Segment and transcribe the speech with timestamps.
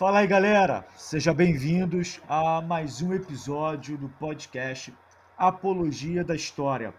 [0.00, 0.86] Fala aí, galera!
[0.96, 4.96] Sejam bem-vindos a mais um episódio do podcast
[5.36, 6.94] Apologia da História.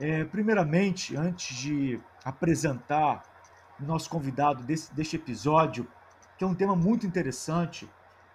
[0.00, 3.22] É, primeiramente, antes de apresentar
[3.78, 5.86] o nosso convidado desse, deste episódio,
[6.38, 7.86] que é um tema muito interessante,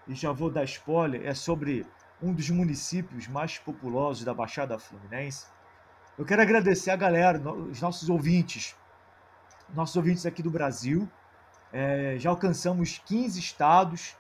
[0.07, 1.83] e já vou dar spoiler, é sobre
[2.21, 5.47] um dos municípios mais populosos da Baixada Fluminense.
[6.19, 8.75] Eu quero agradecer a galera, os nossos ouvintes,
[9.73, 11.09] nossos ouvintes aqui do Brasil.
[11.73, 14.15] É, já alcançamos 15 estados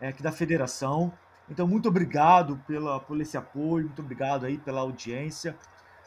[0.00, 1.12] é, aqui da federação.
[1.48, 5.58] Então, muito obrigado pela, por esse apoio, muito obrigado aí pela audiência.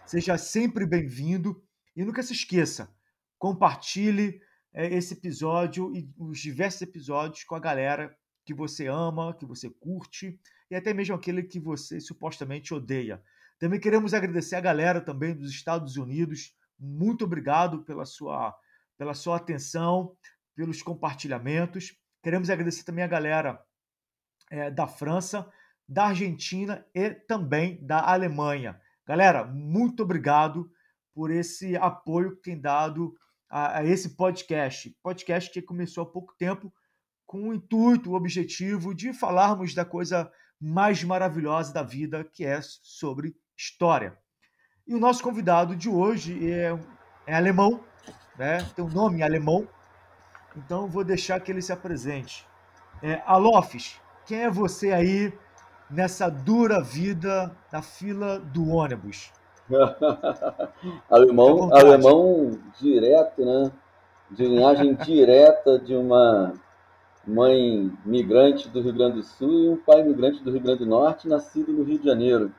[0.06, 1.62] Seja sempre bem-vindo
[1.96, 2.90] e nunca se esqueça,
[3.38, 4.40] compartilhe
[4.74, 9.70] é, esse episódio e os diversos episódios com a galera que você ama, que você
[9.70, 10.40] curte
[10.72, 13.22] e até mesmo aquele que você supostamente odeia.
[13.60, 16.56] Também queremos agradecer a galera também dos Estados Unidos.
[16.80, 18.56] Muito obrigado pela sua,
[18.98, 20.16] pela sua atenção,
[20.58, 21.96] pelos compartilhamentos.
[22.24, 23.64] Queremos agradecer também a galera
[24.50, 25.48] é, da França,
[25.88, 28.82] da Argentina e também da Alemanha.
[29.06, 30.70] Galera, muito obrigado
[31.14, 33.16] por esse apoio que tem dado
[33.48, 34.98] a, a esse podcast.
[35.04, 36.74] Podcast que começou há pouco tempo
[37.24, 42.60] com o intuito, o objetivo de falarmos da coisa mais maravilhosa da vida, que é
[42.62, 44.18] sobre história.
[44.88, 46.72] E o nosso convidado de hoje é,
[47.28, 47.84] é alemão,
[48.40, 48.64] né?
[48.76, 49.68] tem um nome alemão,
[50.58, 52.46] então vou deixar que ele se apresente.
[53.02, 55.32] É, Alofes, quem é você aí
[55.90, 59.32] nessa dura vida na fila do ônibus?
[61.10, 63.72] alemão, alemão direto, né?
[64.32, 66.54] De linhagem direta de uma
[67.26, 70.86] mãe migrante do Rio Grande do Sul e um pai migrante do Rio Grande do
[70.86, 72.52] Norte, nascido no Rio de Janeiro.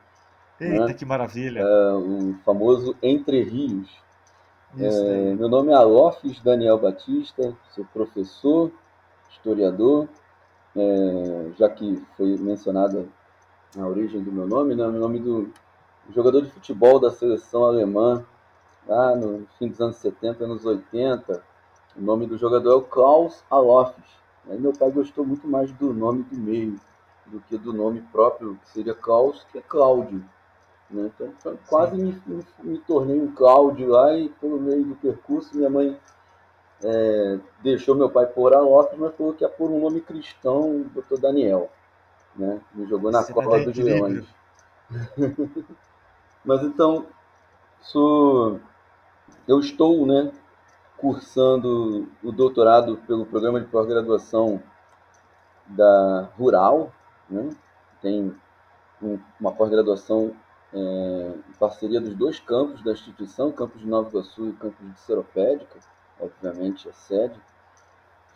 [0.59, 0.93] Eita, né?
[0.93, 1.59] que maravilha!
[1.59, 3.89] É, o famoso Entre Rios.
[4.77, 8.71] É, meu nome é Alofes Daniel Batista, sou professor,
[9.31, 10.07] historiador,
[10.75, 13.07] é, já que foi mencionada
[13.75, 14.85] a origem do meu nome, né?
[14.85, 15.51] O nome do
[16.13, 18.23] jogador de futebol da seleção alemã,
[18.87, 21.43] lá no fim dos anos 70, anos 80.
[21.97, 24.05] O nome do jogador é o Klaus Alofes.
[24.47, 26.79] Aí meu pai gostou muito mais do nome do meio
[27.25, 30.23] do que do nome próprio, que seria Klaus, que é Cláudio.
[30.89, 31.11] Né?
[31.19, 35.69] Então, quase me, me, me, tornei um Cláudio lá e pelo meio do percurso minha
[35.69, 35.99] mãe
[36.83, 41.19] é, deixou meu pai por Alópolis, mas falou que ia por um nome cristão, botou
[41.19, 41.69] Daniel.
[42.35, 42.59] Né?
[42.73, 44.25] Me jogou na Copa dos Leões.
[46.43, 47.05] mas então,
[47.81, 48.59] sou,
[49.47, 50.31] eu estou né,
[50.97, 54.61] cursando o doutorado pelo programa de pós-graduação
[55.67, 56.91] da Rural,
[57.29, 57.49] né?
[58.01, 58.35] tem
[59.01, 60.33] um, uma pós-graduação
[60.73, 64.99] é, em parceria dos dois campos da instituição, campus de Nova Iguaçu e campus de
[64.99, 65.79] Seropédica,
[66.19, 67.39] obviamente a sede.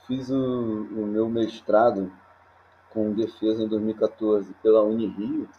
[0.07, 2.11] Fiz o, o meu mestrado
[2.89, 5.49] com defesa em 2014 pela Unirio,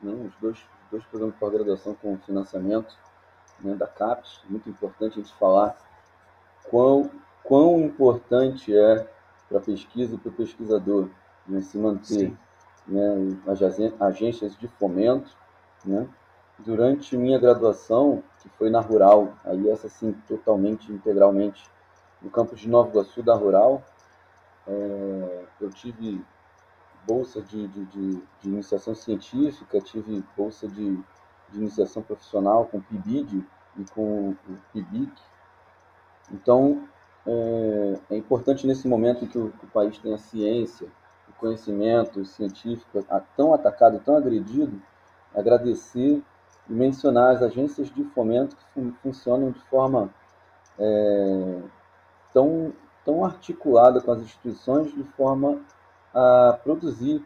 [0.00, 0.58] né, os, dois,
[0.90, 2.96] dois programas de pós-graduação com financiamento
[3.60, 4.42] né, da CAPES.
[4.48, 5.76] Muito importante a gente falar
[6.68, 7.10] quão,
[7.42, 9.08] quão importante é
[9.48, 11.08] para a pesquisa e para o pesquisador
[11.46, 12.36] né, se manter
[12.86, 13.60] né, as
[14.00, 15.36] agências de fomento
[15.86, 16.08] né?
[16.58, 21.70] Durante minha graduação, que foi na Rural, aí essa sim, totalmente, integralmente,
[22.22, 23.82] no campus de Nova Iguaçu da Rural,
[24.66, 26.24] é, eu tive
[27.06, 30.98] bolsa de, de, de, de, iniciação científica, tive bolsa de,
[31.54, 33.44] iniciação profissional com PIBID
[33.76, 34.36] e com o
[34.72, 35.12] PIBIC.
[36.32, 36.88] Então,
[37.24, 40.88] é, é, importante nesse momento que o, que o país tem a ciência,
[41.28, 43.04] o conhecimento científico
[43.36, 44.82] tão atacado, tão agredido,
[45.36, 46.22] agradecer
[46.68, 50.10] e mencionar as agências de fomento que fun funcionam de forma
[50.78, 51.60] é,
[52.32, 52.72] tão,
[53.04, 55.60] tão articulada com as instituições, de forma
[56.14, 57.24] a produzir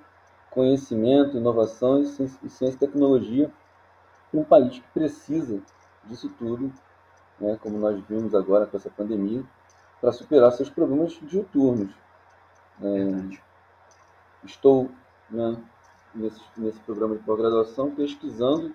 [0.51, 3.51] conhecimento, inovação e ciência e tecnologia
[4.33, 5.61] um país que precisa
[6.05, 6.73] disso tudo,
[7.39, 9.43] né, como nós vimos agora com essa pandemia,
[10.01, 11.93] para superar seus problemas diuturnos.
[12.83, 13.37] É,
[14.45, 14.91] estou
[15.29, 15.57] né,
[16.15, 18.75] nesse, nesse programa de pós-graduação pesquisando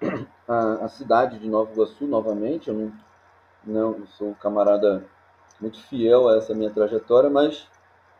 [0.48, 2.68] a, a, cidade de Nova Iguaçu novamente.
[2.68, 2.74] Eu
[3.64, 5.04] não, não sou um camarada
[5.60, 7.68] muito fiel a essa minha trajetória, mas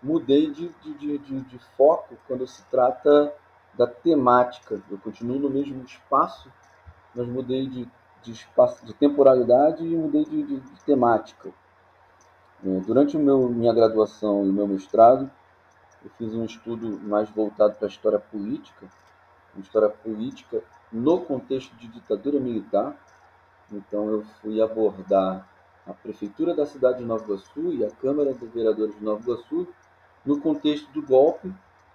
[0.02, 3.32] mudei de, de, de, de foco quando se trata
[3.74, 4.80] da temática.
[4.90, 6.50] Eu continuo no mesmo espaço,
[7.14, 7.88] mas mudei de,
[8.22, 11.50] de espaço de temporalidade e mudei de, de, de temática.
[12.64, 15.30] É, durante o meu, minha graduação e o meu mestrado,
[16.06, 18.86] eu fiz um estudo mais voltado para a história política,
[19.52, 20.62] uma história política
[20.92, 22.96] no contexto de ditadura militar.
[23.72, 25.48] Então eu fui abordar
[25.84, 29.66] a prefeitura da cidade de Nova Iguaçu e a Câmara dos Vereadores de Nova Iguaçu
[30.24, 31.52] no contexto do golpe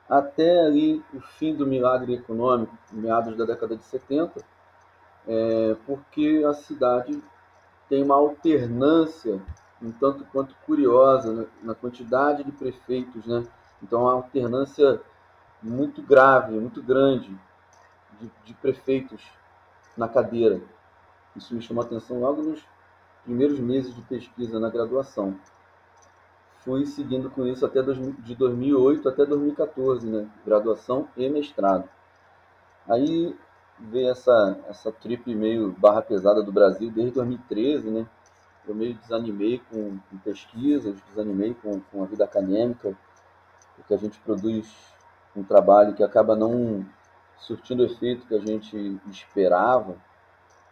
[0.10, 4.44] até ali o fim do milagre econômico, meados da década de 70,
[5.26, 7.24] é, porque a cidade
[7.88, 9.42] tem uma alternância
[9.82, 13.44] um tanto quanto curiosa né, na quantidade de prefeitos, né?
[13.82, 15.02] Então, uma alternância
[15.62, 17.38] muito grave, muito grande
[18.20, 19.22] de, de prefeitos
[19.96, 20.62] na cadeira.
[21.36, 22.64] Isso me chamou a atenção logo nos
[23.24, 25.38] primeiros meses de pesquisa na graduação.
[26.60, 30.30] Fui seguindo com isso até de 2008 até 2014, né?
[30.46, 31.90] Graduação e mestrado.
[32.88, 33.36] Aí
[33.80, 38.06] veio essa, essa trip meio barra pesada do Brasil desde 2013, né?
[38.68, 42.96] Eu meio desanimei com, com pesquisas, desanimei com, com a vida acadêmica,
[43.82, 44.72] porque a gente produz
[45.36, 46.86] um trabalho que acaba não
[47.38, 49.96] surtindo o efeito que a gente esperava,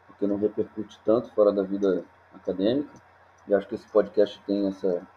[0.07, 2.03] porque não repercute tanto fora da vida
[2.33, 2.91] acadêmica.
[3.47, 5.07] E acho que esse podcast tem essa,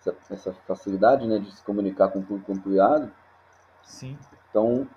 [0.00, 3.10] essa, essa facilidade né, de se comunicar com o público ampliado.
[3.84, 4.18] Sim.
[4.48, 4.88] Então,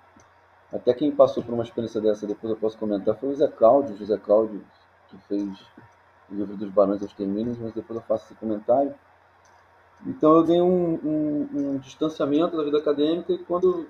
[0.71, 3.95] até quem passou por uma experiência dessa, depois eu posso comentar, foi o Zé Cláudio,
[3.95, 4.65] José Cláudio,
[5.07, 5.68] que fez
[6.30, 8.95] o livro dos Barões aos Termínios, mas depois eu faço esse comentário.
[10.05, 13.88] Então eu dei um, um, um distanciamento da vida acadêmica e quando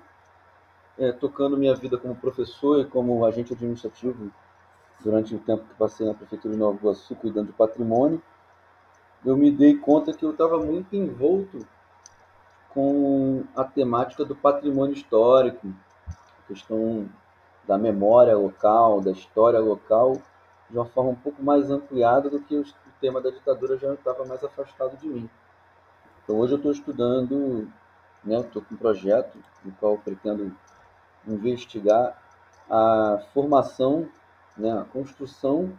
[0.98, 4.30] é, tocando minha vida como professor e como agente administrativo
[5.00, 8.22] durante o tempo que passei na prefeitura de Nova Iguaçu cuidando de patrimônio,
[9.24, 11.66] eu me dei conta que eu estava muito envolto
[12.68, 15.66] com a temática do patrimônio histórico,
[16.08, 17.08] a questão
[17.66, 20.20] da memória local, da história local,
[20.68, 22.64] de uma forma um pouco mais ampliada do que o
[23.00, 25.30] tema da ditadura já estava mais afastado de mim.
[26.24, 27.70] Então hoje eu estou estudando,
[28.24, 30.56] né, estou com um projeto no qual pretendo
[31.26, 32.18] investigar
[32.68, 34.08] a formação,
[34.56, 35.70] né, a construção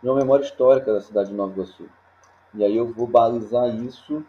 [0.00, 1.88] de uma memória histórica da cidade de Nova Iguaçu.
[2.54, 4.24] E aí eu vou balizar isso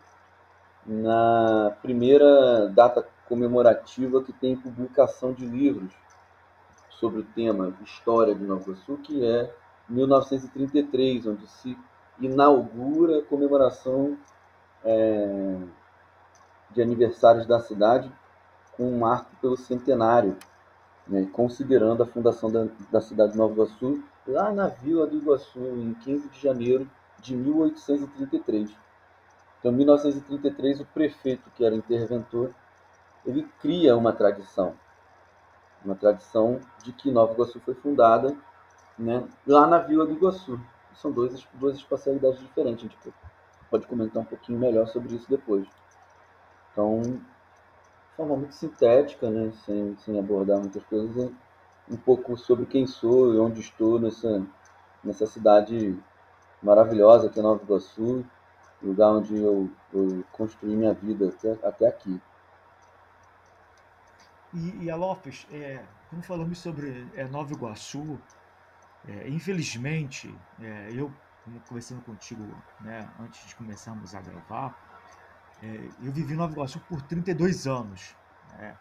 [0.86, 5.94] na primeira data comemorativa que tem publicação de livros
[6.90, 9.54] sobre o tema História de Nova Iguaçu, que é
[9.88, 11.78] 1933, onde se
[12.20, 14.18] inaugura a comemoração
[14.84, 15.58] é,
[16.72, 18.12] de aniversários da cidade
[18.76, 20.36] com um marco pelo centenário,
[21.08, 25.60] né, considerando a fundação da, da cidade de Nova Iguaçu lá na Vila do Iguaçu,
[25.60, 26.90] em 15 de janeiro
[27.20, 28.72] de 1833.
[29.60, 32.54] Então, em 1933, o prefeito, que era interventor,
[33.26, 34.74] ele cria uma tradição,
[35.84, 38.36] uma tradição de que Nova Iguaçu foi fundada
[38.98, 40.60] né, lá na Vila do Iguaçu.
[40.96, 42.84] São dois, duas espacialidades diferentes.
[42.84, 42.98] Gente
[43.74, 45.68] pode comentar um pouquinho melhor sobre isso depois.
[46.72, 51.32] Então, de forma muito sintética, né, sem, sem abordar muitas coisas,
[51.90, 54.46] um pouco sobre quem sou e onde estou nessa,
[55.04, 56.00] nessa cidade
[56.62, 58.24] maravilhosa que é Nova Iguaçu,
[58.80, 62.22] lugar onde eu, eu construí minha vida até, até aqui.
[64.54, 68.20] E, e Alopes, é, quando falamos sobre é, Nova Iguaçu,
[69.08, 71.12] é, infelizmente, é, eu
[71.68, 72.44] conversando contigo
[72.82, 74.78] né, antes de começarmos a gravar,
[75.62, 78.16] é, eu vivi em Nova Iguaçu por 32 anos.
[78.54, 78.78] Né?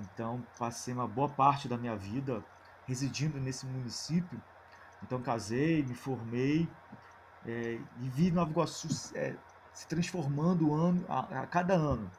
[0.00, 2.44] Então, passei uma boa parte da minha vida
[2.86, 4.40] residindo nesse município.
[5.02, 6.68] Então, casei, me formei
[7.46, 9.34] é, e vi Nova Iguaçu é,
[9.72, 12.10] se transformando ano, a, a, cada ano.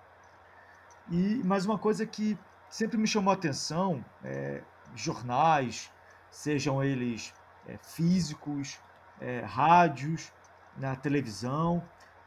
[1.09, 2.37] E mais uma coisa que
[2.69, 4.63] sempre me chamou a atenção, é,
[4.95, 5.91] jornais,
[6.31, 7.33] sejam eles
[7.67, 8.79] é, físicos,
[9.19, 10.31] é, rádios,
[10.77, 11.83] na televisão.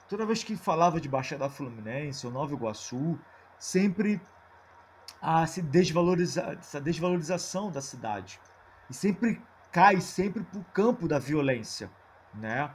[0.08, 3.18] Toda vez que falava de Baixada Fluminense ou Nova Iguaçu,
[3.58, 4.20] sempre
[5.20, 8.38] há se desvaloriza, essa desvalorização da cidade.
[8.90, 11.90] E sempre cai sempre para o campo da violência.
[12.34, 12.70] Né?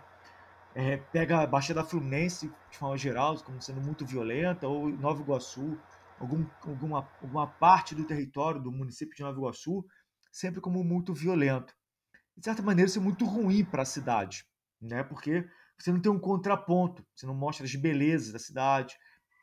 [0.73, 5.77] É, pega a Baixada Fluminense, de forma geral, como sendo muito violenta, ou Nova Iguaçu,
[6.19, 9.85] algum, alguma, alguma parte do território do município de Nova Iguaçu,
[10.31, 11.75] sempre como muito violento.
[12.37, 14.45] De certa maneira, isso é muito ruim para a cidade,
[14.79, 15.03] né?
[15.03, 15.43] porque
[15.77, 18.95] você não tem um contraponto, você não mostra as belezas da cidade,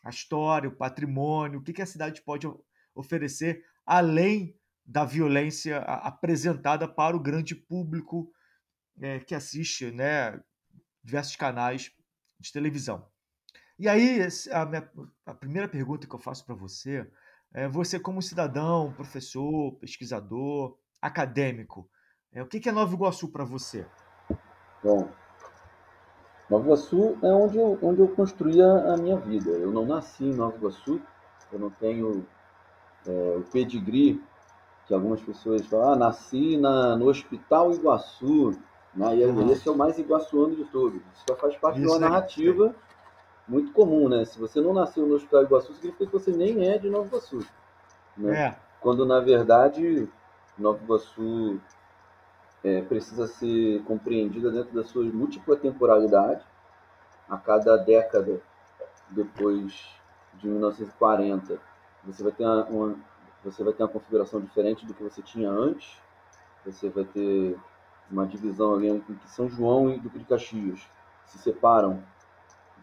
[0.05, 2.47] a história, o patrimônio, o que, que a cidade pode
[2.95, 8.31] oferecer além da violência apresentada para o grande público
[9.01, 10.41] é, que assiste né,
[11.03, 11.91] diversos canais
[12.39, 13.09] de televisão.
[13.79, 14.21] E aí,
[14.53, 14.91] a, minha,
[15.27, 17.11] a primeira pergunta que eu faço para você
[17.53, 21.91] é: você, como cidadão, professor, pesquisador, acadêmico,
[22.35, 23.87] é, o que é Nova Iguaçu para você?
[24.83, 25.09] Bom,
[26.51, 29.51] Nova Iguaçu é onde eu, onde eu construí a minha vida.
[29.51, 31.01] Eu não nasci em Nova Iguaçu,
[31.53, 32.27] eu não tenho
[33.07, 34.23] é, o pedigree
[34.87, 38.51] que algumas pessoas falam, ah, nasci na, no Hospital Iguaçu,
[38.95, 39.17] né?
[39.17, 39.51] e uhum.
[39.51, 41.01] esse é o mais iguaçuano de todos.
[41.15, 42.75] Isso faz parte Isso de uma narrativa
[43.49, 44.25] muito comum, né?
[44.25, 47.41] Se você não nasceu no Hospital Iguaçu, significa que você nem é de Nova Iguaçu.
[48.17, 48.39] Né?
[48.39, 50.09] É, Quando, na verdade,
[50.59, 51.61] Nova Iguaçu
[52.65, 56.43] é, precisa ser compreendida dentro da sua múltipla temporalidade.
[57.29, 58.41] A cada década,
[59.11, 59.95] depois
[60.35, 61.61] de 1940,
[62.05, 62.97] você vai ter uma,
[63.45, 65.99] você vai ter uma configuração diferente do que você tinha antes.
[66.65, 67.57] Você vai ter
[68.11, 70.81] uma divisão ali que São João e Duque de Caxias
[71.27, 72.03] se separam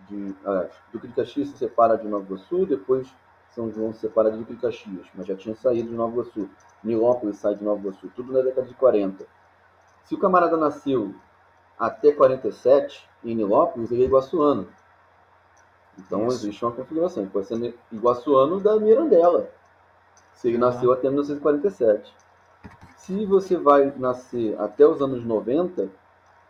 [0.07, 0.35] de.
[0.45, 3.07] aliás, Duque de Caxias se separa de Nova Iguaçu, depois
[3.49, 6.49] São João se separa de Duque de Caxias, mas já tinha saído de Nova Iguaçu.
[6.83, 9.25] Nilópolis sai de Nova Iguaçu, tudo na década de 40.
[10.03, 11.13] Se o camarada nasceu
[11.79, 14.67] até 47 em Nilópolis, ele é iguaçuano.
[15.97, 16.37] Então Isso.
[16.37, 17.23] existe uma configuração.
[17.23, 19.49] Ele pode ser iguaçuano da Mirandela,
[20.33, 20.61] se ele Ah.
[20.61, 22.13] nasceu até 1947.
[22.97, 25.89] Se você vai nascer até os anos 90,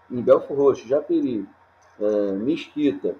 [0.10, 1.48] em Belfort Roxo, Japeri,
[2.00, 3.15] é, Mesquita,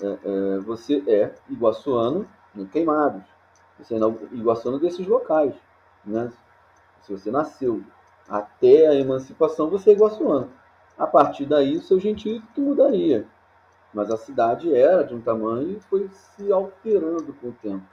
[0.00, 3.22] é, é, você é iguaçuano em Queimados.
[3.78, 3.98] Você é
[4.32, 5.54] iguaçuano desses locais.
[6.04, 6.32] Né?
[7.02, 7.82] Se você nasceu
[8.28, 10.50] até a emancipação, você é iguaçuano.
[10.98, 13.26] A partir daí, o seu gentio mudaria.
[13.92, 17.84] Mas a cidade era de um tamanho e foi se alterando com o tempo.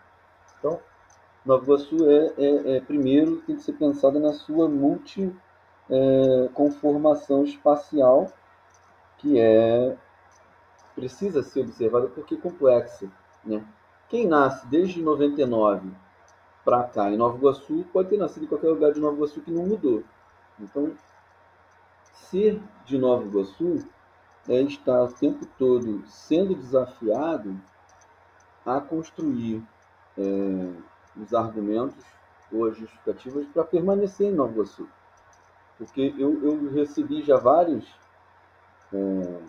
[0.60, 0.80] Então,
[1.46, 5.34] Nova Iguaçu é, é- é, primeiro tem que ser pensada na sua multi
[5.90, 8.32] é, conformação espacial,
[9.18, 9.98] que é
[10.96, 13.10] precisa ser observada porque é complexa.
[13.44, 13.64] Né?
[14.10, 15.92] Quem nasce desde 99
[16.64, 19.52] para cá em Nova Iguaçu pode ter nascido em qualquer lugar de Nova Iguaçu que
[19.52, 20.04] não mudou.
[20.60, 20.96] Então,
[22.14, 23.86] ser de Nova Iguaçu
[24.48, 27.60] é estar o tempo todo sendo desafiado
[28.66, 29.64] a construir
[30.18, 30.22] é,
[31.18, 32.04] os argumentos
[32.52, 34.88] ou as justificativas para permanecer em Nova Iguaçu.
[35.78, 37.86] Porque eu, eu recebi já vários,
[38.94, 39.40] é,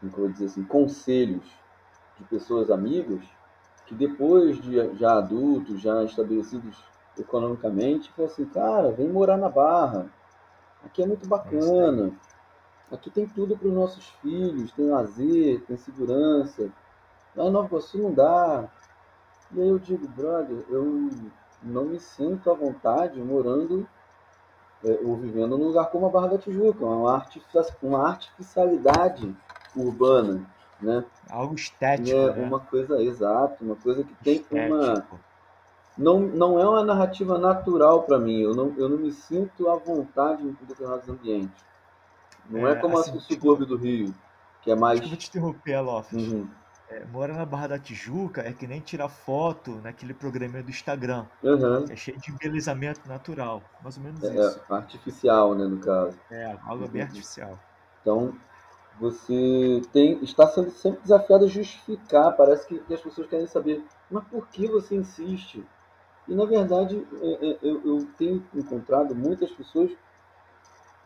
[0.00, 1.46] como eu vou dizer assim, conselhos
[2.18, 3.24] de pessoas amigas
[3.86, 6.82] que depois de já adultos, já estabelecidos
[7.18, 10.06] economicamente, falam assim, cara, vem morar na Barra.
[10.84, 12.12] Aqui é muito bacana.
[12.90, 16.70] Aqui tem tudo para os nossos filhos, tem lazer, tem segurança.
[17.34, 18.68] Lá em Nova Iguaçu não dá.
[19.52, 21.10] E aí eu digo, brother, eu
[21.62, 23.86] não me sinto à vontade morando
[24.84, 29.34] é, ou vivendo num lugar como a Barra da Tijuca, uma, artifici- uma artificialidade
[29.74, 30.46] urbana,
[30.80, 31.04] né?
[31.30, 32.42] algo estético, É né?
[32.46, 35.20] uma coisa exata, uma coisa que tem uma Estético.
[35.96, 38.40] Não, não é uma narrativa natural para mim.
[38.40, 41.64] Eu não, eu não me sinto à vontade em determinados ambientes.
[42.50, 44.14] Não é, É, como assim, o subúrbio do Rio,
[44.62, 45.00] que é mais.
[45.00, 46.32] Desculpa te interromper, Lofes.
[46.32, 46.48] Uhum.
[46.90, 51.26] É, morar na Barra da Tijuca é que nem tirar foto naquele programinha do Instagram.
[51.42, 51.84] Uhum.
[51.88, 53.62] É cheio de embelezamento natural.
[53.82, 54.60] Mais ou menos É, isso.
[54.70, 56.18] é artificial, né, no caso.
[56.30, 57.08] É, algo bem Uhum.
[57.08, 57.58] artificial.
[58.00, 58.34] Então,
[59.00, 62.36] você tem, está sendo sempre desafiado a justificar.
[62.36, 65.64] Parece que, que as pessoas querem saber, mas por que você insiste?
[66.26, 69.90] E, na verdade, é, é, eu, tenho encontrado muitas pessoas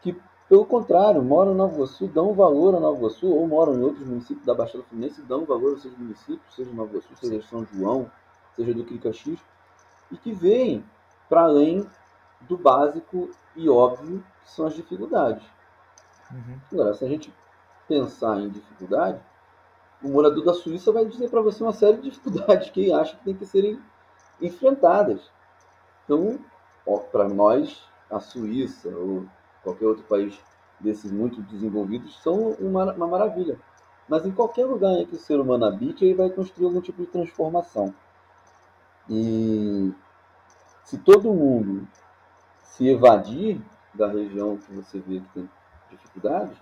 [0.00, 0.16] que,
[0.48, 4.06] pelo contrário, moram em Nova Iguaçu, dão valor a Nova Iguaçu, ou moram em outros
[4.06, 8.10] municípios da Baixada Fluminense, dão valor aos seus municípios, seja Nova Iguaçu, seja São João,
[8.54, 9.40] seja de Caxias,
[10.10, 10.84] e que veem
[11.28, 11.84] para além
[12.42, 15.44] do básico e óbvio que são as dificuldades.
[16.30, 16.58] Uhum.
[16.72, 17.34] Agora, se a gente
[17.88, 19.20] pensar em dificuldade,
[20.02, 23.16] o morador da Suíça vai dizer para você uma série de dificuldades que ele acha
[23.16, 23.80] que tem que serem
[24.40, 25.30] enfrentadas.
[26.04, 26.38] Então,
[27.12, 29.26] para nós, a Suíça ou
[29.62, 30.38] qualquer outro país
[30.80, 33.58] desses muito desenvolvidos são uma, uma maravilha.
[34.08, 37.02] Mas em qualquer lugar em que o ser humano habite, ele vai construir algum tipo
[37.02, 37.94] de transformação.
[39.08, 39.92] E
[40.84, 41.86] se todo mundo
[42.62, 43.60] se evadir
[43.94, 45.50] da região que você vê que tem
[45.90, 46.58] dificuldades,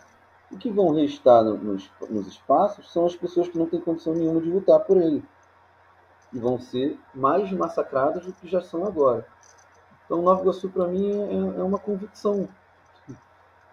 [0.50, 4.14] o que vão restar no- nos, nos espaços são as pessoas que não têm condição
[4.14, 5.24] nenhuma de lutar por ele.
[6.32, 9.26] E vão ser mais massacradas do que já são agora.
[10.06, 12.48] Então, Nova Iguaçu, para mim, é, é uma convicção.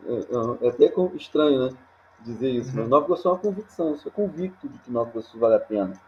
[0.06, 1.78] É, é- é até estranho, né?
[2.20, 2.90] Dizer isso, mas Uhum.
[2.90, 3.90] Nova Iguaçu é uma convicção.
[3.90, 6.00] Eu sou convicto de que Nova Iguaçu vale a pena.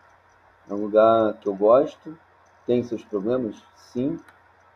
[0.69, 2.17] É um lugar que eu gosto,
[2.65, 4.19] tem seus problemas, sim,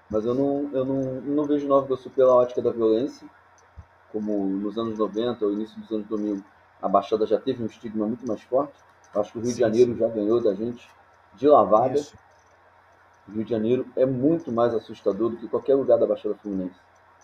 [0.10, 3.30] mas eu não, eu não, não vejo Nova Iguaçu pela ótica da violência,
[4.12, 6.44] como nos anos 90 ou início dos anos 2000,
[6.82, 8.80] a Baixada já teve um estigma muito mais forte.
[9.14, 9.98] Eu acho que o Rio Sim, de Janeiro sim.
[9.98, 10.90] já ganhou da gente
[11.36, 11.96] de lavada.
[11.96, 12.18] Isso.
[13.28, 16.80] Rio de Janeiro é muito mais assustador do que qualquer lugar da Baixada Fluminense.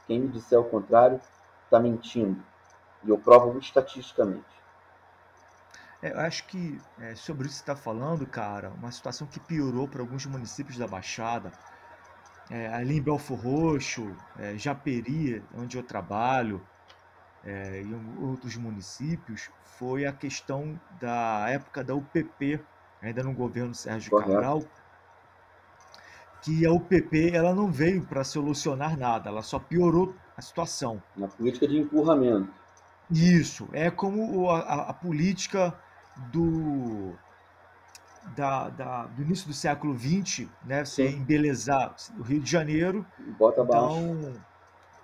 [0.05, 1.19] Quem me disser o contrário
[1.63, 2.43] está mentindo.
[3.03, 4.45] E eu provo estatisticamente.
[6.01, 9.39] É, eu acho que é, sobre isso que você está falando, cara, uma situação que
[9.39, 11.51] piorou para alguns municípios da Baixada,
[12.49, 16.61] é, ali em Belfor Roxo, é, Japeri, onde eu trabalho,
[17.43, 22.59] é, em outros municípios foi a questão da época da UPP,
[23.07, 24.31] ainda no governo Sérgio Correto.
[24.31, 24.63] Cabral,
[26.41, 31.01] que a UPP ela não veio para solucionar nada, ela só piorou a situação.
[31.15, 32.49] Na política de empurramento.
[33.09, 35.73] Isso, é como a, a, a política
[36.31, 37.13] do,
[38.35, 40.83] da, da, do início do século XX, né?
[40.83, 41.17] Você Sim.
[41.17, 43.05] embelezar o Rio de Janeiro,
[43.37, 43.97] Bota abaixo.
[43.97, 44.55] então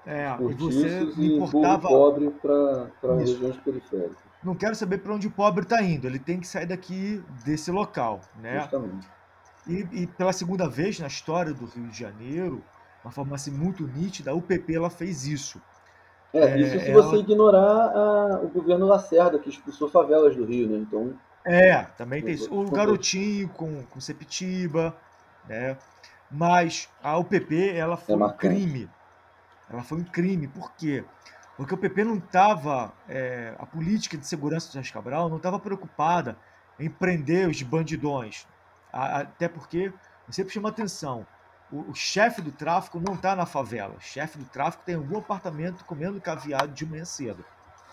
[0.06, 1.88] é, e você importava.
[1.88, 4.31] pobre para regiões periféricas.
[4.44, 7.72] Não quero saber para onde o pobre está indo, ele tem que sair daqui desse
[7.72, 8.60] local, né?
[8.60, 9.08] Justamente.
[9.68, 12.64] E, e pela segunda vez na história do Rio de Janeiro,
[13.04, 15.62] uma forma assim muito nítida, a UPP ela fez isso.
[16.34, 20.46] É, É, isso se ela- você ignorar a- o governo Lacerda, que expulsou favelas do
[20.46, 20.78] Rio, né?
[20.78, 21.14] Então,
[21.46, 22.54] É, também tem isso.
[22.54, 24.96] O garotinho com, com Sepitiba,
[25.48, 25.78] né?
[26.30, 28.64] Mas a UPP, ela foi um marcante.
[28.66, 28.90] crime.
[29.70, 30.48] Ela foi um crime.
[30.48, 31.04] Por quê?
[31.04, 31.41] Porque
[31.74, 32.94] o PP não estava,
[33.58, 36.38] a política de segurança do Sérgio Cabral não estava preocupada
[36.80, 38.48] em prender os bandidões.
[38.92, 39.94] Até porque,
[40.28, 41.26] eu sempre chamo atenção,
[41.72, 43.96] o, o chefe do tráfico não está na favela.
[43.98, 47.46] O chefe do tráfico tem algum apartamento comendo caviar de manhã cedo.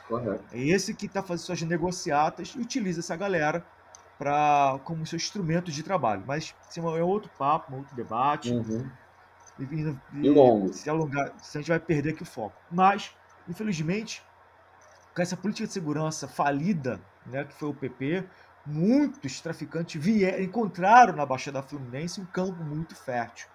[0.09, 0.45] correto.
[0.53, 3.65] É esse que está fazendo suas negociatas e utiliza essa galera
[4.19, 6.25] pra, como seu instrumento de trabalho.
[6.27, 8.53] Mas isso é outro papo, um outro debate.
[8.53, 8.91] Uhum.
[9.59, 9.97] E, e-
[10.27, 10.73] E longo.
[10.73, 12.57] Se alongar, se a gente vai perder aqui o foco.
[12.71, 13.15] Mas,
[13.49, 14.23] infelizmente,
[15.15, 18.25] com essa política de segurança falida, né, que foi o PP,
[18.65, 23.49] muitos traficantes vieram, encontraram na Baixada Fluminense um campo muito fértil.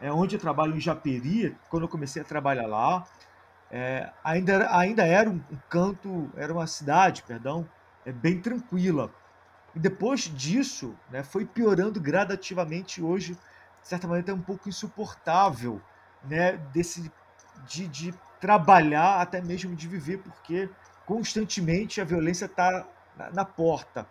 [0.00, 3.08] É onde eu trabalho em Japeri, quando eu comecei a trabalhar lá,
[3.70, 7.70] é, ainda, era- ainda era um, um canto, era uma cidade, perdão,
[8.04, 9.14] é, bem tranquila.
[9.74, 13.02] E depois disso, né, foi piorando gradativamente.
[13.02, 15.84] Hoje, de certa maneira, é um pouco insuportável
[16.22, 17.12] né, desse,
[17.54, 18.14] de, de
[18.46, 20.70] trabalhar, até mesmo de viver, porque
[21.04, 24.06] constantemente a violência está na, na porta.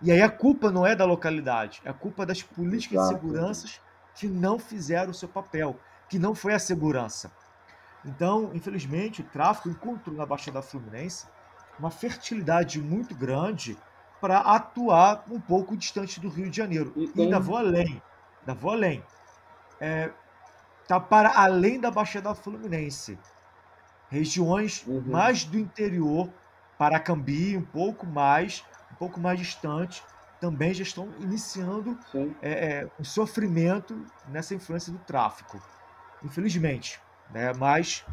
[0.00, 3.14] E aí a culpa não é da localidade, é a culpa das políticas de Exato.
[3.14, 3.80] seguranças
[4.14, 5.76] que não fizeram o seu papel,
[6.08, 7.32] que não foi a segurança.
[8.04, 11.26] Então, infelizmente, o tráfico encontrou na Baixada Fluminense
[11.80, 13.76] uma fertilidade muito grande
[14.20, 16.92] para atuar um pouco distante do Rio de Janeiro.
[16.94, 18.00] E E, ainda vou além,
[18.40, 19.02] ainda vou além.
[19.80, 20.12] É,
[20.86, 23.18] tá para além da Baixada Fluminense.
[24.08, 25.04] Regiões Uhum.
[25.06, 26.34] mais do interior,
[26.76, 30.08] Paracambi, um pouco mais, um pouco mais distante,
[30.40, 32.00] também já estão iniciando
[32.40, 35.64] é, é, um sofrimento nessa influência do tráfico,
[36.22, 37.04] infelizmente.
[37.28, 37.52] Né?
[37.52, 38.06] Mas,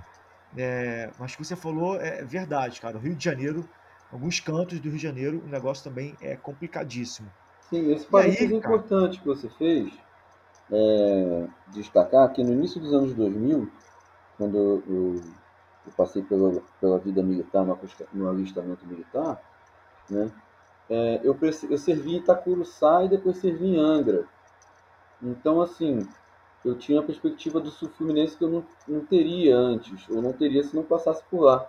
[0.57, 2.97] é, mas o que você falou é verdade, cara.
[2.97, 3.69] O Rio de Janeiro,
[4.09, 7.33] alguns cantos do Rio de Janeiro, o negócio também é complicadíssimo.
[7.59, 8.81] Sim, esse E aí, parênteses cara?
[8.85, 9.93] importante que você fez,
[10.71, 13.71] é, destacar que no início dos anos 2000,
[14.37, 15.35] quando eu,
[15.85, 17.77] eu- passei pela, pela vida militar, no,
[18.13, 19.41] no alistamento militar,
[20.09, 20.31] né,
[20.89, 21.37] é, eu,
[21.69, 24.27] eu servi em Itacuruçá e depois servi em Angra.
[25.21, 26.07] Então, assim,
[26.63, 30.33] eu tinha a perspectiva do sul fluminense que eu não, não teria antes, ou não
[30.33, 31.67] teria se não passasse por lá.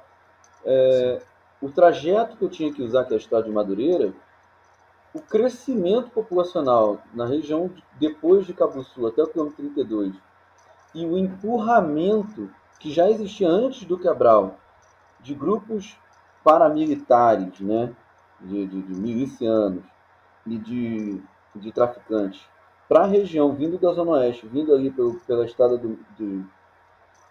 [0.65, 1.23] É,
[1.61, 4.13] o trajeto que eu tinha que usar, que é a estrada de Madureira,
[5.15, 10.15] o crescimento populacional na região de- depois de Cabo Sul até o quilômetro 32
[10.95, 12.51] e o empurramento
[12.81, 14.59] que já existia antes do Cabral
[15.21, 15.99] de grupos
[16.45, 17.93] paramilitares, né,
[18.41, 19.85] de, de, de milicianos
[20.47, 21.23] e de,
[21.55, 22.43] de traficantes
[22.89, 26.45] para a região, vindo da Zona Oeste, vindo ali pelo, pela estrada do, de,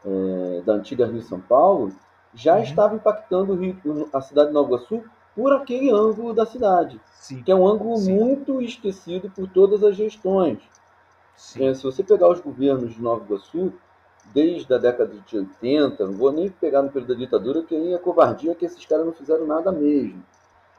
[0.05, 1.93] eh, da antiga Rio São Paulo,
[2.33, 2.63] já Uhum.
[2.63, 5.03] estava impactando o Rio- a cidade de Nova Iguaçu
[5.35, 8.13] por aquele ângulo da cidade Sim, que é um ângulo Sim.
[8.17, 10.59] muito esquecido por todas as gestões.
[11.59, 13.73] É, se você pegar os governos de Nova Iguaçu,
[14.33, 17.93] desde a década de 80, não vou nem pegar no período da ditadura, que aí
[17.93, 20.23] é covardia que esses caras não fizeram nada mesmo.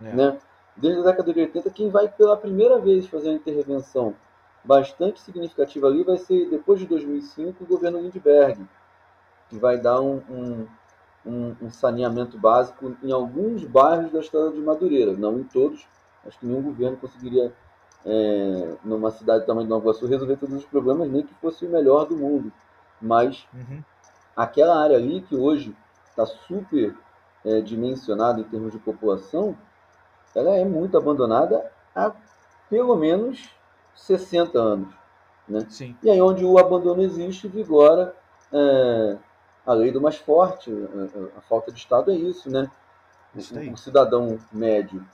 [0.02, 0.12] É.
[0.12, 0.38] Né?
[0.76, 4.14] Desde a década de 80, quem vai pela primeira vez fazer uma intervenção
[4.62, 8.58] bastante significativa ali vai ser, depois de 2005, o governo Lindbergh,
[9.48, 10.66] que vai dar um, um,
[11.24, 15.86] um- um saneamento básico em alguns bairros da estrada de Madureira, não em todos.
[16.26, 17.52] Acho que nenhum governo conseguiria,
[18.04, 21.64] é, numa cidade do tamanho de Nova Iguaçu, resolver todos os problemas, nem que fosse
[21.64, 22.52] o melhor do mundo.
[23.00, 23.82] Mas Uhum.
[24.34, 25.76] aquela área ali, que hoje
[26.10, 26.94] está super
[27.44, 29.56] é, dimensionada em termos de população,
[30.34, 32.12] ela é muito abandonada há
[32.68, 33.48] pelo menos
[33.94, 34.94] 60 anos.
[35.48, 35.66] Né?
[35.68, 38.14] Sim, E aí onde o abandono existe, vigora
[38.52, 39.16] é,
[39.64, 40.70] a lei do mais forte.
[40.72, 42.70] A, a- falta de Estado é isso, né?
[43.34, 45.06] O, o cidadão médio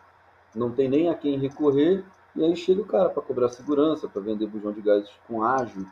[0.54, 2.04] não tem nem a quem recorrer,
[2.36, 5.86] e aí chega o cara para cobrar segurança, para vender bujão de gás com ágio,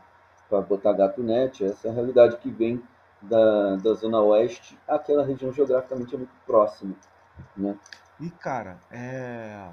[0.50, 1.64] para botar gato net.
[1.64, 2.82] Essa é a realidade que vem
[3.22, 6.94] da, da Zona Oeste, aquela região geograficamente é muito próxima.
[7.56, 7.78] Né?
[8.18, 9.68] E, cara, é...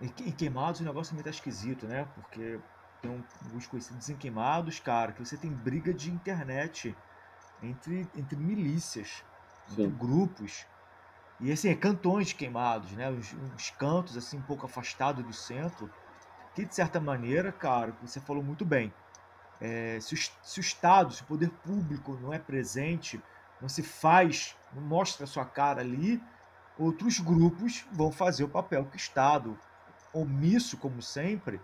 [0.00, 2.06] em Queimados o negócio também tá esquisito, né?
[2.14, 2.58] Porque
[3.00, 6.96] tem alguns conhecidos em Queimados, cara, que você tem briga de internet
[7.62, 9.24] entre, entre milícias,
[9.70, 10.66] entre grupos.
[11.40, 13.10] E assim, é cantões queimados, né?
[13.10, 15.90] Uns, uns cantos assim um pouco afastados do centro,
[16.54, 18.92] que de certa maneira, cara, você falou muito bem.
[19.64, 23.22] É, se, o, se o Estado, se o poder público não é presente,
[23.60, 26.20] não se faz, não mostra a sua cara ali,
[26.76, 29.56] outros grupos vão fazer o papel que o Estado,
[30.12, 31.60] omisso como sempre,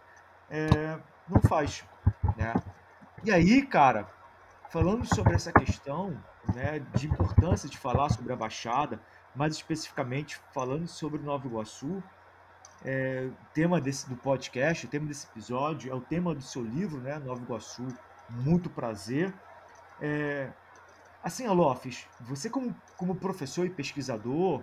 [0.49, 0.97] é,
[1.29, 1.85] não faz.
[2.37, 2.55] Né?
[3.25, 4.09] E aí, cara,
[4.71, 6.17] falando sobre essa questão
[6.55, 9.01] né, de importância de falar sobre a Baixada,
[9.35, 12.01] mais especificamente falando sobre Nova Iguaçu,
[12.85, 16.62] é, o tema desse, do podcast, o tema desse episódio é o tema do seu
[16.62, 17.87] livro, né, Nova Iguaçu,
[18.31, 19.33] Muito Prazer.
[20.01, 20.51] É,
[21.23, 24.62] assim, Alofes, você como, como professor e pesquisador,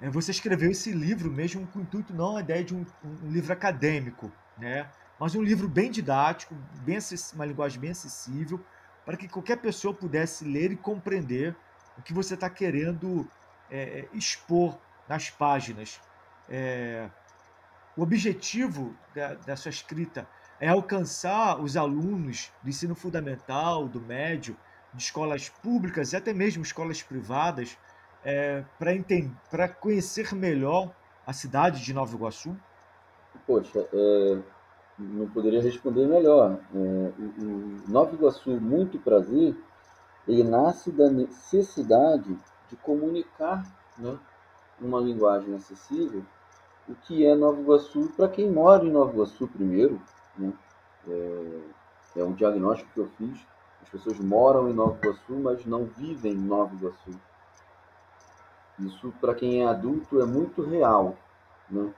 [0.00, 3.30] é, você escreveu esse livro mesmo com o intuito não a ideia de um, um
[3.30, 4.88] livro acadêmico, né?
[5.18, 6.98] mas um livro bem didático, bem
[7.34, 8.58] uma linguagem bem acessível,
[9.04, 11.54] para que qualquer pessoa pudesse ler e compreender
[11.98, 13.28] o que você está querendo
[13.70, 16.00] é, expor nas páginas.
[16.50, 17.08] É,
[17.96, 20.26] o objetivo da, da, sua escrita
[20.58, 24.56] é alcançar os alunos do ensino fundamental, do médio,
[24.92, 27.78] de escolas públicas e até mesmo escolas privadas,
[28.24, 28.64] é,
[29.50, 30.92] para conhecer melhor
[31.26, 32.56] a cidade de Nova Iguaçu?
[33.46, 34.38] Poxa, é,
[34.98, 36.58] não poderia responder melhor.
[36.74, 39.56] É, o, o Nova Iguaçu, muito prazer,
[40.26, 42.36] ele nasce da necessidade
[42.68, 43.64] de comunicar
[43.96, 44.18] né,
[44.80, 46.24] uma linguagem acessível
[46.90, 50.00] o que é Nova Iguaçu para quem mora em Nova Iguaçu primeiro.
[50.36, 50.52] Né?
[51.08, 51.60] É,
[52.16, 53.46] é um diagnóstico que eu fiz.
[53.82, 57.10] As pessoas moram em Nova Iguaçu, mas não vivem em Nova Iguaçu.
[58.80, 61.16] Isso, para quem é adulto, é muito real.
[61.70, 61.92] Né?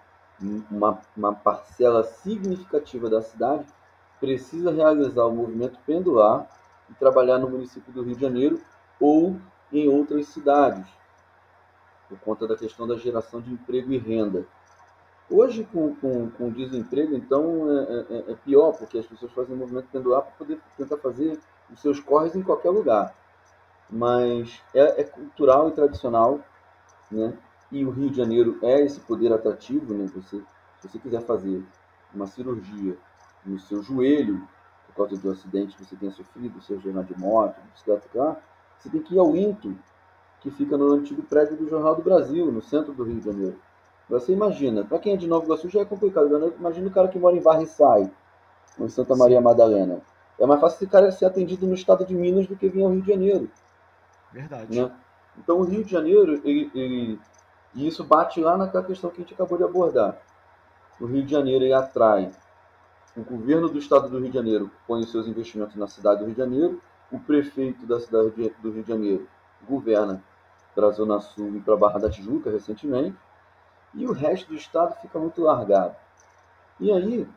[0.70, 3.64] Uma, uma parcela significativa da cidade
[4.20, 6.46] precisa realizar o movimento pendular
[6.90, 8.60] e trabalhar no município do Rio de Janeiro
[9.00, 9.36] ou
[9.72, 10.86] em outras cidades,
[12.08, 14.46] por conta da questão da geração de emprego e renda.
[15.32, 19.88] Hoje, com, com, com desemprego, então, é, é, é, pior, porque as pessoas fazem movimento
[19.90, 21.38] pendular para poder tentar fazer
[21.72, 23.14] os seus corres em qualquer lugar.
[23.88, 26.40] Mas é, é cultural e tradicional
[27.12, 27.36] né?
[27.70, 30.06] E o Rio de Janeiro é esse poder atrativo, né?
[30.14, 30.42] Você,
[30.80, 31.62] se você quiser fazer
[32.12, 32.96] uma cirurgia
[33.44, 34.46] no seu joelho,
[34.86, 38.36] por causa do acidente que você tenha sofrido, seja na de moto, bicicleta, carro,
[38.78, 39.76] você tem que ir ao INTO,
[40.40, 43.58] que fica no antigo prédio do Jornal do Brasil, no centro do Rio de Janeiro.
[44.12, 47.18] Você imagina, para quem é de Nova Iguaçu já é complicado, imagina o cara que
[47.18, 48.10] mora em Varriçai,
[48.78, 49.44] ou em Santa Maria Sim.
[49.44, 50.02] Madalena.
[50.38, 52.90] É mais fácil esse cara ser atendido no estado de Minas do que vir ao
[52.90, 53.50] Rio de Janeiro.
[54.30, 54.80] Verdade.
[54.80, 54.92] Né?
[55.38, 57.18] Então, o Rio de Janeiro, ele, ele,
[57.74, 60.18] e isso bate lá naquela questão que a gente acabou de abordar.
[61.00, 62.30] O Rio de Janeiro ele atrai
[63.16, 66.26] o governo do estado do Rio de Janeiro põe os seus investimentos na cidade do
[66.26, 69.28] Rio de Janeiro, o prefeito da cidade do Rio de Janeiro
[69.68, 70.22] governa
[70.74, 73.16] para a Zona Sul e para a Barra da Tijuca recentemente,
[73.94, 75.94] e o resto do estado fica muito largado.
[76.80, 77.28] E aí,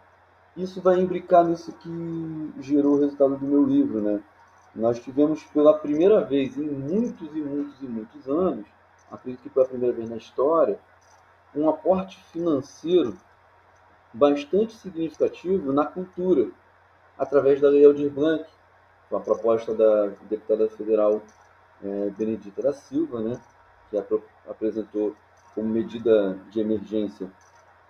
[0.56, 4.24] isso vai imbricar nisso que gerou o resultado do meu livro, né?
[4.76, 8.66] nós tivemos pela primeira vez em muitos e muitos e muitos anos,
[9.10, 10.78] acredito que foi a primeira vez na história,
[11.56, 13.18] um aporte financeiro
[14.14, 16.50] bastante significativo na cultura,
[17.18, 18.46] através da Lei Aldir Blanc,
[19.10, 21.22] com a proposta da deputada federal
[21.82, 23.40] é, Benedita da Silva, né,
[23.90, 23.98] que
[24.50, 25.16] apresentou
[25.56, 27.32] como medida de emergência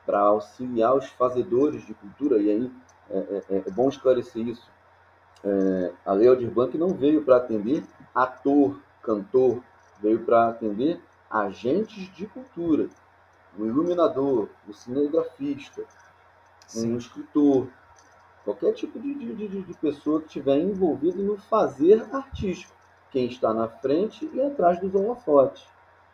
[0.05, 2.71] para auxiliar os fazedores de cultura, e aí
[3.09, 4.69] é, é, é bom esclarecer isso,
[5.43, 9.61] é, a Lei Aldir Blanc não veio para atender ator, cantor,
[9.99, 12.87] veio para atender agentes de cultura,
[13.57, 15.83] o iluminador, o cinegrafista,
[16.67, 16.93] Sim.
[16.93, 17.67] um escritor,
[18.43, 22.73] qualquer tipo de, de, de, pessoa que estiver envolvido no fazer artístico,
[23.11, 25.65] quem está na frente e atrás dos holofotes.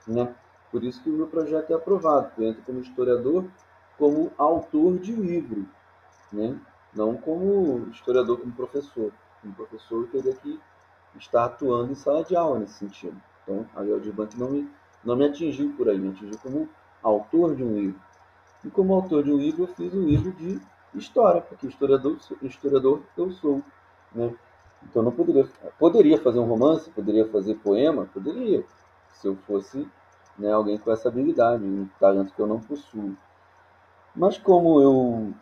[0.08, 0.34] Né?
[0.72, 3.46] Por isso que o meu projeto é aprovado, eu entro como historiador,
[3.98, 5.68] como autor de livro.
[6.32, 6.58] Né?
[6.94, 9.12] não como historiador, como professor.
[9.42, 10.60] Como professor, teria que
[11.18, 13.20] estar atuando em sala de aula nesse sentido.
[13.44, 14.70] Então, a Blanc não me,
[15.04, 16.70] não me atingiu por aí, me atingiu como
[17.02, 18.00] autor de um livro.
[18.64, 20.62] E como autor de um livro, eu fiz um livro de
[20.94, 23.64] história, porque historiador, historiador eu sou.
[24.14, 24.34] Né?
[24.84, 25.48] Então, não poderia,
[25.80, 28.64] poderia fazer um romance, poderia fazer poema, poderia,
[29.14, 29.88] se eu fosse
[30.38, 33.16] né, alguém com essa habilidade, um talento que eu não possuo.
[34.16, 35.34] Mas como eu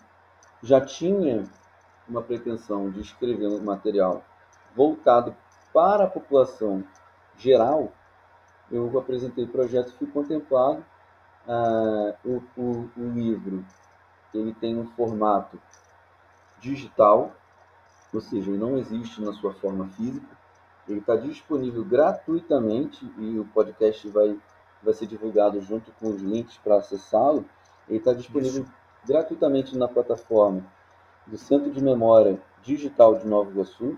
[0.62, 1.44] já tinha
[2.08, 4.24] uma pretensão de escrever um material
[4.76, 5.36] voltado
[5.74, 6.84] para a população
[7.38, 7.92] geral,
[8.72, 10.84] eu apresentei o projeto fui contemplado.
[11.48, 13.66] Ah, o, o, o livro
[14.34, 15.60] ele tem um formato
[16.60, 17.36] digital,
[18.14, 20.38] ou seja, ele não existe na sua forma física.
[20.88, 24.38] Ele está disponível gratuitamente e o podcast vai,
[24.82, 27.46] vai ser divulgado junto com os links para acessá-lo.
[27.88, 28.74] Ele está disponível Isso.
[29.06, 30.64] gratuitamente na plataforma
[31.28, 33.98] do Centro de Memória Digital de Nova Iguaçu,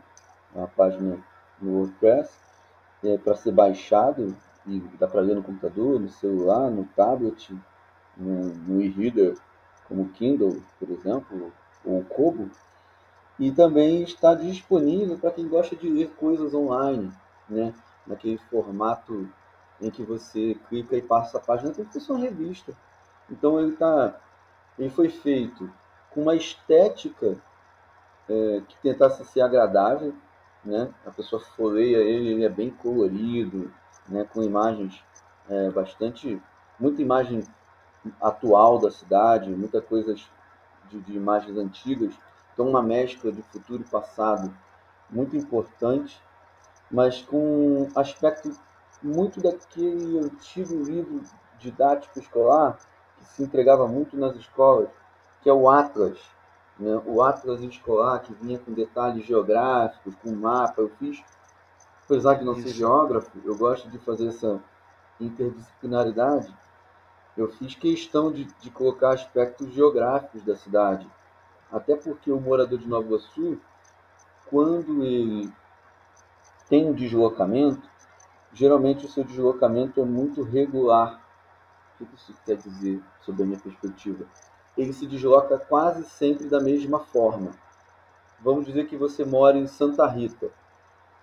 [0.54, 1.18] uma página
[1.62, 2.32] no WordPress,
[3.04, 4.36] é, para ser baixado
[4.68, 7.56] e dá para ler no computador, no celular, no tablet,
[8.16, 9.36] no, no e-reader,
[9.88, 11.52] como o Kindle, por exemplo,
[11.86, 12.50] ou o Kobo.
[13.40, 17.12] E também está disponível para quem gosta de ler coisas online,
[17.50, 17.74] né?
[18.06, 19.28] naquele formato
[19.82, 22.74] em que você clica e passa a página como se fosse uma revista.
[23.30, 24.16] Então ele, tá,
[24.78, 25.72] ele foi feito
[26.12, 27.38] com uma estética
[28.30, 30.14] é, que tentasse ser agradável,
[30.64, 30.94] né?
[31.06, 33.74] A pessoa folheia ele, ele é bem colorido,
[34.08, 34.24] né?
[34.32, 35.04] Com imagens
[35.50, 36.42] é, bastante,
[36.80, 37.44] muita imagem
[38.22, 42.14] atual da cidade, muita coisa de, de imagens antigas,
[42.54, 44.54] então uma mescla de futuro e passado
[45.10, 46.22] muito importante,
[46.90, 48.52] mas com aspecto
[49.04, 51.22] muito daquele antigo livro
[51.60, 52.78] didático escolar
[53.18, 54.90] que se entregava muito nas escolas,
[55.42, 56.20] que é o Atlas,
[56.80, 57.02] né?
[57.06, 60.82] o Atlas escolar que vinha com detalhes geográficos, com mapa.
[60.82, 61.24] Eu fiz,
[62.06, 62.68] apesar de não Isso.
[62.68, 64.62] ser geógrafo, eu gosto de fazer essa
[65.20, 66.54] interdisciplinaridade.
[67.38, 71.08] Eu fiz questão de, de colocar aspectos geográficos da cidade.
[71.72, 73.58] Até porque o morador de Nova Iguaçu,
[74.48, 75.52] quando ele
[76.68, 77.91] tem um deslocamento,
[78.54, 81.22] geralmente o seu deslocamento é muito regular.
[82.00, 84.26] O que isso quer dizer, sob a minha perspectiva?
[84.78, 87.52] ele se desloca quase sempre da mesma forma.
[88.40, 90.50] Vamos dizer que você mora em Santa Rita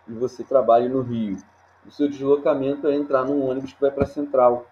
[0.06, 1.38] e você trabalha no Rio.
[1.86, 4.66] O seu deslocamento é entrar num ônibus que vai para a Central.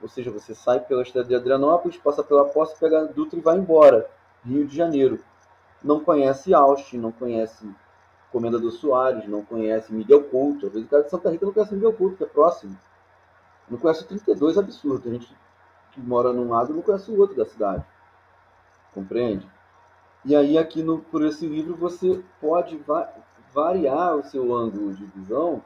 [0.00, 3.42] Ou seja, você sai pela estrada de Adrianópolis, passa pela Posse, pega a Dutra e
[3.42, 4.08] vai embora.
[4.44, 5.20] Rio de Janeiro.
[5.82, 7.68] Não conhece Austin, não conhece
[8.32, 10.66] Comendador Soares, não conhece Miguel Couto.
[10.66, 12.76] Às vezes o cara de Santa Rita não conhece Miguel Couto, que é próximo.
[13.68, 15.08] Não conhece o 32, absurdo.
[15.08, 15.36] A gente
[15.92, 17.84] que mora num lado não conhece o outro da cidade
[18.92, 19.46] compreende?
[20.24, 23.08] E aí aqui no, por esse livro você pode va
[23.52, 25.60] variar o seu ângulo de visão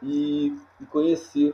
[0.00, 1.52] e, e, conhecer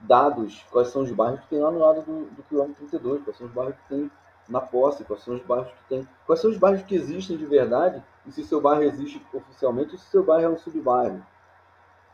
[0.00, 3.38] dados, quais são os bairros que tem lá no lado do, do quilômetro 32, quais
[3.38, 4.10] são os bairros que tem
[4.50, 7.46] na posse, quais são os bairros que tem, quais são os bairros que existem de
[7.46, 11.24] verdade e se seu bairro existe oficialmente ou se seu bairro é um subbairro.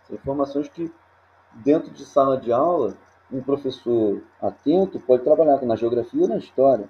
[0.05, 0.93] São informações que
[1.53, 2.95] dentro de sala de aula
[3.33, 6.89] um professor atento pode trabalhar na geografia ou na história.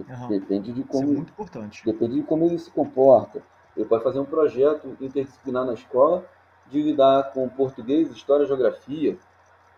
[0.00, 0.28] Uhum.
[0.28, 1.04] Depende de como.
[1.04, 1.84] Isso é muito importante.
[1.84, 3.42] Depende de como ele se comporta.
[3.76, 6.24] Ele pode fazer um projeto interdisciplinar na escola
[6.66, 9.18] de lidar com português, história, geografia,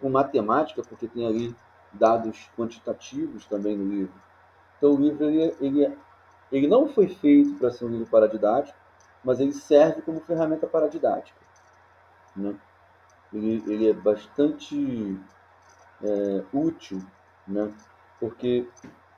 [0.00, 1.54] com matemática, porque tem ali
[1.92, 4.14] dados quantitativos também no livro.
[4.76, 5.98] Então o livro ele, ele,
[6.52, 8.78] ele não foi feito para ser um livro paradidático,
[9.24, 11.40] mas ele serve como ferramenta paradidática.
[12.34, 12.54] Né?
[13.32, 15.18] Ele, ele é bastante
[16.02, 17.02] é, útil,
[17.46, 17.72] né?
[18.20, 18.68] porque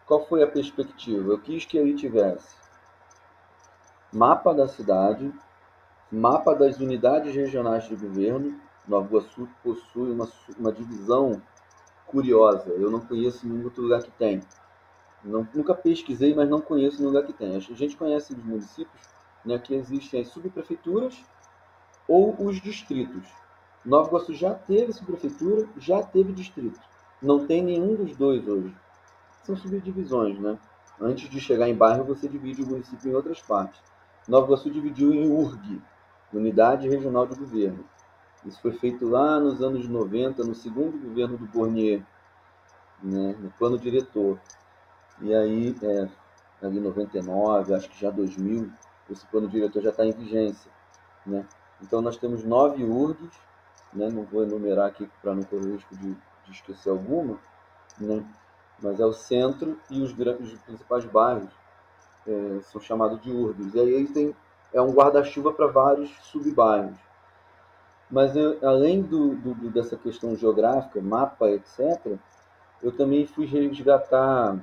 [0.07, 1.33] qual foi a perspectiva?
[1.33, 2.57] Eu quis que ele tivesse
[4.13, 5.33] mapa da cidade,
[6.11, 8.59] mapa das unidades regionais de governo.
[8.87, 10.27] Nova Iguaçu possui uma,
[10.59, 11.43] uma divisão
[12.07, 12.71] curiosa.
[12.71, 14.41] Eu não conheço nenhum outro lugar que tem.
[15.25, 17.57] Não, nunca pesquisei, mas não conheço nenhum lugar que tem.
[17.57, 19.03] A gente conhece os municípios
[19.45, 21.23] né, que existem as subprefeituras
[22.07, 23.27] ou os distritos.
[23.85, 26.81] Nova Iguaçu já teve subprefeitura, já teve distrito.
[27.21, 28.75] Não tem nenhum dos dois hoje
[29.49, 30.59] são subdivisões, né?
[31.01, 33.81] Antes de chegar em bairro, você divide o município em outras partes.
[34.29, 35.81] Nova Iguaçu dividiu em URG,
[36.33, 37.83] Unidade Regional de Governo.
[38.45, 42.03] Isso foi feito lá nos anos 90, no segundo governo do Bornier,
[43.03, 44.39] né, no plano diretor.
[45.21, 46.09] E aí, é,
[46.67, 48.71] ali 99, acho que já 2000,
[49.11, 50.71] esse plano diretor já está em vigência.
[51.27, 51.45] Né?
[51.83, 53.37] Então, nós temos nove URGs,
[53.93, 57.39] né, não vou enumerar aqui para não correr o risco de, de esquecer alguma,
[57.99, 58.25] né?
[58.83, 61.51] mas é o centro e os, os principais bairros
[62.27, 63.75] é, são chamados de urbes.
[63.75, 64.35] E aí tem,
[64.73, 66.99] é um guarda-chuva para vários subbairros.
[68.11, 72.17] Mas eu, além do, do, dessa questão geográfica, mapa, etc.,
[72.83, 74.57] eu também fui resgatar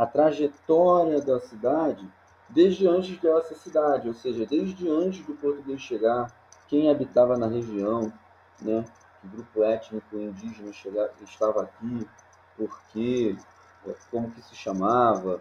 [0.00, 2.10] a trajetória da cidade
[2.48, 6.34] desde antes dela ser cidade, ou seja, desde antes do português chegar,
[6.68, 8.10] quem habitava na região,
[8.62, 8.82] né?
[9.20, 12.08] que grupo étnico indígena chegava, estava aqui,
[12.56, 13.36] porquê,
[14.10, 15.38] como que se chamava.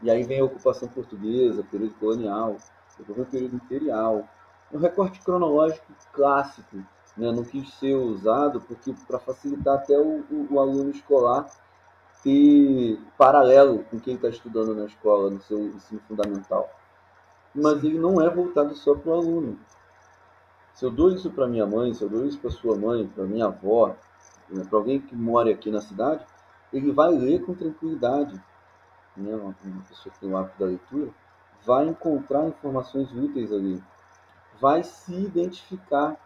[0.00, 2.56] E aí vem a ocupação portuguesa, período colonial,
[2.96, 4.26] depois vem o período imperial.
[4.72, 6.78] um recorte cronológico clássico.
[7.18, 7.30] Né?
[7.30, 11.46] Não quis ser usado porque para facilitar até o, o, o, aluno escolar
[12.22, 16.68] ter paralelo com quem está estudando na escola, no seu ensino fundamental.
[17.54, 19.58] Mas ele não é voltado só para o aluno.
[20.74, 23.24] Se eu dou isso para minha mãe, se eu dou isso para sua mãe, para
[23.24, 23.96] minha avó,
[24.48, 26.24] né, para alguém que mora aqui na cidade,
[26.72, 28.34] ele vai ler com tranquilidade.
[29.16, 29.34] Né?
[29.34, 31.10] Uma, uma pessoa que tem o hábito da leitura
[31.64, 33.82] vai encontrar informações úteis ali,
[34.60, 36.16] vai se identificar.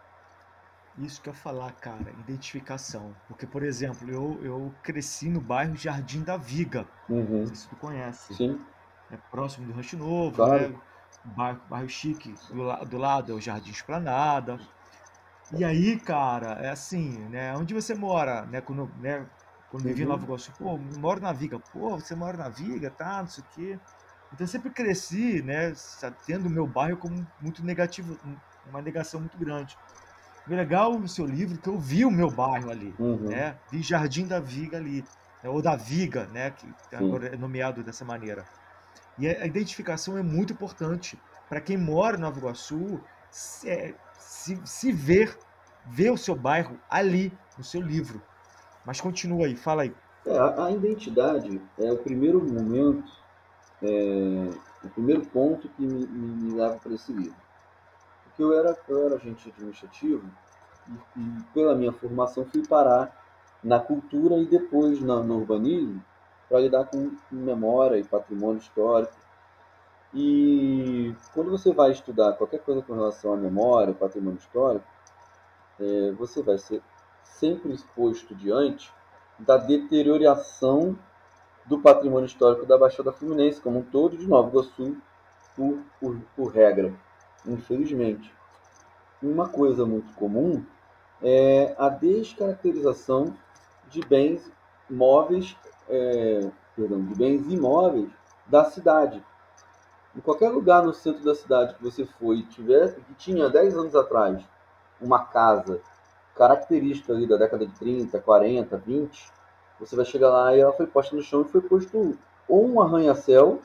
[0.97, 3.15] Isso que eu ia falar, cara, identificação.
[3.27, 6.83] Porque, por exemplo, eu, eu cresci no bairro Jardim da Viga.
[7.09, 7.45] Uhum.
[7.45, 8.33] Não sei se tu conhece.
[8.33, 8.65] Sim.
[9.09, 10.73] É próximo do Rancho Novo, Claro.
[10.73, 10.81] né?
[11.23, 12.35] Bairro, bairro chique.
[12.49, 14.59] Do, do lado é o Jardim Esplanada.
[15.51, 17.55] E aí, cara, é assim, né?
[17.55, 18.61] Onde você mora, né?
[18.61, 19.29] Quando, né?
[19.69, 20.11] Quando eu vivi em Uhum.
[20.11, 21.59] Nova Iguaçu, pô, moro na Viga.
[21.71, 23.21] Pô, você mora na Viga, tá?
[23.21, 23.79] Não sei o quê.
[24.31, 25.73] Então eu sempre cresci, né?
[26.25, 29.79] Tendo o meu bairro como muito negativo, um- uma negação muito grande.
[30.47, 33.29] O legal no seu livro que eu vi o meu bairro ali, Uhum.
[33.29, 33.57] né?
[33.71, 35.03] Vi Jardim da Viga ali,
[35.43, 35.49] né?
[35.49, 36.51] ou da Viga, né?
[36.51, 38.45] Que agora é nomeado dessa maneira.
[39.17, 42.99] E a identificação é muito importante para quem mora em Nova Iguaçu
[43.31, 45.37] se, é, se, se ver,
[45.87, 48.21] ver o seu bairro ali no seu livro.
[48.85, 49.93] Mas continua aí, fala aí.
[50.25, 53.03] É, a, a identidade é o primeiro momento,
[53.81, 54.49] é,
[54.83, 57.44] o primeiro ponto que me, me, me leva para esse livro.
[58.35, 60.29] Porque eu era, eu era agente administrativo
[61.15, 63.23] e, e pela minha formação fui parar
[63.63, 66.03] na cultura e depois na, no urbanismo
[66.49, 69.13] para lidar com memória e patrimônio histórico.
[70.13, 74.85] E quando você vai estudar qualquer coisa com relação à memória, patrimônio histórico,
[75.79, 76.81] é, você vai ser
[77.23, 78.91] sempre exposto diante
[79.39, 80.97] da deterioração
[81.65, 84.95] do patrimônio histórico da Baixada Fluminense como um todo, de Nova Iguaçu,
[85.55, 86.93] por, por, por regra,
[87.47, 88.33] infelizmente.
[89.21, 90.63] Uma coisa muito comum
[91.21, 93.35] é a descaracterização
[93.89, 94.51] de bens
[94.89, 95.55] móveis,
[95.89, 98.09] é, perdão, de bens imóveis
[98.45, 99.23] da cidade.
[100.15, 103.77] Em qualquer lugar no centro da cidade que você for e tiver, que tinha 10
[103.77, 104.43] anos atrás
[105.01, 105.81] uma casa
[106.35, 109.31] característica ali da década de 30, 40, 20,
[109.79, 112.81] você vai chegar lá e ela foi posta no chão e foi posto ou um
[112.81, 113.59] arranha-céu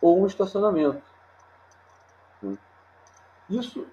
[0.00, 1.02] ou um estacionamento.
[3.50, 3.84] Isso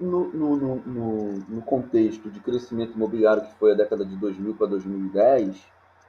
[0.00, 4.68] no, no, no, no, contexto de crescimento imobiliário que foi a década de 2000 para
[4.68, 5.62] 2010,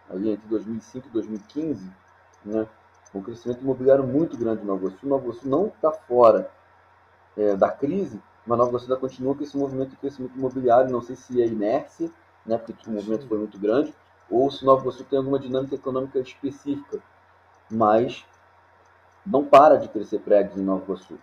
[0.09, 1.91] ali entre 2005 e 2015,
[2.45, 2.67] né?
[3.13, 5.07] um crescimento imobiliário muito grande em Nova Iguaçu.
[5.07, 6.49] Nova Iguaçu não está fora
[7.35, 10.91] é, da crise, mas Nova Iguaçu ainda continua com esse movimento de crescimento imobiliário.
[10.91, 12.11] Não sei se é inércia,
[12.45, 13.93] né, porque o movimento foi muito grande,
[14.29, 16.99] ou se Nova Iguaçu tem alguma dinâmica econômica específica.
[17.71, 18.25] Mas
[19.25, 21.17] não para de crescer prédios em Nova Iguaçu.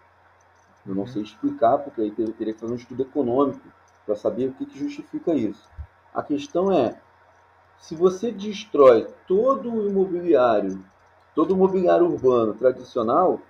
[0.86, 3.66] Eu não sei explicar, porque aí teria que fazer um estudo econômico
[4.04, 5.68] para saber o que, que justifica isso.
[6.14, 7.00] A questão é,
[7.78, 10.84] se você destrói todo o imobiliário,
[11.34, 13.40] todo o mobiliário urbano tradicional,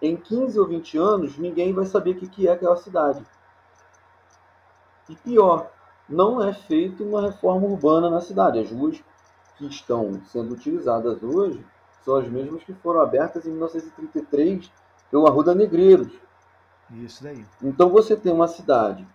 [0.00, 3.24] em 15 ou 20 anos ninguém vai saber o que, que é aquela cidade.
[5.08, 5.70] E pior,
[6.08, 8.58] não é feita uma reforma urbana na cidade.
[8.58, 9.02] As ruas
[9.56, 11.64] que estão sendo utilizadas hoje
[12.04, 14.70] são as mesmas que foram abertas em 1933
[15.10, 16.12] pela Arruda Negreiros.
[16.90, 17.44] Isso daí.
[17.62, 19.06] Então você tem uma cidade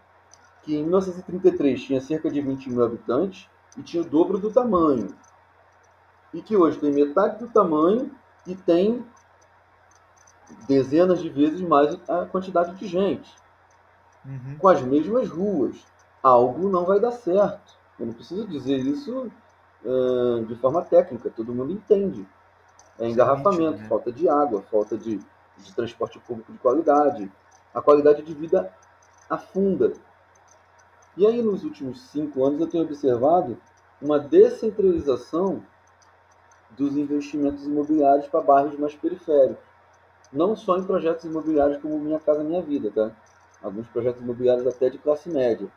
[0.64, 5.16] que em 1933 tinha cerca de 20 mil habitantes e tinha o dobro do tamanho.
[6.34, 8.12] E que hoje tem metade do tamanho
[8.46, 9.06] e tem
[10.68, 13.34] dezenas de vezes mais a quantidade de gente,
[14.26, 14.58] Uhum.
[14.60, 15.78] com as mesmas ruas.
[16.22, 17.78] Algo não vai dar certo.
[17.98, 19.32] Eu não preciso dizer isso
[19.86, 22.28] ah, de forma técnica, todo mundo entende.
[22.98, 23.88] É engarrafamento, né?
[23.88, 25.20] falta de água, falta de,
[25.58, 27.32] de transporte público de qualidade.
[27.74, 28.74] A qualidade de vida
[29.30, 29.94] afunda.
[31.16, 33.58] E aí, nos últimos cinco anos, eu tenho observado
[34.02, 35.64] uma descentralização
[36.72, 39.64] dos investimentos imobiliários para bairros mais periféricos.
[40.32, 43.12] Não só em projetos imobiliários como Minha Casa Minha Vida, tá?
[43.62, 45.68] Alguns projetos imobiliários até de classe média,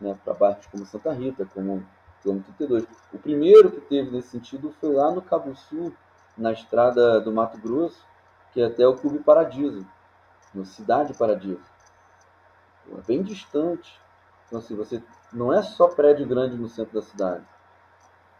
[0.00, 0.16] né?
[0.24, 1.84] Para bairros como Santa Rita, como
[2.22, 2.86] quilômetro 32.
[3.12, 5.92] O primeiro que teve nesse sentido foi lá no Cabo Sul,
[6.36, 8.04] na estrada do Mato Grosso,
[8.52, 9.86] que é até o Clube Paradiso,
[10.56, 11.60] no Cidade Paradiso.
[12.92, 14.00] É bem distante.
[14.46, 15.02] Então, assim, você
[15.32, 17.44] não é só prédio grande no centro da cidade.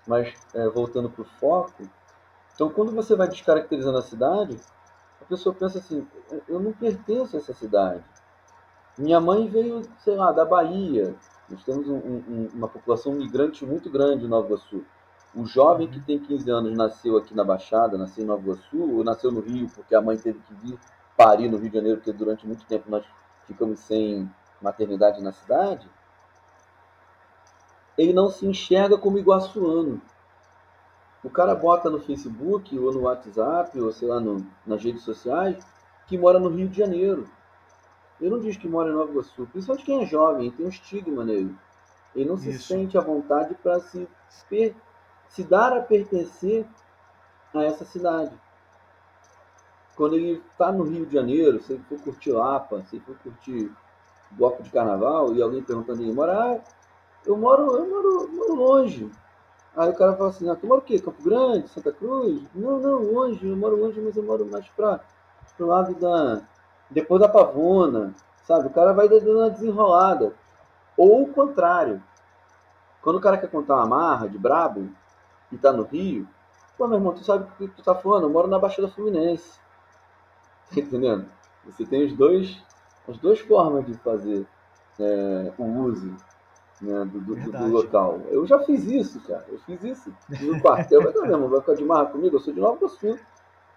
[0.07, 1.89] Mas, é, voltando para o foco,
[2.55, 4.59] então, quando você vai descaracterizando a cidade,
[5.21, 6.07] a pessoa pensa assim:
[6.49, 8.03] eu não pertenço a essa cidade.
[8.97, 11.15] Minha mãe veio, sei lá, da Bahia.
[11.51, 14.85] Nós temos um- um- uma população migrante muito grande em Nova Iguaçu.
[15.35, 19.05] O jovem que tem 15 anos nasceu aqui na Baixada, nasceu em Nova Iguaçu, ou
[19.05, 20.79] nasceu no Rio porque a mãe teve que vir
[21.17, 23.05] parir no Rio de Janeiro, porque durante muito tempo nós
[23.47, 25.89] ficamos sem maternidade na cidade,
[27.97, 30.01] ele não se enxerga como iguaçuano.
[31.25, 35.67] O cara bota no Facebook ou no WhatsApp ou sei lá no, nas redes sociais
[36.07, 37.29] que mora no Rio de Janeiro.
[38.21, 41.25] Ele não diz que mora em Nova Iguaçu, principalmente quem é jovem, tem um estigma
[41.25, 41.55] nele.
[42.15, 42.69] Ele não se Isso.
[42.69, 44.09] sente à vontade para se,
[45.29, 46.67] se dar a pertencer
[47.55, 48.33] a essa cidade.
[49.97, 53.17] Quando ele está no Rio de Janeiro, se ele for curtir Lapa, se ele for
[53.17, 53.73] curtir
[54.31, 56.61] bloco de carnaval, e alguém perguntando ele mora, ah,
[57.25, 59.11] eu moro, eu moro, moro longe.
[59.77, 60.99] Aí o cara fala assim, ah, tu mora o quê?
[60.99, 62.43] Campo Grande, Santa Cruz?
[62.55, 65.01] Não, não, longe, eu moro longe, mas eu moro mais para
[65.57, 66.43] pro lado da.
[66.91, 68.69] Depois da Pavona, sabe?
[68.69, 70.33] O cara vai dando uma desenrolada.
[70.97, 72.03] Ou o contrário.
[73.03, 74.89] Quando o cara quer contar uma marra de brabo
[75.51, 76.29] e tá no Rio,
[76.77, 78.25] pô, meu irmão, tu sabe o que tu tá falando?
[78.25, 79.61] Eu moro na Baixada Fluminense.
[80.75, 81.31] Tá entendendo?
[81.65, 82.63] Você tem os dois,
[83.09, 84.47] as duas formas de fazer
[84.99, 86.21] é, o uso
[86.81, 88.27] né, do, do- do local.
[88.31, 89.45] Eu já fiz isso, cara.
[89.49, 91.03] Eu fiz isso no quartel.
[91.03, 92.37] Mas não, irmão, vai ficar de marra comigo?
[92.37, 93.19] Eu sou de Nova Iguaçu.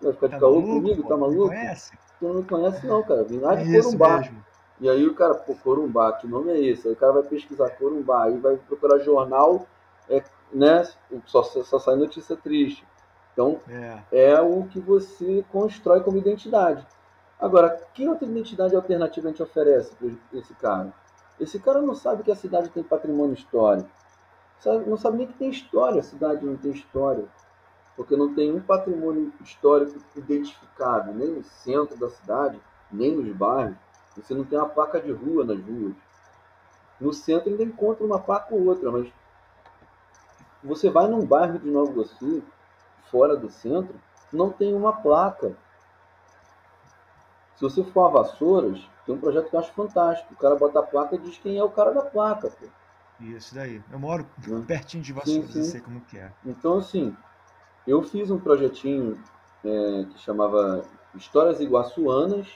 [0.02, 1.04] Vai ficar de Tá caô maluco, comigo?
[1.04, 1.10] pô?
[1.10, 1.50] Tá maluco?
[1.50, 1.98] conhece?
[2.20, 3.24] Tu não me conhece não, cara.
[3.24, 4.20] Vim lá É de isso Corumbá.
[4.20, 4.44] mesmo.
[4.82, 6.88] E aí o cara, pô, Corumbá, que nome é esse?
[6.88, 9.68] Aí o cara vai pesquisar Corumbá, aí vai procurar jornal,
[10.10, 10.24] é,
[10.54, 10.84] né?
[11.26, 12.86] Só, só sai notícia triste.
[13.40, 13.62] Então,
[14.12, 16.86] É, é o que você constrói como identidade.
[17.40, 20.94] Agora, que outra identidade alternativa a gente oferece para esse cara?
[21.40, 23.90] Esse cara não sabe que a cidade tem patrimônio histórico.
[24.86, 27.24] Não sabe nem que tem história, a cidade não tem história.
[27.96, 32.60] Porque não tem um patrimônio histórico identificado, nem no centro da cidade,
[32.92, 33.78] nem nos bairros.
[34.18, 35.96] Você não tem uma placa de rua nas ruas.
[37.00, 39.08] No centro ainda encontra uma placa ou outra, mas
[40.62, 42.44] você vai num bairro de Nova Iguaçu,
[43.10, 43.96] fora do centro,
[44.32, 45.56] não tem uma placa.
[47.56, 50.34] Se você for a Vassouras, tem um projeto que eu acho fantástico.
[50.34, 52.50] O cara bota a placa e diz quem é o cara da placa.
[52.50, 52.68] Pô.
[53.20, 53.84] isso daí.
[53.92, 54.64] Eu moro Hum.
[54.66, 55.60] pertinho de Vassouras, sim.
[55.60, 56.32] eu sei como que é.
[56.46, 57.16] Então, assim,
[57.86, 59.22] eu fiz um projetinho
[59.66, 60.86] é, que chamava
[61.16, 62.48] Histórias Iguaçuanas,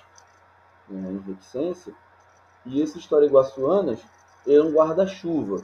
[0.90, 1.94] é, em reticência,
[2.66, 4.00] e esse História Iguaçuanas
[4.48, 5.62] é um guarda-chuva.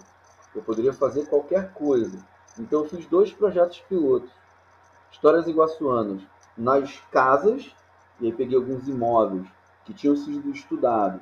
[0.54, 2.18] Eu poderia fazer qualquer coisa.
[2.58, 4.32] Então, eu fiz dois projetos pilotos.
[5.12, 6.22] Histórias Iguaçuanas
[6.57, 7.74] nas casas,
[8.20, 9.47] e aí peguei alguns imóveis
[9.86, 11.22] que tinham sido estudados,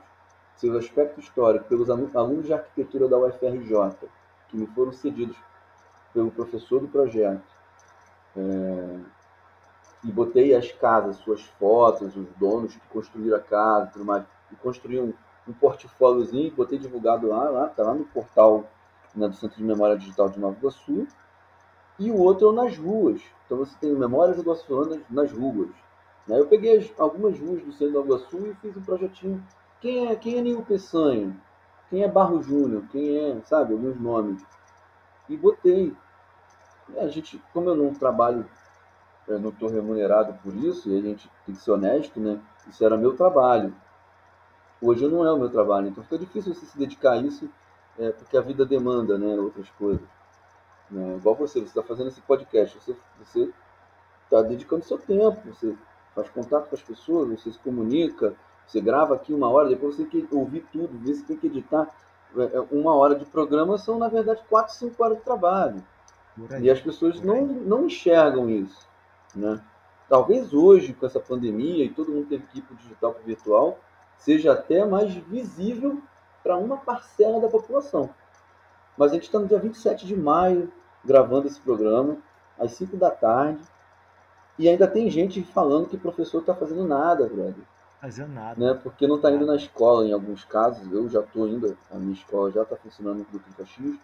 [0.55, 4.09] seu aspecto histórico, pelos alu- alunos de arquitetura da UFRJ,
[4.49, 5.37] que me foram cedidos
[6.13, 7.43] pelo professor do projeto.
[8.35, 8.99] É,
[10.03, 14.55] e botei as casas, suas fotos, os donos que construíram a casa, tudo mais, e
[14.55, 15.13] construí um,
[15.47, 18.69] um portfóliozinho, botei divulgado lá, lá, tá lá no portal
[19.15, 21.07] né, do Centro de Memória Digital de Nova Iguaçu,
[21.99, 23.21] e o outro é nas ruas.
[23.47, 25.69] Então você tem memórias iguaçuanas nas ruas.
[26.27, 26.37] Né?
[26.37, 29.43] Eu peguei as- algumas ruas do centro Nova Iguaçu e fiz um projetinho.
[29.79, 31.35] Quem é, quem é Nil Peçanha?
[31.89, 32.83] Quem é Barro Júnior?
[32.91, 34.43] Quem é, sabe, alguns nomes.
[35.29, 35.95] E botei.
[36.89, 38.45] E a gente, como eu não trabalho,
[39.27, 42.41] eu não estou remunerado por isso, e a gente tem que ser honesto, né?
[42.67, 43.73] Isso era meu trabalho.
[44.81, 47.49] Hoje não é o meu trabalho, então fica difícil você se dedicar a isso,
[47.97, 50.07] é, porque a vida demanda, né, outras coisas.
[50.89, 51.17] Né?
[51.17, 53.51] Igual você, você está fazendo esse podcast, você você
[54.23, 55.75] está dedicando seu tempo, você
[56.13, 58.35] faz contato com as pessoas, você se comunica,
[58.65, 61.47] você grava aqui uma hora, depois você tem que ouvir tudo, ver se tem que
[61.47, 61.89] editar.
[62.35, 65.83] É, é, Uma hora de programa são, na verdade, quatro, cinco horas de trabalho.
[66.49, 66.63] Aí.
[66.63, 68.87] E as pessoas não, não enxergam isso.
[69.33, 69.61] Né?
[70.09, 73.23] Talvez hoje, com essa pandemia e todo mundo teve que ir para o digital para
[73.23, 73.79] o virtual,
[74.17, 76.01] seja até mais visível
[76.43, 78.09] para uma parcela da população.
[78.97, 80.71] Mas a gente está no dia 27 de maio
[81.05, 82.17] gravando esse programa,
[82.59, 83.61] às 5 da tarde,
[84.57, 87.63] e ainda tem gente falando que o professor está fazendo nada, brother.
[88.01, 88.59] Fazendo nada.
[88.59, 88.79] Né?
[88.81, 90.91] Porque não está indo na escola em alguns casos.
[90.91, 93.97] Eu já estou indo, a minha escola já está funcionando no Grupo Caxias,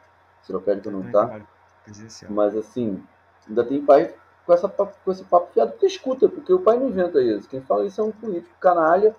[0.43, 1.41] Seropédica não está.
[2.29, 3.03] Mas assim,
[3.47, 4.13] ainda tem pai
[4.45, 7.49] com, essa, com esse papo fiado, porque escuta, porque o pai não inventa isso.
[7.49, 9.15] Quem fala isso é um político canalha,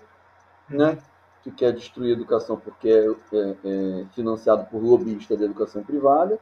[0.69, 0.99] né?
[1.45, 3.57] Que quer destruir a educação porque é, é-
[4.03, 6.41] é financiado por lobbyista da educação privada,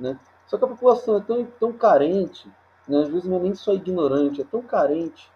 [0.00, 0.18] né?
[0.48, 2.50] Só que a população é tão, tão carente,
[2.88, 3.02] né?
[3.02, 5.30] às vezes não é nem só ignorante, é tão carente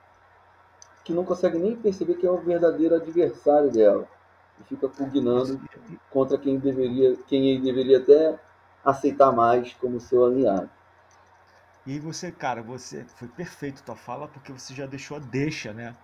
[1.05, 4.09] que não consegue nem perceber que é o verdadeiro adversário dela.
[4.61, 5.61] E fica pugnando
[6.11, 8.39] contra quem deveria, quem deveria até
[8.85, 10.71] aceitar mais como seu aliado.
[11.87, 15.97] E você, cara, você foi perfeito tua fala porque você já deixou a deixa, né?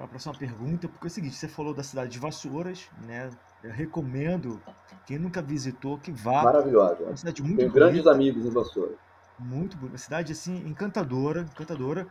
[0.00, 3.30] Para a próxima pergunta, porque é o seguinte, você falou da cidade de Vassouras, né?
[3.62, 4.58] Eu recomendo
[5.06, 6.40] quem nunca visitou que vá.
[6.40, 7.04] É Maravilhosa.
[7.04, 8.94] uma cidade muito Tenho grandes amigos em Vassoura.
[9.38, 12.06] muito bonita, uma cidade assim encantadora, encantadora.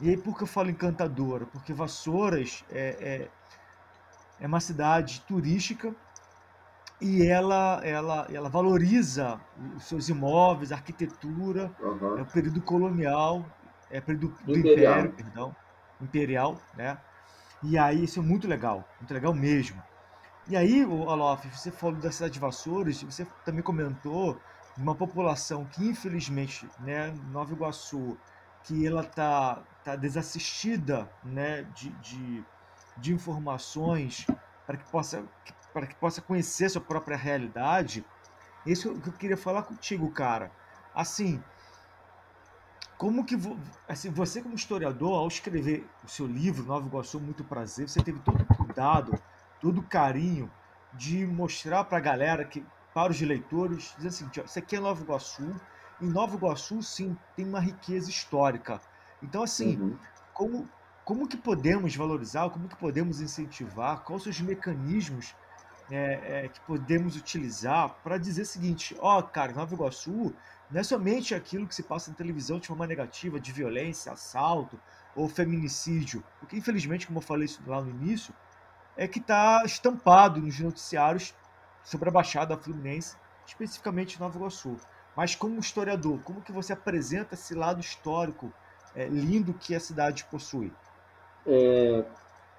[0.00, 1.44] E aí por que eu falo encantadora?
[1.46, 3.30] Porque Vassouras é, é-
[4.38, 5.92] é uma cidade turística
[7.00, 9.40] e ela, ela, ela valoriza
[9.76, 12.18] os seus imóveis, a arquitetura, Aham.
[12.18, 13.50] é o período colonial,
[13.90, 14.98] é o período do Imperial.
[14.98, 15.56] Império, perdão,
[16.00, 16.96] imperial, né?
[17.64, 19.82] E aí isso é muito legal, muito legal mesmo.
[20.46, 24.38] E aí, Alof, você falou da cidade de Vassouras, você também comentou
[24.76, 28.18] de uma população que, infelizmente, né, Nova Iguaçu,
[28.64, 32.44] que ela tá, tá desassistida, né, de, de,
[32.98, 34.26] de informações
[34.66, 35.24] para que possa
[35.72, 38.04] para que possa conhecer sua própria realidade.
[38.64, 40.52] Isso que eu queria falar contigo, cara.
[40.94, 41.42] Assim,
[42.96, 43.36] como que
[43.88, 48.20] assim, você como historiador, ao escrever o seu livro, Nova Iguaçu, muito prazer, você teve
[48.20, 49.20] todo o cuidado,
[49.60, 50.52] todo o carinho
[50.92, 54.80] de mostrar para a galera que para os leitores, dizer assim, ó, isso aqui é
[54.80, 55.60] Nova Iguaçu,
[56.00, 58.80] e Nova Iguaçu sim tem uma riqueza histórica.
[59.22, 59.98] Então assim, Uhum.
[60.32, 60.70] como
[61.04, 65.34] como que podemos valorizar, como que podemos incentivar, quais os mecanismos
[65.90, 70.34] é, é, que podemos utilizar para dizer o seguinte: ó, cara, Nova Iguaçu
[70.70, 74.80] não é somente aquilo que se passa na televisão de forma negativa, de violência, assalto
[75.14, 78.34] ou feminicídio, porque infelizmente, como eu falei lá no início,
[78.96, 81.34] é que está estampado nos noticiários
[81.82, 84.76] sobre a Baixada Fluminense, especificamente Nova Iguaçu.
[85.16, 88.52] Mas como historiador, como que você apresenta esse lado histórico
[88.94, 90.72] é, lindo que a cidade possui?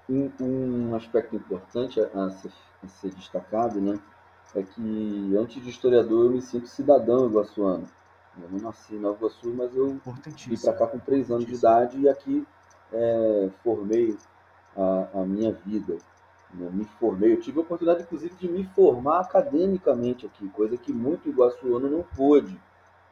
[0.07, 2.51] Um, um aspecto importante a ser,
[2.83, 3.99] a ser destacado, né,
[4.53, 7.87] é que antes de historiador eu me sinto cidadão iguaçuano.
[8.41, 9.99] Eu não nasci em Nova Iguaçu, mas eu
[10.47, 12.45] vim para cá com três anos de idade e aqui
[12.91, 14.17] é, formei
[14.75, 15.97] a, a minha vida.
[16.53, 16.69] né?
[16.71, 21.29] Me formei, eu tive a oportunidade, inclusive, de me formar academicamente aqui, coisa que muito
[21.29, 22.59] iguaçuano não pôde,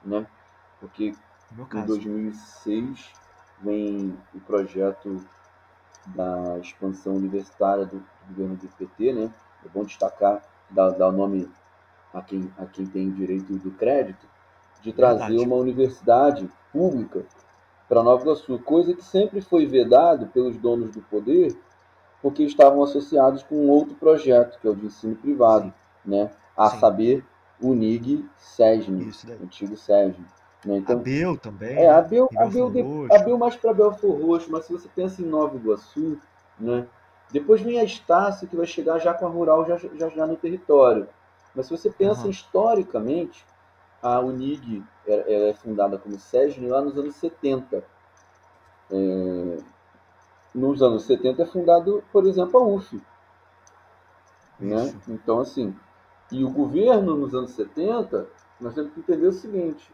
[0.04, 0.28] né?
[0.80, 1.16] Porque
[1.52, 1.88] em caso.
[1.88, 3.12] 2006
[3.62, 5.26] vem o projeto
[6.08, 9.34] da expansão universitária do, do governo do PT, né?
[9.66, 11.49] É bom destacar, dar, dar o nome
[12.13, 14.26] a quem, a quem tem o direito do crédito,
[14.82, 15.45] de trazer Verdade.
[15.45, 17.24] uma universidade pública
[17.88, 21.55] para Nova Iguaçu, coisa que sempre foi vedado pelos donos do poder,
[22.21, 25.65] porque estavam associados com um outro projeto, que é o de ensino privado,
[26.03, 26.32] Sim, né?
[26.55, 26.80] a sim.
[26.80, 27.26] saber,
[27.61, 29.38] Unig SESN, Isso daí.
[29.43, 30.26] antigo SESN.
[30.65, 30.78] Né?
[30.78, 31.89] Então, Abel também, é?
[31.89, 33.15] Abel, Abel, Belfort de.
[33.15, 36.17] Abel mais para Belfor Roxo, mas se você pensa em Nova Iguaçu,
[36.59, 36.88] né?
[37.32, 40.36] Depois vem a Estácio, que vai chegar já com a Rural, já, já, já no
[40.36, 41.07] território.
[41.55, 42.30] Mas se você pensa Aham.
[42.30, 43.45] historicamente,
[44.01, 47.84] a Unig ela é fundada como SESN lá nos anos 70.
[50.53, 53.01] Nos anos 70 é fundado, por exemplo, a UF.
[54.59, 54.93] Né?
[55.07, 55.76] Então, assim,
[56.32, 58.28] e o governo nos anos 70,
[58.59, 59.91] nós temos que entender o seguinte: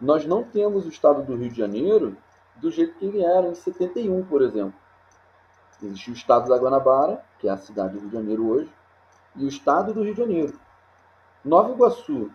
[0.00, 2.16] nós não temos o estado do Rio de Janeiro
[2.56, 4.74] do jeito que ele era em 71, por exemplo.
[5.82, 8.70] Existia o estado da Guanabara, que é a cidade do Rio de Janeiro hoje,
[9.36, 10.58] e o estado do Rio de Janeiro.
[11.44, 12.30] Nova Iguaçu,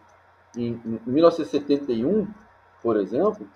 [0.55, 2.27] em, em 1971,
[2.81, 3.47] por exemplo,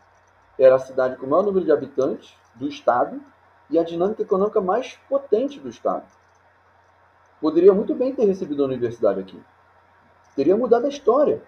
[0.58, 3.22] era a cidade com o maior número de habitantes do estado
[3.70, 6.06] e a dinâmica econômica mais potente do estado.
[7.40, 9.42] Poderia muito bem ter recebido a universidade aqui.
[10.36, 11.42] Teria mudado a história.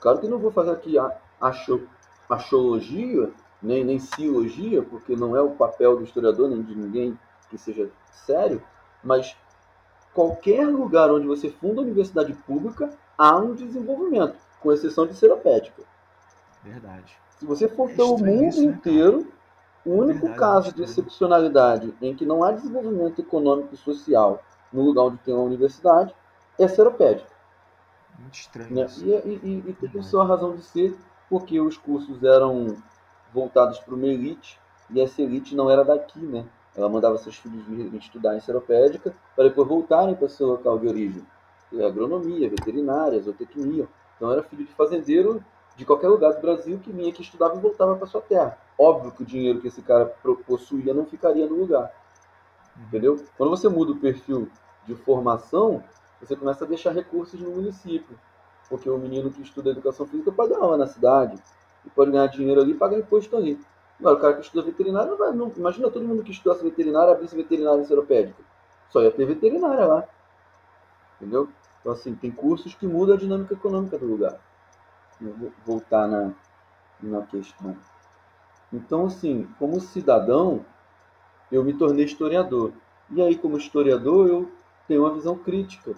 [0.00, 1.86] Claro que não vou fazer aqui a acho,
[2.28, 3.30] axiologia,
[3.62, 7.18] nem, nem ciologia, porque não é o papel do historiador, nem de ninguém
[7.54, 8.60] que seja sério,
[9.02, 9.36] mas
[10.12, 15.82] qualquer lugar onde você funda universidade pública, há um desenvolvimento, com exceção de Seropédica.
[16.62, 17.16] Verdade.
[17.38, 19.32] Se você for É pelo estranho mundo isso, né, inteiro,
[19.84, 24.42] o único Verdade, caso muito de excepcionalidade em que não há desenvolvimento econômico e social
[24.72, 26.14] no lugar onde tem uma universidade
[26.58, 27.30] é Seropédica.
[28.18, 28.84] Muito estranho Né?
[28.84, 29.04] isso.
[29.04, 30.06] E, e, e, tem Verdade.
[30.06, 30.96] sua razão de ser,
[31.28, 32.76] porque os cursos eram
[33.32, 34.58] voltados para uma elite,
[34.90, 36.44] e essa elite não era daqui, né?
[36.76, 40.88] Ela mandava seus filhos virem estudar em Seropédica, para depois voltarem para seu local de
[40.88, 41.22] origem.
[41.84, 43.88] Agronomia, veterinária, zootecnia.
[44.16, 45.42] Então era filho de fazendeiro
[45.76, 48.58] de qualquer lugar do Brasil que vinha aqui estudava e voltava para sua terra.
[48.78, 50.06] Óbvio que o dinheiro que esse cara
[50.46, 51.92] possuía não ficaria no lugar.
[52.76, 53.20] Entendeu?
[53.36, 54.48] Quando você muda o perfil
[54.86, 55.82] de formação,
[56.20, 58.16] você começa a deixar recursos no município.
[58.68, 61.40] Porque o menino que estuda educação física pode aula na cidade.
[61.84, 63.60] E pode ganhar dinheiro ali e pagar imposto ali.
[64.04, 67.10] Agora, o cara que estuda veterinário, não vai, não, imagina todo mundo que estudasse veterinário
[67.10, 68.42] abrisse veterinária Seropédica.
[68.90, 70.04] Só ia ter veterinária lá.
[71.16, 71.48] Entendeu?
[71.80, 74.38] Então, assim, tem cursos que mudam a dinâmica econômica do lugar.
[75.18, 76.32] Vou voltar na,
[77.02, 77.74] na questão.
[78.70, 80.66] Então, assim, como cidadão,
[81.50, 82.72] eu me tornei historiador.
[83.10, 84.52] E aí, como historiador, eu
[84.86, 85.94] tenho uma visão crítica.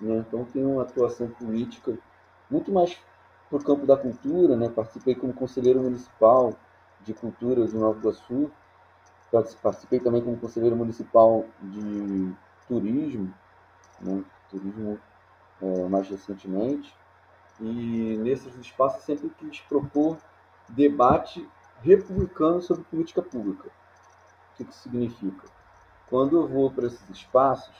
[0.00, 0.24] Né?
[0.26, 1.98] Então, tenho uma atuação política
[2.50, 2.96] muito mais
[3.50, 4.56] para o campo da cultura.
[4.56, 4.70] Né?
[4.70, 6.54] Participei como conselheiro municipal
[7.04, 8.50] de cultura de Nova Iguaçu.
[9.62, 12.32] Participei também como conselheiro municipal de
[12.66, 13.32] turismo,
[14.00, 14.24] né?
[14.50, 14.98] turismo
[15.62, 16.94] é, mais recentemente,
[17.60, 20.16] e nesses espaços sempre quis propor
[20.68, 21.46] debate
[21.82, 23.68] republicano sobre política pública.
[23.68, 25.46] O que isso significa?
[26.08, 27.74] Quando eu vou para esses espaços,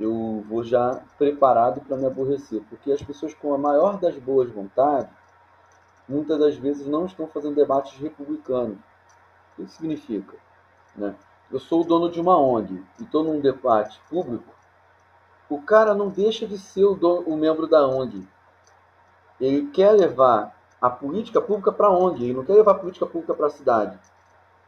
[0.00, 4.50] eu vou já preparado para me aborrecer, porque as pessoas com a maior das boas
[4.50, 5.10] vontades,
[6.08, 8.78] muitas das vezes não estão fazendo debates republicanos.
[9.58, 10.36] O que significa?
[10.94, 11.14] Né?
[11.50, 14.54] Eu sou o dono de uma ONG e estou num debate público,
[15.48, 18.26] o cara não deixa de ser o, dono, o membro da ONG.
[19.40, 23.06] Ele quer levar a política pública para a ONG, ele não quer levar a política
[23.06, 23.98] pública para a cidade.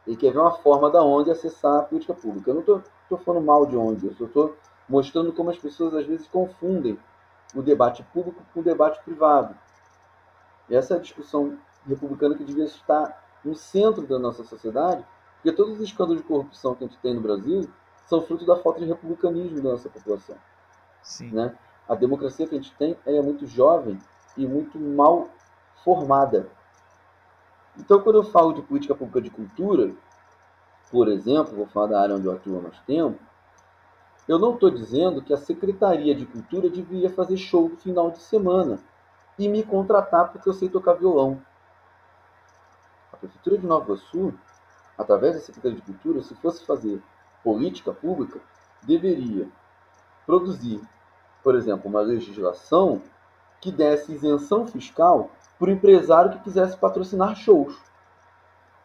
[0.07, 2.49] Ele quer ver uma forma da ONG acessar a política pública.
[2.49, 4.55] Eu não estou falando mal de ONG, eu estou
[4.87, 6.97] mostrando como as pessoas às vezes confundem
[7.53, 9.55] o debate público com o debate privado.
[10.69, 11.57] Essa é a discussão
[11.87, 15.05] republicana que devia estar no centro da nossa sociedade,
[15.35, 17.69] porque todos os escândalos de corrupção que a gente tem no Brasil
[18.05, 20.35] são fruto da falta de republicanismo da nossa população.
[21.01, 21.31] Sim.
[21.31, 21.55] Né?
[21.87, 23.97] A democracia que a gente tem é muito jovem
[24.37, 25.29] e muito mal
[25.83, 26.49] formada.
[27.77, 29.93] Então, quando eu falo de política pública de cultura,
[30.91, 33.19] por exemplo, vou falar da área onde eu atuo há mais tempo,
[34.27, 38.19] eu não estou dizendo que a Secretaria de Cultura deveria fazer show no final de
[38.19, 38.79] semana
[39.39, 41.41] e me contratar porque eu sei tocar violão.
[43.11, 44.33] A Prefeitura de Nova Iguaçu
[44.99, 47.01] através da Secretaria de Cultura, se fosse fazer
[47.41, 48.41] política pública,
[48.83, 49.47] deveria
[50.25, 50.81] produzir,
[51.41, 53.01] por exemplo, uma legislação
[53.61, 57.77] que desse isenção fiscal para o empresário que quisesse patrocinar shows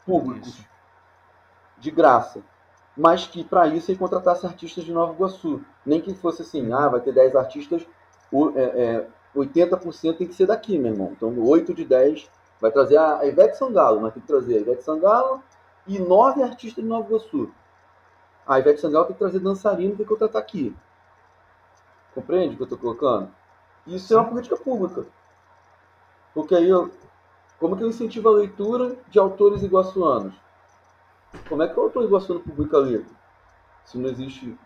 [0.07, 0.69] públicos isso.
[1.79, 2.41] de graça,
[2.97, 5.65] mas que para isso ele contratasse artistas de Nova Iguaçu.
[5.85, 7.85] Nem que fosse assim, ah, vai ter 10 artistas,
[8.55, 11.13] é, é, 80% tem que ser daqui, meu irmão.
[11.13, 12.31] Então, 8 de 10
[12.61, 15.43] vai trazer a Ivete Sangalo, mas tem que trazer a Ivete Sangalo,
[15.87, 17.51] e nove artistas de Nova Iguaçu.
[18.47, 20.75] A Ivete Sangalo tem que trazer dançarino, tem que contratar aqui.
[22.15, 23.31] Compreende o que eu estou colocando?
[23.87, 25.05] Isso é uma política pública.
[26.33, 26.91] Porque aí, eu,
[27.59, 30.35] como que eu incentivo a leitura de autores iguaçuanos?
[31.49, 33.15] Como é que o autor iguaçuano publica livro?
[33.85, 34.57] Se não existe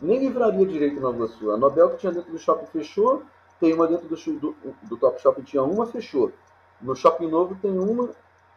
[0.00, 1.50] nem livraria direito em Nova Iguaçu.
[1.50, 3.22] A Nobel que tinha dentro do shopping fechou,
[3.60, 6.32] tem uma dentro do, do, do Top Shopping tinha uma, fechou.
[6.80, 8.10] No Shopping Novo tem uma,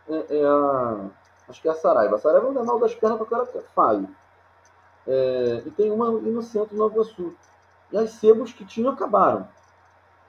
[0.07, 1.09] é, é a
[1.47, 2.15] Acho que é a Saraiva.
[2.15, 4.07] A Saraiva é mal das pernas para o cara que é falho.
[5.05, 7.33] É, e tem uma no centro Nova Iguaçu.
[7.91, 9.47] E as sebos que tinham acabaram.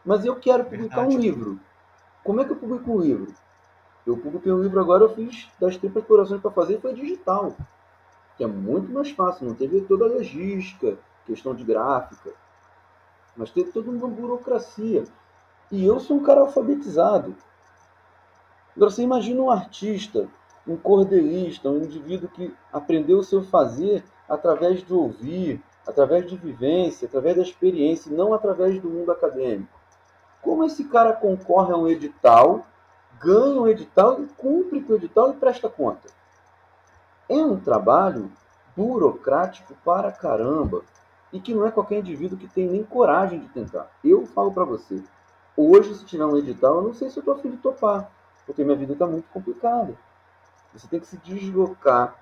[0.05, 1.16] Mas eu quero publicar Verdade.
[1.16, 1.61] um livro.
[2.22, 3.33] Como é que eu publico um livro?
[4.07, 7.57] Eu publiquei um livro agora, eu fiz das tripas corações para fazer e foi digital.
[8.37, 12.31] Que é muito mais fácil, não teve toda a logística, questão de gráfica.
[13.37, 15.05] Mas teve toda uma burocracia.
[15.70, 17.35] E eu sou um cara alfabetizado.
[18.76, 20.28] Agora você imagina um artista
[20.66, 27.07] um cordelista, um indivíduo que aprendeu o seu fazer através de ouvir, através de vivência,
[27.07, 29.78] através da experiência, não através do mundo acadêmico.
[30.41, 32.66] Como esse cara concorre a um edital,
[33.20, 36.09] ganha um edital e cumpre com o edital e presta conta?
[37.28, 38.30] É um trabalho
[38.76, 40.82] burocrático para caramba
[41.35, 43.91] e que não é qualquer indivíduo que tem nem coragem de tentar.
[44.05, 45.03] Eu falo para você,
[45.57, 48.09] hoje se tiver um edital, eu não sei se eu estou afim de topar,
[48.47, 49.99] porque minha vida está muito complicada.
[50.72, 52.14] Você tem que se deslocar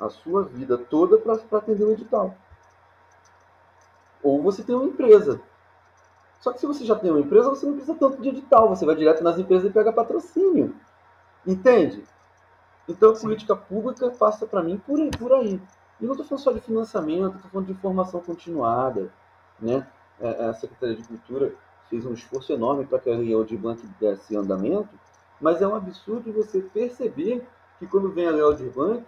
[0.00, 2.34] a sua vida toda para atender o edital.
[4.22, 5.42] Ou você tem uma empresa.
[6.40, 8.70] Só que se você já tem uma empresa, você não precisa tanto de edital.
[8.70, 10.74] Você vai direto nas empresas e pega patrocínio.
[11.46, 12.02] Entende?
[12.88, 15.60] Então a política pública passa para mim por aí, por aí.
[16.00, 19.10] E não estou falando só de financiamento, estou falando de formação continuada.
[19.60, 19.86] Né?
[20.20, 21.54] É, a Secretaria de Cultura
[21.88, 24.88] fez um esforço enorme para que a Lei de Blanc desse andamento,
[25.40, 27.46] mas é um absurdo você perceber
[27.78, 29.04] que quando vem a Lei Aldir Blanc,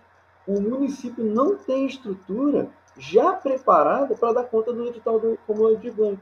[0.47, 5.93] o município não tem estrutura já preparada para dar conta do edital do, como Aldir
[5.93, 6.21] Blanc.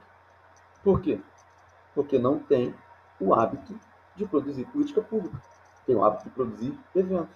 [0.83, 1.21] Por quê?
[1.95, 2.75] Porque não tem
[3.21, 3.79] o hábito
[4.17, 5.41] de produzir política pública.
[5.87, 7.35] Tem o hábito de produzir eventos.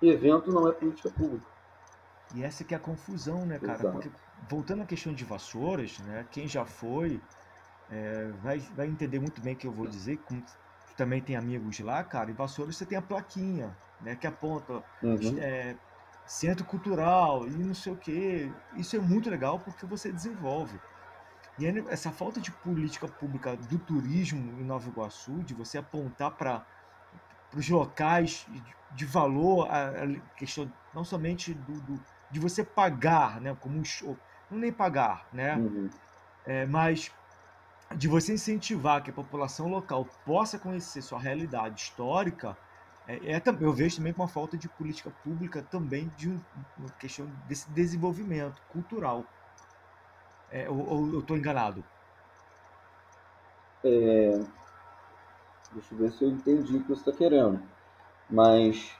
[0.00, 1.46] Evento não é política pública.
[2.34, 3.74] E essa que é a confusão, né, cara?
[3.74, 3.92] Exato.
[3.92, 4.10] Porque,
[4.48, 7.20] voltando à questão de vassouras, né, quem já foi
[7.90, 10.42] é, vai, vai entender muito bem o que eu vou dizer, como
[10.96, 15.38] também tem amigos lá, cara, em Vassouras você tem a plaquinha, né, que aponta uhum.
[15.38, 15.76] é,
[16.26, 18.52] centro cultural e não sei o que.
[18.76, 20.78] Isso é muito legal porque você desenvolve.
[21.58, 26.66] E essa falta de política pública do turismo em Nova Iguaçu, de você apontar para
[27.54, 28.46] os locais
[28.92, 32.00] de valor, a, a, questão não somente do, do,
[32.32, 34.16] de você pagar, né, como um show,
[34.50, 35.90] não nem pagar, né, uhum.
[36.44, 37.12] é, mas
[37.94, 42.56] de você incentivar que a população local possa conhecer sua realidade histórica,
[43.06, 46.40] é, é, eu vejo também com uma falta de política pública também de um,
[46.78, 49.24] uma questão desse desenvolvimento cultural.
[50.50, 51.84] É, ou, ou eu estou enganado?
[53.84, 54.40] É,
[55.72, 57.60] deixa eu ver se eu entendi o que você está querendo.
[58.30, 58.96] Mas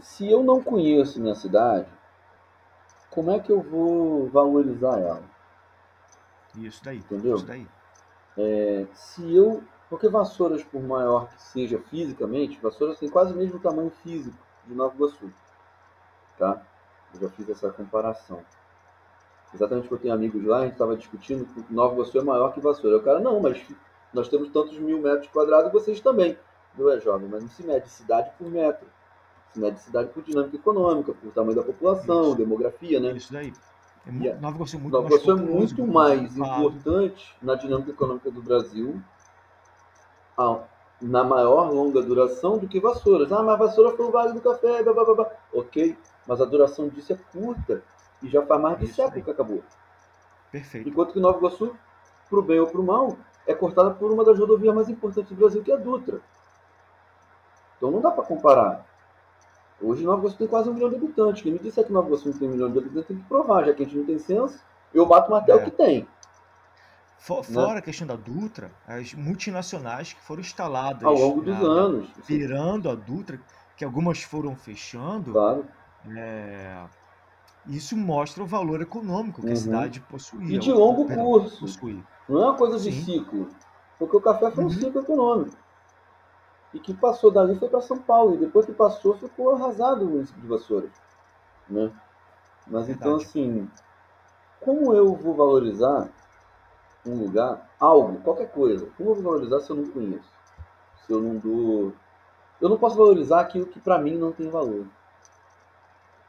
[0.00, 1.88] se eu não conheço minha cidade,
[3.14, 5.22] como é que eu vou valorizar ela?
[6.56, 6.98] Isso daí.
[6.98, 7.36] Entendeu?
[7.36, 7.66] Isso daí.
[8.36, 9.62] É, se eu.
[9.88, 14.36] Porque Vassouras, por maior que seja fisicamente, Vassouras tem quase o mesmo tamanho físico
[14.66, 15.30] de Nova Iguaçu.
[16.36, 16.60] Tá?
[17.14, 18.40] Eu já fiz essa comparação.
[19.54, 22.52] Exatamente porque eu tenho amigos lá, a gente estava discutindo que Nova Iguaçu é maior
[22.52, 22.96] que Vassoura.
[22.96, 23.64] O cara, não, mas
[24.12, 26.36] nós temos tantos mil metros quadrados vocês também.
[26.76, 28.88] Não é jovem, mas não se mede cidade por metro.
[29.54, 32.34] Se mede cidade por dinâmica econômica, por tamanho da população, Isso.
[32.34, 33.12] demografia, né?
[33.12, 33.52] Isso daí.
[34.04, 37.36] É E a- mu- Nova Iguaçu é muito Nova mais é muito muito mais importante
[37.40, 39.00] na dinâmica econômica do Brasil,
[40.36, 40.58] a-
[41.00, 43.30] na maior longa duração do que Vassouras.
[43.30, 45.30] Ah, mas Vassoura foi o Vale do Café, blá, blá, blá, blá.
[45.52, 45.96] Ok,
[46.26, 47.80] mas a duração disso é curta
[48.22, 49.22] e já faz mais de Isso século aí.
[49.22, 49.62] que acabou.
[50.50, 50.88] Perfeito.
[50.88, 51.72] Enquanto que Nova Iguaçu,
[52.28, 55.62] pro bem ou pro mal, é cortada por uma das rodovias mais importantes do Brasil,
[55.62, 56.20] que é a Dutra.
[57.76, 58.84] Então não dá para comparar.
[59.80, 61.42] Hoje Nova Iguaçu tem quase um milhão de habitantes.
[61.42, 63.64] Quem me disser que Nova Iguaçu não tem um milhão de habitantes tem que provar,
[63.64, 64.58] já que a gente não tem censo.
[64.92, 65.64] Eu bato o martelo É.
[65.64, 66.06] que tem.
[67.18, 71.60] Fo- Fora a questão da Dutra, as multinacionais que foram instaladas Ao longo dos na-
[71.62, 72.08] na- anos.
[72.26, 73.40] virando a Dutra,
[73.76, 75.64] que algumas foram fechando, Claro.
[76.16, 76.84] é,
[77.66, 79.52] isso mostra o valor econômico que Uhum.
[79.54, 80.54] a cidade possuía.
[80.56, 81.60] E de longo curso.
[81.60, 82.02] possui.
[82.28, 83.04] Não é uma coisa de Sim.
[83.04, 83.48] ciclo.
[83.98, 84.72] Porque o café foi um Uhum.
[84.72, 85.56] ciclo econômico.
[86.74, 88.34] E que passou dali foi para São Paulo.
[88.34, 90.90] E depois que passou, ficou arrasado o município de Vassouras.
[91.68, 91.90] Né?
[92.66, 93.24] Mas então, Verdade.
[93.24, 93.70] assim,
[94.60, 96.08] como eu vou valorizar
[97.06, 98.86] um lugar, algo, qualquer coisa?
[98.96, 100.28] Como eu vou valorizar se eu não conheço?
[101.06, 101.92] Se eu não dou.
[102.60, 104.86] Eu não posso valorizar aquilo que para mim não tem valor.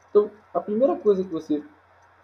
[0.08, 1.62] Então, a primeira coisa que você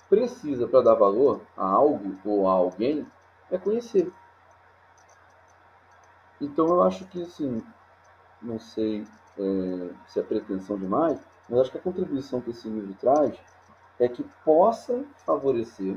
[0.08, 3.06] precisa para dar valor a algo ou a alguém
[3.50, 4.12] é conhecer.
[6.38, 7.62] Então eu acho que assim,
[8.42, 9.04] não sei
[9.38, 11.18] é, se é pretensão demais,
[11.48, 13.34] mas acho que a contribuição que esse livro traz
[13.98, 15.96] é que possa favorecer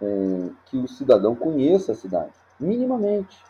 [0.00, 3.42] é, que o cidadão conheça a cidade, minimamente.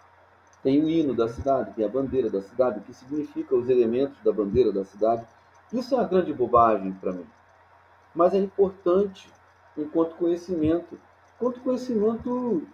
[0.63, 4.17] Tem o hino da cidade, tem a bandeira da cidade, o que significa os elementos
[4.23, 5.27] da bandeira da cidade.
[5.73, 7.27] Isso é uma grande bobagem para mim.
[8.15, 9.31] Mas é importante
[9.77, 10.99] enquanto conhecimento.
[11.37, 12.67] Enquanto conhecimento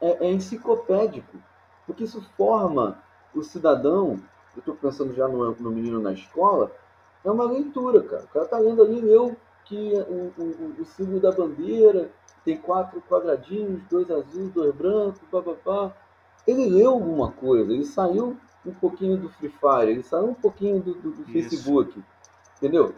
[0.00, 1.38] é, é enciclopédico,
[1.86, 2.98] porque isso forma
[3.34, 4.18] o cidadão.
[4.56, 6.72] Eu estou pensando já no, no menino na escola,
[7.24, 8.24] é uma leitura, cara.
[8.24, 12.10] O cara está lendo ali, leu que o, o, o símbolo da bandeira
[12.44, 15.92] tem quatro quadradinhos, dois azuis, dois brancos, papapá.
[16.46, 20.80] Ele leu alguma coisa, ele saiu um pouquinho do Free Fire, ele saiu um pouquinho
[20.80, 21.24] do, do, do.
[21.24, 22.00] Facebook,
[22.58, 22.94] entendeu?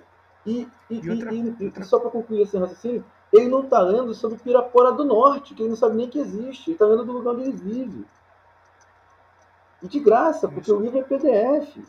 [0.46, 3.80] E, e, E outra- e- outra- e só para concluir esse raciocínio, ele não está
[3.80, 7.04] lendo sobre Pirapora do Norte, que ele não sabe nem que existe, ele está lendo
[7.04, 8.06] do lugar onde ele vive.
[9.82, 10.72] E de graça, porque Isso.
[10.72, 11.84] o livro é PDF.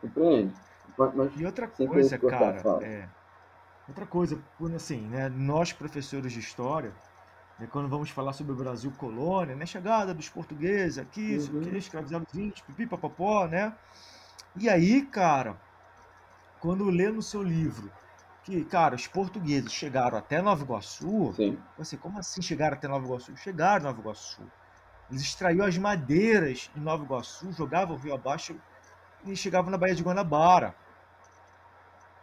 [0.00, 0.56] Compreende?
[0.96, 3.10] Mas, mas E outra coisa, cara, é,
[3.86, 4.44] outra coisa,
[4.76, 6.96] assim, né, nós professores de história,
[7.58, 11.52] né, quando vamos falar sobre o Brasil colônia, né, chegada dos portugueses aqui, isso Uhum.
[11.52, 13.78] aqui, escravizaram os índios, pipi, papapó, né?
[14.56, 15.62] E aí, cara,
[16.58, 17.94] quando lê no seu livro
[18.42, 23.04] que, cara, os portugueses chegaram até Nova Iguaçu, sim, você, como assim chegaram até Nova
[23.06, 23.36] Iguaçu?
[23.36, 24.52] Chegaram em Nova Iguaçu.
[25.10, 28.56] Eles extraíam as madeiras em Nova Iguaçu, jogavam o rio abaixo
[29.24, 30.74] e chegavam na Baía de Guanabara.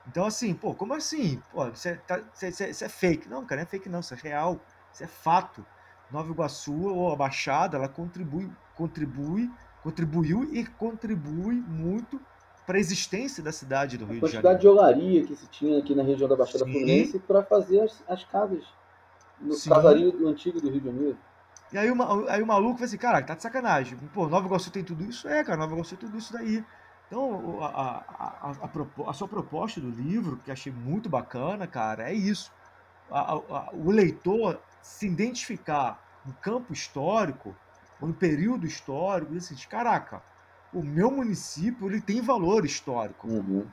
[0.07, 1.41] Então, assim, pô, como assim?
[1.51, 3.29] Pô, isso é, tá- isso é- isso é- é fake.
[3.29, 4.59] Não, cara, não é fake não, isso é real.
[4.93, 5.65] Isso é fato.
[6.11, 9.49] Nova Iguaçu, ou a Baixada, ela contribui, contribui,
[9.81, 12.19] contribuiu e contribui muito
[12.65, 14.71] para a existência da cidade do a Rio de quantidade de Janeiro.
[14.85, 16.71] olaria que se tinha aqui na região da Baixada Sim.
[16.71, 18.63] Fluminense para fazer as, as casas
[19.39, 19.69] no Sim.
[19.69, 21.17] casario do antigo do Rio de Janeiro.
[21.73, 23.97] E aí o, aí o maluco vai assim, cara, tá de sacanagem.
[24.13, 25.27] Pô, Nova Iguaçu tem tudo isso?
[25.27, 26.63] É, cara, Nova Iguaçu tem tudo isso daí.
[27.07, 32.13] Então, a, a, a, a sua proposta do livro, que achei muito bacana, cara, é
[32.13, 32.51] isso.
[33.73, 37.55] O leitor se identificar no campo histórico,
[37.99, 40.21] ou no período histórico, e assim, caraca,
[40.71, 43.27] o meu município ele tem valor histórico.
[43.27, 43.67] Uhum.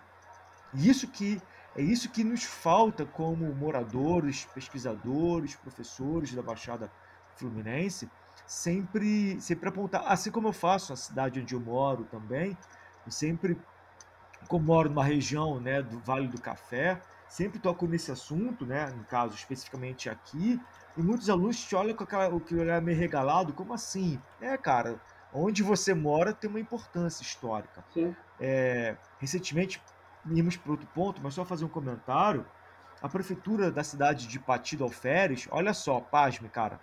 [0.74, 1.40] E Isso que
[1.76, 7.09] é isso que nos falta como moradores, pesquisadores, professores da Baixada Fluminense,
[8.46, 12.56] sempre sempre apontar, assim como eu faço na cidade onde eu moro também,
[13.06, 13.56] eu sempre
[14.48, 19.04] como moro numa região, né, do Vale do Café, sempre toco nesse assunto, né, no
[19.04, 20.60] caso especificamente aqui,
[20.96, 24.20] e muitos alunos te olham com aquela, o que olhar meio regalado, como assim?
[24.40, 25.00] É, cara,
[25.32, 27.84] onde você mora tem uma importância histórica.
[28.40, 29.80] É, recentemente,
[30.26, 32.44] íamos para outro ponto, mas só fazer um comentário.
[33.02, 36.80] a prefeitura da cidade de Pati do Alferes, olha só, pasme, cara,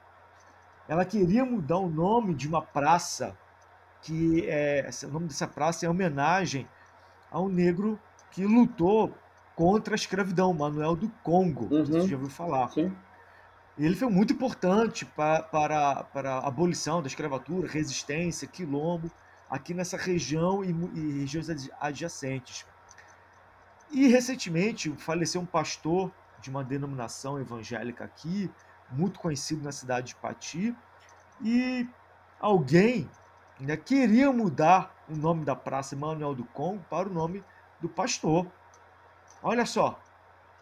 [0.88, 3.38] ela queria mudar o nome de uma praça
[4.02, 6.68] que é, o nome dessa praça é homenagem
[7.32, 8.00] a um negro
[8.32, 9.14] que lutou
[9.56, 11.84] contra a escravidão, Manuel do Congo, uhum.
[11.84, 12.70] você já ouviu falar.
[12.70, 12.96] Sim.
[13.78, 19.12] Ele foi muito importante para, para, para a abolição da escravatura, resistência, quilombo,
[19.50, 22.66] aqui nessa região e, e regiões adjacentes.
[23.92, 26.12] E recentemente faleceu um pastor
[26.42, 28.50] de uma denominação evangélica aqui,
[28.92, 30.76] muito conhecido na cidade de Pati,
[31.42, 31.88] e
[32.40, 33.10] alguém
[33.60, 37.44] né, queria mudar o nome da praça Manuel do Congo para o nome
[37.80, 38.46] do pastor.
[39.42, 40.00] Olha só.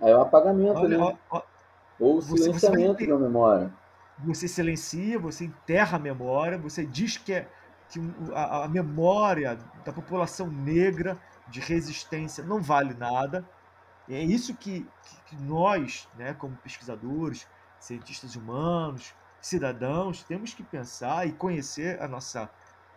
[0.01, 1.17] Aí é um apagamento, Olha, né?
[1.30, 1.41] Ó, ó,
[1.99, 3.73] Ou silenciamento você, você da memória.
[4.19, 7.49] Você silencia, você enterra a memória, você diz que, é,
[7.89, 7.99] que
[8.34, 11.17] a, a memória da população negra
[11.47, 13.45] de resistência não vale nada.
[14.07, 17.47] E é isso que, que, que nós, né, como pesquisadores,
[17.86, 22.49] cientistas humanos, cidadãos, temos que pensar e conhecer a nossa,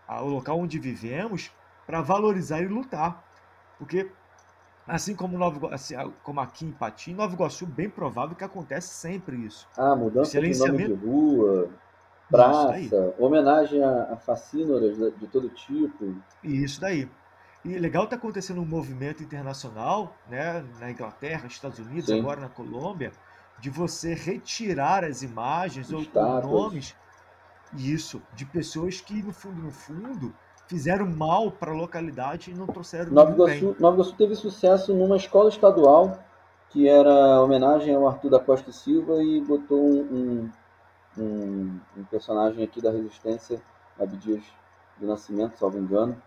[0.07, 1.53] a, o local onde vivemos
[1.87, 3.25] para valorizar e lutar.
[3.79, 4.11] Porque
[4.89, 8.89] Assim como, Nova, assim, como aqui em Pati, em Nova Iguaçu, bem provável que acontece
[8.89, 9.69] sempre isso.
[9.77, 11.69] Ah, mudança de nome de rua,
[12.31, 12.75] praça,
[13.19, 16.17] homenagem a, a facínoras de todo tipo.
[16.43, 17.07] Isso daí.
[17.63, 22.21] E legal está acontecendo um movimento internacional, né, na Inglaterra, Estados Unidos, Sim.
[22.21, 23.13] agora na Colômbia,
[23.61, 26.05] de você retirar as imagens ou,
[26.43, 26.95] nomes,
[27.77, 30.35] isso, de pessoas que no fundo, no fundo,
[30.67, 35.17] fizeram mal para a localidade e não trouxeram Nova Iguaçu, Nova Iguaçu teve sucesso numa
[35.17, 36.19] escola estadual
[36.71, 40.51] que era homenagem ao Arthur da Costa Silva e botou um,
[41.17, 43.61] um, um personagem aqui da Resistência,
[43.99, 44.45] Abdias
[44.99, 46.21] do Nascimento, salvo engano,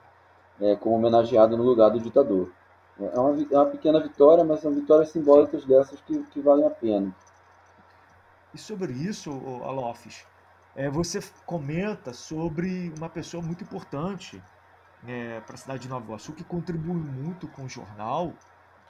[0.59, 2.49] é, como homenageado no lugar do ditador.
[2.99, 6.69] É uma, é uma pequena vitória, mas são vitórias simbólicas dessas que, que valem a
[6.69, 7.13] pena.
[8.53, 9.31] E sobre isso,
[9.63, 10.25] Alofes,
[10.75, 14.41] é, você comenta sobre uma pessoa muito importante
[15.07, 18.33] é, para a cidade de Nova Iguaçu, que contribui muito com o jornal,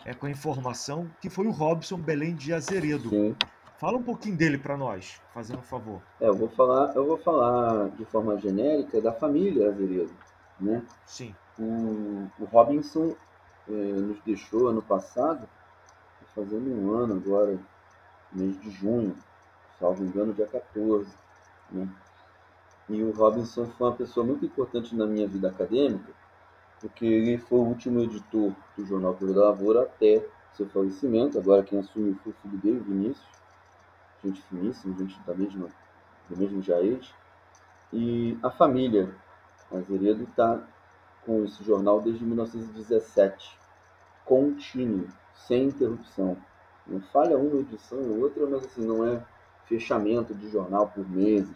[0.06, 3.10] é, com a informação, que foi o Robson Belém de Azeredo.
[3.10, 3.36] Sim.
[3.78, 6.02] Fala um pouquinho dele para nós, fazendo um favor.
[6.20, 10.12] É, eu vou falar, eu vou falar de forma genérica da família Azeredo,
[10.60, 10.84] né?
[11.06, 11.34] Sim.
[11.58, 13.16] O, o Robinson
[13.72, 15.47] é, nos deixou ano passado,
[16.36, 17.57] fazendo um ano agora,
[18.32, 19.15] mês de junho,
[19.80, 21.07] salvo engano, dia 14.
[21.72, 21.88] Né?
[22.89, 26.11] E o Robinson foi uma pessoa muito importante na minha vida acadêmica,
[26.80, 31.38] porque ele foi o último editor do Jornal Correio da Lavoura até seu falecimento.
[31.38, 33.28] Agora quem assumiu foi o filho dele, Vinícius,
[34.24, 35.67] gente finíssima, gente da mesma,
[36.30, 37.13] do mesmo Jaez.
[37.93, 39.13] E a família
[39.72, 40.61] Azeredo está
[41.26, 43.57] com esse jornal desde 1917,
[44.26, 45.07] contínuo,
[45.47, 46.38] sem interrupção.
[46.86, 49.24] Não falha uma edição ou outra, mas assim, não é
[49.65, 51.55] fechamento de jornal por meses.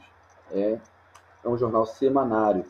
[0.51, 0.80] É,
[1.43, 2.66] é um jornal semanário.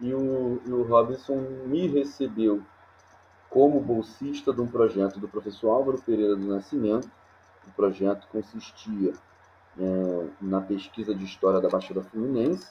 [0.00, 2.62] E o, e o Robinson me recebeu
[3.48, 7.08] como bolsista de um projeto do professor Álvaro Pereira do Nascimento.
[7.66, 9.12] O projeto consistia
[9.78, 12.66] é, na pesquisa de história da Baixada Fluminense.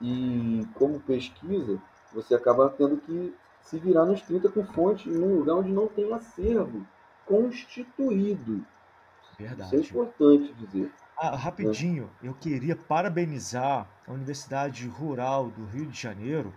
[0.00, 1.80] E como pesquisa,
[2.12, 6.12] você acaba tendo que se virar nos 30 com fonte num lugar onde não tem
[6.12, 6.86] acervo
[7.24, 8.64] constituído.
[9.38, 9.76] Verdade.
[9.76, 10.92] Isso é importante dizer.
[11.16, 16.52] Ah, rapidinho, eu queria parabenizar a Universidade Rural do Rio de Janeiro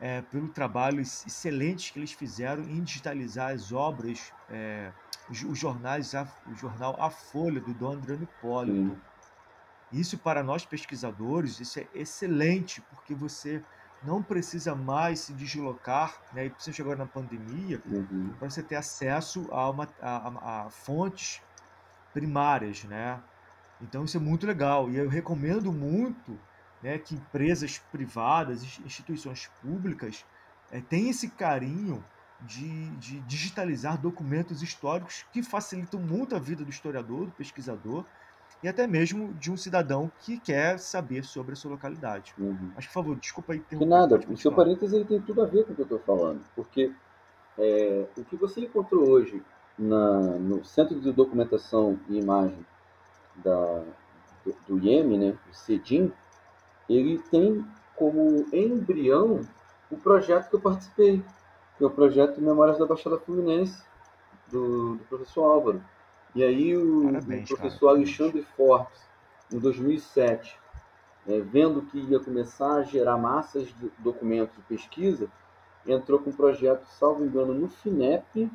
[0.00, 4.90] é, pelo trabalho excelente que eles fizeram em digitalizar as obras, é,
[5.30, 8.98] os, os, jornais, a, o jornal A Folha, do Dom André Hipólito.
[9.92, 13.62] Isso para nós pesquisadores, isso é excelente, porque você
[14.04, 18.34] não precisa mais se deslocar, né, principalmente agora na pandemia, uhum.
[18.38, 21.40] para você ter acesso a, uma, a, a, a fontes
[22.12, 23.20] primárias, né?
[23.80, 26.38] Então isso é muito legal e eu recomendo muito
[26.82, 30.24] né, que empresas privadas, instituições públicas
[30.70, 32.04] é, tenham esse carinho
[32.40, 38.04] de, de, digitalizar documentos históricos que facilitam muito a vida do historiador, do pesquisador
[38.62, 42.34] e até mesmo de um cidadão que quer saber sobre a sua localidade.
[42.38, 42.72] Uhum.
[42.74, 43.60] Mas, por favor, desculpa aí.
[43.60, 45.98] Que nada, o seu parênteses ele tem tudo a ver com o que eu estou
[46.00, 46.92] falando, porque
[47.58, 49.42] é, o que você encontrou hoje
[49.78, 52.64] na, no Centro de Documentação e Imagem
[53.36, 53.82] da,
[54.44, 56.12] do, do IEM, né, o CEDIM,
[56.88, 57.64] ele tem
[57.96, 59.40] como embrião
[59.90, 61.22] o projeto que eu participei,
[61.76, 63.82] que é o projeto Memórias da Baixada Fluminense,
[64.50, 65.82] do, do professor Álvaro.
[66.34, 67.98] E aí o, Parabéns, o professor cara.
[67.98, 69.00] Alexandre Forbes,
[69.52, 70.58] em 2007,
[71.28, 75.28] é, vendo que ia começar a gerar massas de documentos de pesquisa,
[75.86, 78.50] entrou com um projeto, salvo engano, no FINEP,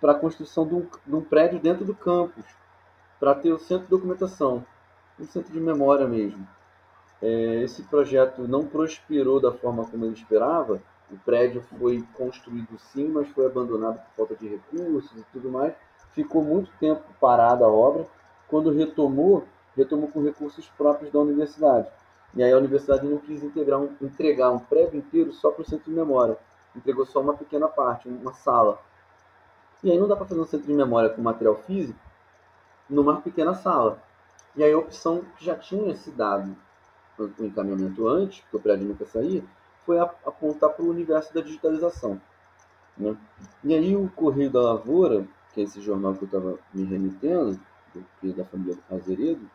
[0.00, 2.44] para a construção de um, de um, prédio dentro do campus,
[3.18, 4.64] para ter o centro de documentação,
[5.18, 6.46] um centro de memória mesmo.
[7.22, 10.80] É, esse projeto não prosperou da forma como ele esperava,
[11.10, 15.74] o prédio foi construído sim, mas foi abandonado por falta de recursos e tudo mais.
[16.14, 18.06] Ficou muito tempo parada a obra.
[18.48, 19.44] Quando retomou,
[19.76, 21.88] retomou com recursos próprios da universidade.
[22.34, 25.64] E aí a universidade não quis integrar um, entregar um prédio inteiro só para o
[25.64, 26.36] centro de memória.
[26.74, 28.78] Entregou só uma pequena parte, uma sala.
[29.82, 31.98] E aí não dá para fazer um centro de memória com material físico
[32.88, 33.98] numa pequena sala.
[34.56, 36.56] E aí a opção que já tinha se dado
[37.18, 39.42] o encaminhamento antes, porque o prédio nunca saía,
[39.84, 42.20] foi apontar para o universo da digitalização.
[42.96, 43.16] Né?
[43.62, 47.58] E aí o Correio da Lavoura, que é esse jornal que eu estava me remetendo,
[48.24, 49.48] da família Azeredo,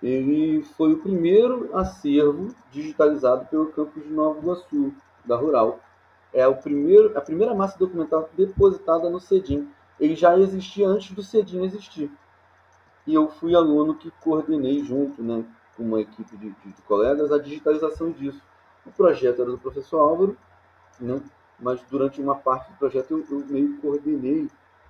[0.00, 4.94] ele foi o primeiro acervo digitalizado pelo campus de Nova Iguaçu,
[5.24, 5.80] da Rural.
[6.32, 9.68] É o primeiro, a primeira massa documental depositada no CEDIM.
[9.98, 12.10] Ele já existia antes do CEDIM existir.
[13.06, 15.44] E eu fui aluno que coordenei junto né,
[15.76, 18.40] com uma equipe de, de, de colegas a digitalização disso.
[18.86, 20.36] O projeto era do professor Álvaro,
[21.00, 21.20] né?
[21.58, 24.48] mas durante uma parte do projeto eu, eu meio coordenei,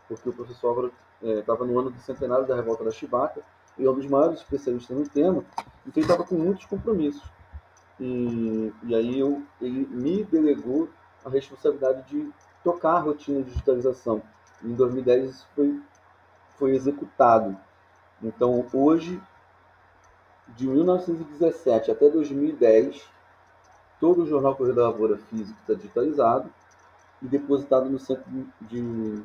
[0.08, 0.92] porque o professor Álvaro
[1.22, 3.42] estava é, no ano do centenário da Revolta da Chibata,
[3.76, 5.44] e é um dos maiores especialistas no tema,
[5.86, 7.22] então ele estava com muitos compromissos.
[8.00, 10.88] E, e aí eu, ele me delegou
[11.24, 12.30] a responsabilidade de
[12.64, 14.22] tocar a rotina de digitalização.
[14.62, 15.80] Em 2010 isso foi,
[16.58, 17.56] foi executado.
[18.22, 19.20] Então hoje,
[20.56, 23.08] de 1917 até 2010,
[24.00, 26.48] Todo o jornal Correio da Lavoura físico está digitalizado
[27.22, 28.24] e depositado no Centro
[28.62, 28.80] de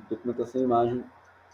[0.09, 1.03] Documentação e Imagem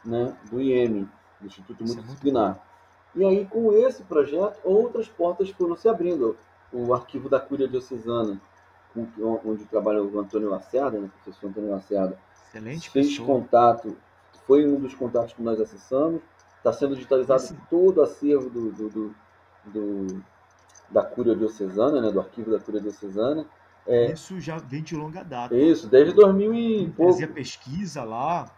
[0.06, 1.10] né, do IEM,
[1.40, 2.60] do Instituto Isso Multidisciplinar.
[2.66, 2.70] É
[3.16, 6.38] e aí, com esse projeto, outras portas foram se abrindo.
[6.72, 8.40] O arquivo da Cúria Diocesana,
[9.44, 12.18] onde trabalha o Antônio Lacerda, né, o professor Antônio Lacerda,
[12.48, 13.28] Excelente fez pessoa.
[13.28, 13.98] contato,
[14.46, 16.22] foi um dos contatos que nós acessamos.
[16.58, 17.56] Está sendo digitalizado Esse...
[17.70, 19.16] todo o acervo do, do, do,
[19.66, 20.24] do
[20.90, 23.46] da Cúria Diocesana, né, do arquivo da Cúria Diocesana.
[23.88, 25.56] É, isso já vem de longa data.
[25.56, 27.12] Isso, desde 2000 e ele pouco.
[27.12, 28.52] Fazia pesquisa lá,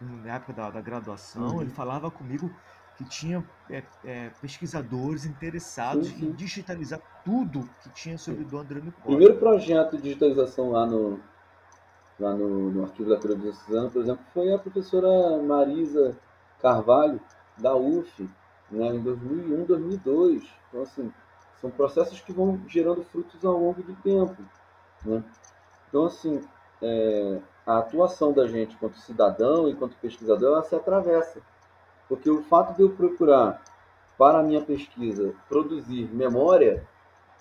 [0.00, 1.62] na época da, da graduação, uhum.
[1.62, 2.50] ele falava comigo
[2.96, 6.26] que tinha é, é, pesquisadores interessados sim, sim.
[6.26, 11.18] em digitalizar tudo que tinha sobre o André O primeiro projeto de digitalização lá no,
[12.18, 16.16] lá no, no arquivo da Cúria Diocesana, por exemplo, foi a professora Marisa
[16.60, 17.20] Carvalho,
[17.58, 18.28] da UF,
[18.70, 20.42] né, em 2001, 2002.
[20.68, 21.12] Então, assim,
[21.60, 24.36] são processos que vão gerando frutos ao longo do tempo.
[25.04, 25.22] Né?
[25.88, 26.42] Então, assim,
[26.82, 31.40] é, a atuação da gente enquanto cidadão, enquanto pesquisador, ela se atravessa.
[32.08, 33.62] Porque o fato de eu procurar,
[34.18, 36.86] para a minha pesquisa, produzir memória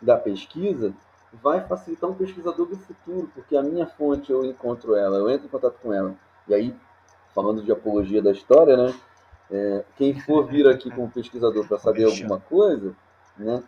[0.02, 0.94] da pesquisa,
[1.42, 5.48] vai facilitar um pesquisador do futuro, porque a minha fonte eu encontro ela, eu entro
[5.48, 6.16] em contato com ela.
[6.48, 6.76] E aí,
[7.34, 8.94] falando de apologia da história, né?
[9.52, 12.96] É, quem for vir aqui como pesquisador para saber alguma coisa,
[13.38, 13.64] né?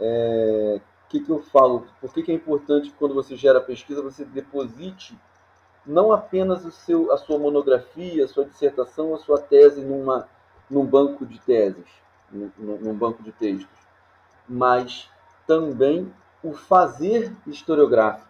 [0.00, 1.86] É, que, que eu falo?
[2.00, 5.18] Por que, que é importante quando você gera pesquisa você deposite
[5.84, 10.28] não apenas o seu, a sua monografia, a sua dissertação, a sua tese numa,
[10.68, 11.86] num banco de teses,
[12.30, 13.78] num, num banco de textos,
[14.48, 15.08] mas
[15.46, 18.26] também o fazer historiográfico,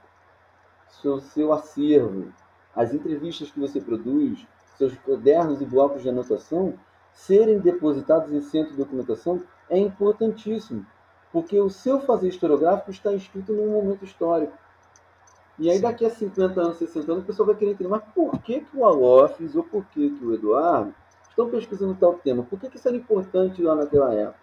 [1.00, 2.30] seu, seu acervo,
[2.74, 4.46] as entrevistas que você produz,
[4.76, 6.78] seus cadernos e blocos de anotação
[7.14, 10.84] serem depositados em centro de documentação é importantíssimo
[11.36, 14.56] porque o seu fazer historiográfico está escrito num momento histórico.
[15.58, 18.38] E aí, daqui a 50 anos, 60 anos, o pessoal vai querer entender, mas por
[18.38, 20.94] que, que o Alofes ou por que, que o Eduardo
[21.28, 22.42] estão pesquisando tal tema?
[22.42, 24.38] Por que, que isso era importante lá naquela época?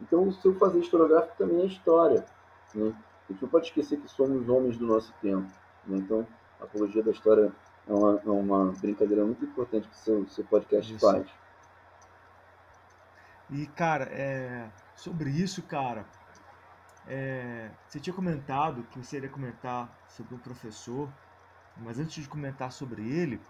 [0.00, 2.24] Então, o seu fazer historiográfico também é história.
[2.72, 2.94] Né?
[3.28, 5.50] A gente não pode esquecer que somos homens do nosso tempo.
[5.84, 5.98] Né?
[5.98, 6.24] Então,
[6.60, 7.52] a apologia da história
[7.88, 11.04] é uma, é uma brincadeira muito importante que o seu, seu podcast isso.
[11.04, 11.26] faz.
[13.50, 16.06] E, cara, é, sobre isso, cara,
[17.06, 21.08] é, você tinha comentado que você iria comentar sobre um professor,
[21.76, 23.40] mas antes de comentar sobre ele,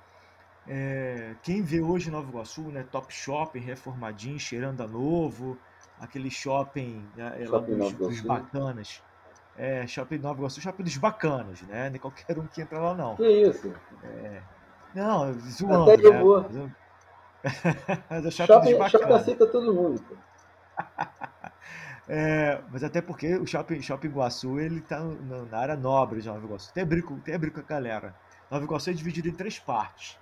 [0.66, 5.58] é, quem vê hoje Nova Iguaçu, né, Top Shopping, reformadinho, cheirando a novo,
[6.00, 9.02] aquele shopping, né, shopping lá dos, dos, bacanas.
[9.56, 11.90] É, shopping Nova Iguaçu, shopping dos bacanas, né?
[11.90, 13.14] Nem qualquer um que entra lá, não.
[13.14, 13.72] Que isso?
[14.02, 14.42] É,
[14.94, 16.20] não, zoando, Até né?
[16.20, 16.42] Vou.
[18.08, 20.16] Mas o shopping, shopping aceita todo mundo, pô.
[22.06, 25.00] É, mas até porque o Shopping, shopping Iguaçu ele tá
[25.50, 26.70] na área nobre de Nova Iguaçu.
[26.70, 28.14] Até brinco, até brinco com a galera.
[28.50, 30.18] Nova Iguaçu é dividido em três partes.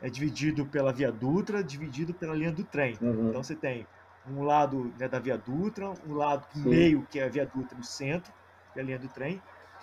[0.00, 2.96] É dividido pela Via Dutra, dividido pela linha do trem.
[3.00, 3.28] Uhum.
[3.28, 3.86] Então você tem
[4.28, 6.68] um lado né, da Via Dutra, um lado Sim.
[6.68, 8.32] meio, que é a Via Dutra no centro,
[8.72, 9.40] que é a linha do trem,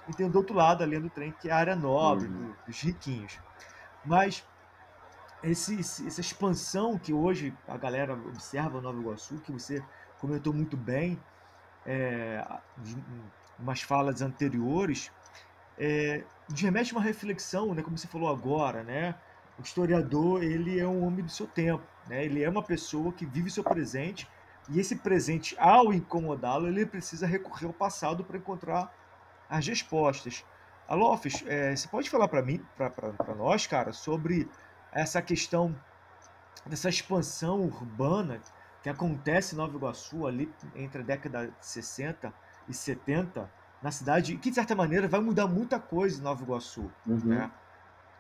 [0.08, 2.34] e tem do outro lado a linha do trem, que é a área nobre, uhum.
[2.34, 3.40] do, dos riquinhos.
[4.04, 4.46] Mas
[5.44, 9.84] esse, essa expansão que hoje a galera observa no Nova Iguaçu, que você
[10.20, 11.20] comentou muito bem,
[11.86, 12.46] é,
[13.60, 15.12] umas falas anteriores,
[15.78, 16.24] é,
[16.56, 19.16] remete uma reflexão, né, como você falou agora, né?
[19.58, 22.26] O historiador ele é um homem do seu tempo, né?
[22.26, 24.28] Ele é uma pessoa que vive seu presente
[24.70, 28.94] e esse presente, ao incomodá-lo, ele precisa recorrer ao passado para encontrar
[29.50, 30.46] as respostas.
[30.88, 34.50] Alofes, é, você pode falar para mim, para nós, cara, sobre
[34.92, 35.76] essa questão
[36.66, 38.40] dessa expansão urbana
[38.84, 42.34] que acontece em Nova Iguaçu ali entre a década de 60
[42.68, 43.50] e 70
[43.82, 46.92] na cidade, que de certa maneira vai mudar muita coisa em Nova Iguaçu.
[47.08, 47.20] Uhum.
[47.24, 47.50] Né?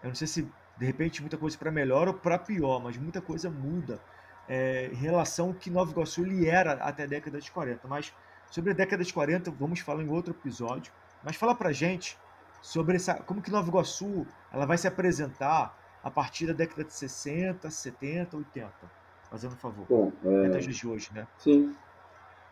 [0.01, 3.21] Eu não sei se de repente muita coisa para melhor ou para pior, mas muita
[3.21, 3.99] coisa muda
[4.47, 7.85] é, em relação ao que Nova Iguaçu ele era até a década de 40.
[7.89, 8.13] Mas
[8.49, 10.93] sobre a década de 40 vamos falar em outro episódio.
[11.21, 12.17] Mas fala para gente
[12.61, 16.93] sobre essa, como que Nova Iguaçu ela vai se apresentar a partir da década de
[16.93, 19.02] 60, 70, 80.
[19.33, 19.85] Fazendo um favor.
[19.89, 20.45] Bom, é...
[20.45, 21.27] Até de hoje, né?
[21.39, 21.75] Sim.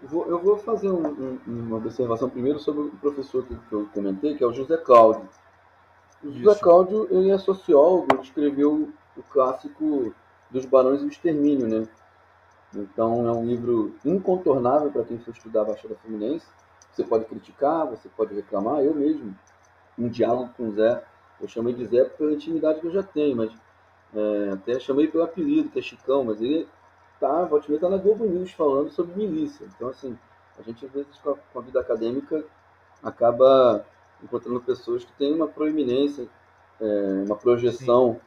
[0.01, 3.71] Eu vou, eu vou fazer um, um, uma observação primeiro sobre o professor que, que
[3.71, 5.29] eu comentei, que é o José Cláudio.
[6.23, 10.11] O José Cláudio ele é sociólogo, escreveu o clássico
[10.49, 11.88] dos Barões do Extermínio, né?
[12.73, 16.47] Então é um livro incontornável para quem for estudar a Baixada Fluminense.
[16.91, 19.38] Você pode criticar, você pode reclamar, eu mesmo,
[19.99, 21.03] um diálogo com o Zé,
[21.39, 23.51] eu chamei de Zé pela intimidade que eu já tenho, mas
[24.14, 26.68] é, até chamei pelo apelido, que é Chicão, mas ele
[27.20, 29.66] tá, Valtimir tá na Globo News falando sobre milícia.
[29.76, 30.18] Então, assim,
[30.59, 32.43] a gente às vezes com a, com a vida acadêmica
[33.03, 33.86] acaba
[34.24, 36.28] encontrando pessoas que têm uma proeminência,
[36.80, 38.20] é, uma projeção.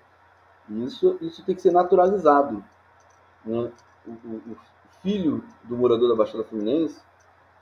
[0.68, 2.64] E isso, isso tem que ser naturalizado.
[3.44, 3.70] Né?
[4.06, 4.56] O, o, o,
[5.02, 6.98] filho do morador da Baixada Fluminense,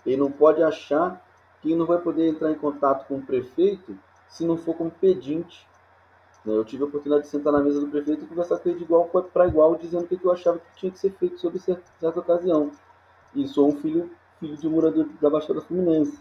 [0.06, 1.20] ele não pode achar
[1.60, 3.98] que não vai poder entrar em contato com o prefeito
[4.28, 5.66] se não for como pedinte?
[6.44, 8.84] Eu tive a oportunidade de sentar na mesa do prefeito e conversar com ele de
[8.84, 12.18] igual para igual, dizendo o que eu achava que tinha que ser feito sobre certa
[12.18, 12.72] ocasião.
[13.34, 16.20] E sou um filho, filho de um morador da Baixada Fluminense.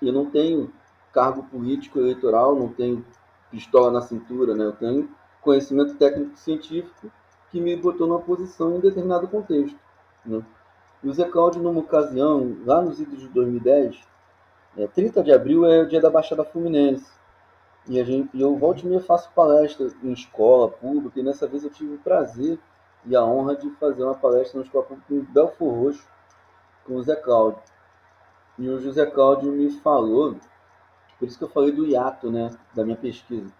[0.00, 0.72] Eu não tenho
[1.12, 3.04] cargo político eleitoral, não tenho
[3.50, 4.64] pistola na cintura, né?
[4.64, 5.08] eu tenho
[5.42, 7.12] conhecimento técnico científico
[7.50, 9.78] que me botou numa posição em determinado contexto.
[10.24, 10.42] Né?
[11.02, 14.00] E o Zé Cláudio, numa ocasião, lá nos idos de 2010,
[14.78, 17.06] é, 30 de abril é o dia da Baixada Fluminense.
[17.88, 21.46] E, a gente, e eu volto e meia faço palestra em escola pública, e nessa
[21.48, 22.58] vez eu tive o prazer
[23.04, 26.06] e a honra de fazer uma palestra na escola pública em Belfor Roxo
[26.84, 27.60] com o Zé Cláudio.
[28.58, 30.36] E o José Cláudio me falou,
[31.18, 33.52] por isso que eu falei do hiato né, da minha pesquisa,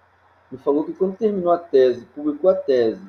[0.50, 3.02] me falou que quando terminou a tese, publicou a tese,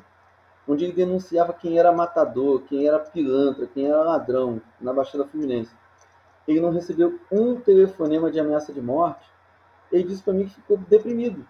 [0.68, 5.76] onde ele denunciava quem era matador, quem era pilantra, quem era ladrão na Baixada Fluminense,
[6.48, 9.30] ele não recebeu um telefonema de ameaça de morte
[9.92, 11.46] ele disse para mim que ficou deprimido.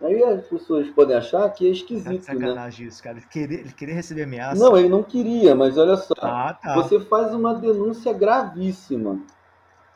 [0.00, 2.88] Aí as pessoas podem achar que é esquisito, tá sacanagem né?
[2.90, 3.16] isso, cara.
[3.16, 4.62] Ele queria, ele queria receber ameaça.
[4.62, 6.14] Não, ele não queria, mas olha só.
[6.20, 6.74] Ah, tá.
[6.74, 9.18] Você faz uma denúncia gravíssima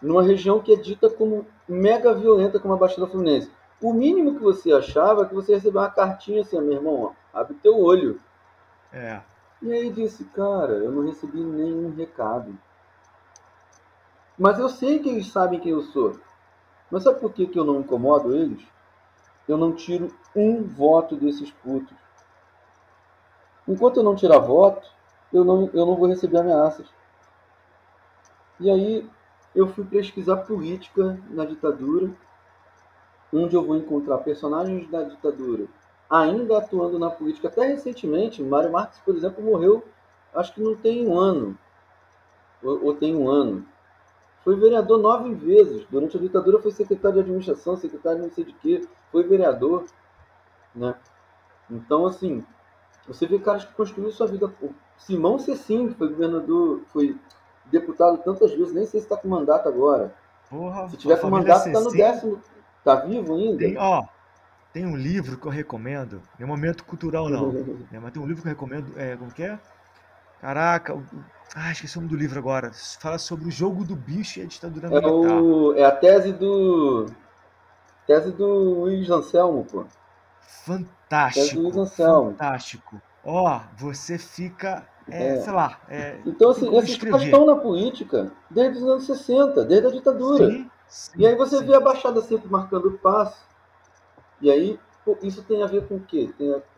[0.00, 3.50] numa região que é dita como mega violenta como a Baixada Fluminense.
[3.82, 7.38] O mínimo que você achava é que você recebeu uma cartinha assim, meu irmão, ó,
[7.38, 8.18] abre teu olho.
[8.92, 9.20] É.
[9.62, 12.58] E aí disse, cara, eu não recebi nenhum recado.
[14.38, 16.18] Mas eu sei que eles sabem quem eu sou.
[16.90, 18.62] Mas sabe por que, que eu não incomodo eles?
[19.46, 21.96] Eu não tiro um voto desses putos.
[23.66, 24.88] Enquanto eu não tirar voto,
[25.32, 26.86] eu não, eu não vou receber ameaças.
[28.58, 29.08] E aí
[29.54, 32.10] eu fui pesquisar política na ditadura,
[33.32, 35.68] onde eu vou encontrar personagens da ditadura
[36.10, 37.46] ainda atuando na política.
[37.46, 39.84] Até recentemente, Mário Marques, por exemplo, morreu,
[40.34, 41.56] acho que não tem um ano,
[42.62, 43.64] ou, ou tem um ano.
[44.44, 45.86] Foi vereador nove vezes.
[45.90, 49.84] Durante a ditadura foi secretário de administração, secretário de não sei de quê, foi vereador.
[50.74, 50.94] Né?
[51.70, 52.44] Então, assim,
[53.06, 54.52] você vê caras que construíram sua vida.
[54.62, 57.16] O Simão Cecim foi governador, foi
[57.66, 60.14] deputado tantas vezes, nem sei se está com mandato agora.
[60.48, 62.40] Porra, se tiver com mandato, está no décimo.
[62.78, 63.58] Está vivo ainda?
[63.58, 64.04] Tem, ó,
[64.72, 68.26] tem um livro que eu recomendo, não é momento cultural não, né, mas tem um
[68.26, 69.58] livro que eu recomendo, é, como que é?
[70.40, 70.96] Caraca,
[71.54, 72.70] ah, esqueci o nome do livro agora.
[73.00, 75.42] Fala sobre o jogo do bicho e a ditadura é militar.
[75.42, 77.06] O, é a tese do.
[78.06, 79.84] Tese do Luiz Anselmo, pô.
[80.64, 81.46] Fantástico.
[81.46, 82.30] Tese do Luiz Anselmo.
[82.30, 83.02] Fantástico.
[83.24, 84.86] Ó, oh, você fica.
[85.08, 85.40] É, é.
[85.40, 85.80] sei lá.
[85.88, 90.50] É, então, assim, esses caras estão na política desde os anos 60, desde a ditadura.
[90.50, 91.66] Sim, sim, e aí você sim.
[91.66, 93.44] vê a Baixada sempre marcando o passo.
[94.40, 94.78] E aí,
[95.22, 96.30] isso tem a ver com o quê?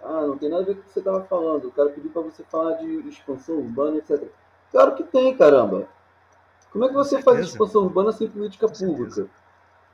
[0.02, 0.06] A...
[0.06, 1.68] ah, não tem nada a ver com o que você estava falando.
[1.68, 4.28] O cara pediu para você falar de expansão urbana, etc.
[4.70, 5.86] Claro que tem, caramba.
[6.72, 9.28] Como é que você faz expansão urbana sem política pública?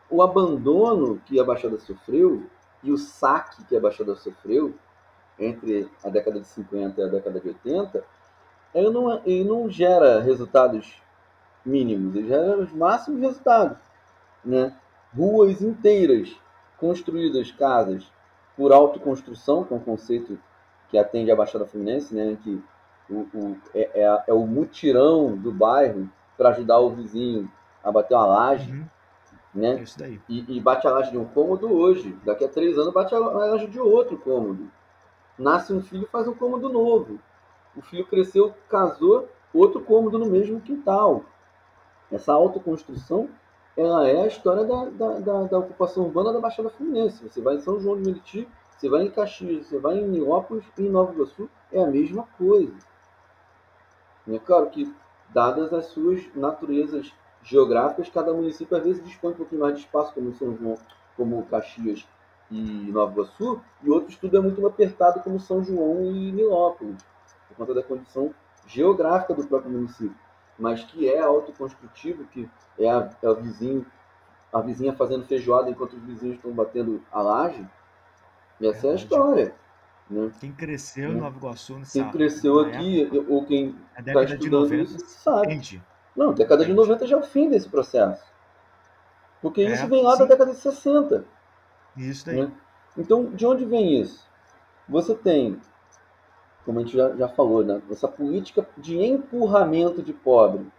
[0.08, 2.44] O abandono que a Baixada sofreu
[2.82, 4.74] e o saque que a Baixada sofreu
[5.38, 8.04] entre a década de 50 e a década de 80,
[8.74, 11.00] ele não, ele não gera resultados
[11.64, 13.78] mínimos, ele gera os máximos resultados.
[14.44, 14.74] Né?
[15.14, 16.34] Ruas inteiras
[16.78, 18.10] construídas, casas,
[18.58, 20.36] por autoconstrução, que é um conceito
[20.88, 22.36] que atende à Baixada Fluminense, né?
[22.42, 22.60] que
[23.08, 27.48] o, o é, é, é, o mutirão do bairro para ajudar o vizinho
[27.84, 28.72] a bater uma laje.
[28.72, 28.84] Uhum.
[29.54, 29.78] Né?
[29.78, 30.20] É isso daí.
[30.28, 32.18] E, e, bate a laje de um cômodo hoje.
[32.24, 34.68] Daqui a três anos bate a laje de outro cômodo.
[35.38, 37.20] Nasce um filho faz um cômodo novo.
[37.76, 41.22] O filho cresceu, casou, outro cômodo no mesmo quintal.
[42.10, 43.28] Essa autoconstrução
[43.78, 47.22] ela é a história da, da, da, da, ocupação urbana da Baixada Fluminense.
[47.22, 50.64] Você vai em São João de Meriti, você vai em Caxias, você vai em Nilópolis
[50.76, 52.74] e em Nova Iguaçu, é a mesma coisa.
[54.28, 54.92] É claro que,
[55.32, 57.14] dadas as suas naturezas
[57.44, 60.76] geográficas, cada município às vezes dispõe um pouquinho mais de espaço, como São João,
[61.16, 62.04] como Caxias
[62.50, 67.00] e Nova Iguaçu, e outros tudo é muito apertado, como São João e Nilópolis,
[67.46, 68.34] por conta da condição
[68.66, 70.27] geográfica do próprio município
[70.58, 72.48] mas que é autoconstrutivo, que
[72.78, 73.86] é a, é a, vizinho,
[74.52, 77.66] a vizinha fazendo feijoada enquanto os vizinhos estão batendo a laje.
[78.60, 79.54] Essa é, é a história.
[80.10, 80.32] Né?
[80.40, 84.98] Quem cresceu em Nova Iguaçu Quem sabe, cresceu aqui, época, ou quem está estudando isso,
[85.00, 85.46] sabe.
[85.46, 85.82] Entende.
[86.16, 88.24] Não, década de 90 já é o fim desse processo.
[89.40, 90.18] Porque é, isso vem lá sim.
[90.20, 91.24] da década de 60.
[91.96, 92.42] Isso daí.
[92.42, 92.52] Né?
[92.96, 94.26] Então, de onde vem isso?
[94.88, 95.60] Você tem
[96.68, 97.80] como a gente já, já falou, né?
[97.90, 100.70] essa política de empurramento de pobre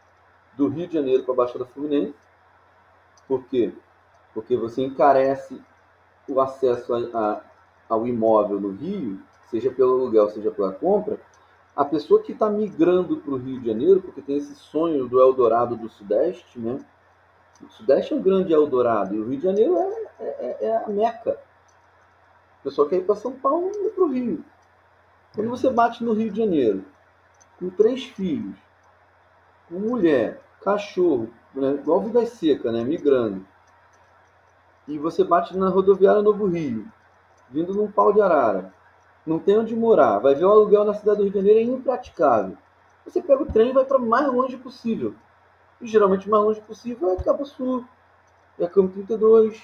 [0.56, 2.14] do Rio de Janeiro para a Baixada Fluminense.
[3.28, 3.74] Por quê?
[4.32, 5.60] Porque você encarece
[6.28, 7.42] o acesso a, a,
[7.90, 11.20] ao imóvel no Rio, seja pelo aluguel, seja pela compra.
[11.76, 15.20] A pessoa que está migrando para o Rio de Janeiro, porque tem esse sonho do
[15.20, 16.80] Eldorado do Sudeste, né?
[17.64, 20.88] O Sudeste é um grande Eldorado e o Rio de Janeiro é, é, é a
[20.88, 21.40] meca.
[22.60, 24.46] O pessoal quer ir para São Paulo e para o Rio.
[25.36, 26.84] Quando você bate no Rio de Janeiro,
[27.60, 28.56] com três filhos,
[29.68, 33.46] com mulher, cachorro, né, igual vida seca, né, migrando,
[34.88, 36.88] e você bate na rodoviária Novo Rio,
[37.50, 38.74] vindo num pau de arara,
[39.26, 41.64] não tem onde morar, vai ver o aluguel na cidade do Rio de Janeiro é
[41.64, 42.58] impraticável.
[43.06, 45.14] Você pega o trem e vai para mais longe possível.
[45.82, 47.86] E geralmente mais longe possível é Cabo Sul,
[48.58, 49.64] é Campo 32,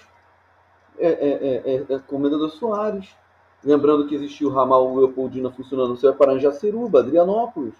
[0.98, 3.16] é, é, é, é, é Comendador Soares.
[3.64, 7.74] Lembrando que existia o ramal Leopoldina funcionando, você vai parar em Jaceruba, Adrianópolis,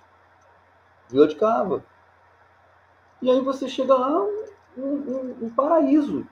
[1.10, 1.84] Vila de Cava.
[3.22, 4.24] E aí você chega lá,
[4.78, 6.26] um, um, um paraíso.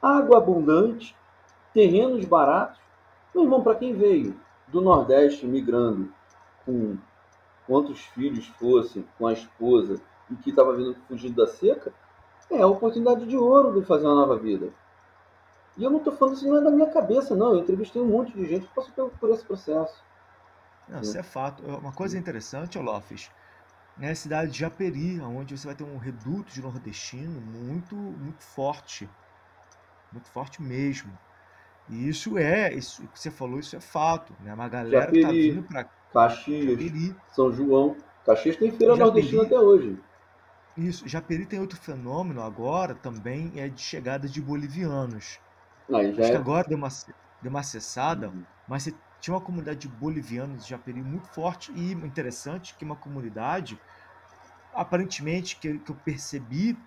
[0.00, 1.16] Água abundante,
[1.74, 2.80] terrenos baratos.
[3.34, 4.38] Meu irmão, para quem veio
[4.68, 6.12] do Nordeste migrando
[6.64, 6.96] com
[7.66, 10.00] quantos filhos fossem, com a esposa,
[10.30, 11.92] e que estava vindo fugindo da seca,
[12.50, 14.72] é a oportunidade de ouro de fazer uma nova vida.
[15.78, 17.54] E eu não estou falando isso não é da minha cabeça, não.
[17.54, 20.02] Eu entrevistei um monte de gente que passou por, por esse processo.
[20.88, 21.62] Não, isso é fato.
[21.64, 23.30] Uma coisa interessante, Olofes,
[24.00, 28.42] é a cidade de Japeri, onde você vai ter um reduto de nordestino muito, muito
[28.42, 29.08] forte.
[30.12, 31.16] Muito forte mesmo.
[31.88, 34.34] E isso é, isso que você falou, isso é fato.
[34.40, 34.52] Né?
[34.52, 37.16] Uma galera Japeri, tá vindo para Caxias, Japeri.
[37.28, 37.96] São João.
[38.26, 39.96] Caxias tem feira Japeri, nordestina até hoje.
[40.76, 41.06] Isso.
[41.06, 45.38] Japeri tem outro fenômeno agora também, é de chegada de bolivianos.
[45.88, 46.36] Já Acho que é...
[46.36, 46.88] agora deu uma,
[47.42, 48.44] deu uma cessada, uhum.
[48.66, 52.86] mas você tinha uma comunidade de bolivianos de Japeri muito forte e interessante, que é
[52.86, 53.80] uma comunidade,
[54.72, 56.78] aparentemente, que, que eu percebi,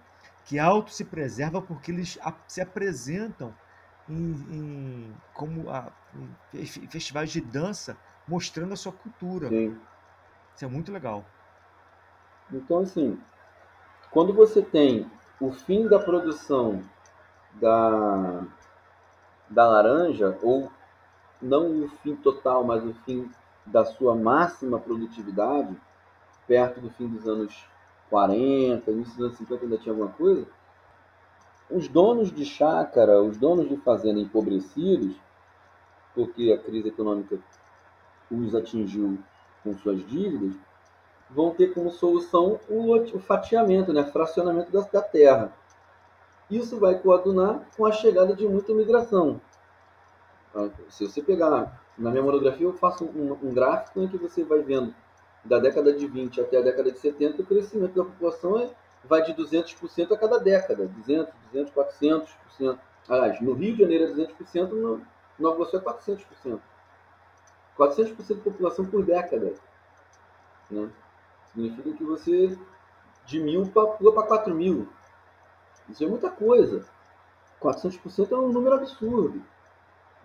[0.46, 2.18] que auto se preserva porque eles
[2.48, 3.54] se apresentam
[4.08, 5.92] em, em como a,
[6.54, 7.98] em festivais de dança,
[8.28, 9.50] mostrando a sua cultura.
[9.50, 9.78] Sim.
[10.56, 11.26] Isso é muito legal.
[12.52, 13.20] Então, assim,
[14.12, 15.10] quando você tem
[15.40, 16.84] o fim da produção
[17.54, 18.46] da,
[19.52, 20.72] da laranja, ou
[21.42, 23.30] não o fim total, mas o fim
[23.66, 25.76] da sua máxima produtividade,
[26.48, 27.66] perto do fim dos anos
[28.10, 30.48] 40, início dos anos 50 ainda tinha alguma coisa,
[31.70, 35.16] os donos de chácara, os donos de fazenda empobrecidos,
[36.14, 37.40] porque a crise econômica
[38.30, 39.18] os atingiu
[39.64, 40.54] com suas dívidas,
[41.30, 45.54] vão ter como solução o fatiamento, né, fracionamento da terra.
[46.52, 49.40] Isso vai coadunar com a chegada de muita imigração.
[50.54, 54.44] Ah, se você pegar na minha monografia, eu faço um, um gráfico em que você
[54.44, 54.94] vai vendo
[55.46, 58.70] da década de 20 até a década de 70, o crescimento da população é,
[59.06, 60.88] vai de 200% a cada década.
[60.88, 62.80] 200, 200, 400%.
[63.08, 65.02] Aliás, no Rio de Janeiro é 200%, no
[65.40, 66.60] Nova Iguaçu é 400%.
[67.78, 69.54] 400% de população por década.
[70.70, 70.90] Né?
[71.54, 72.58] Significa que você
[73.26, 74.88] de mil pula para 4 mil.
[75.90, 76.86] Isso é muita coisa.
[77.62, 79.44] 400% é um número absurdo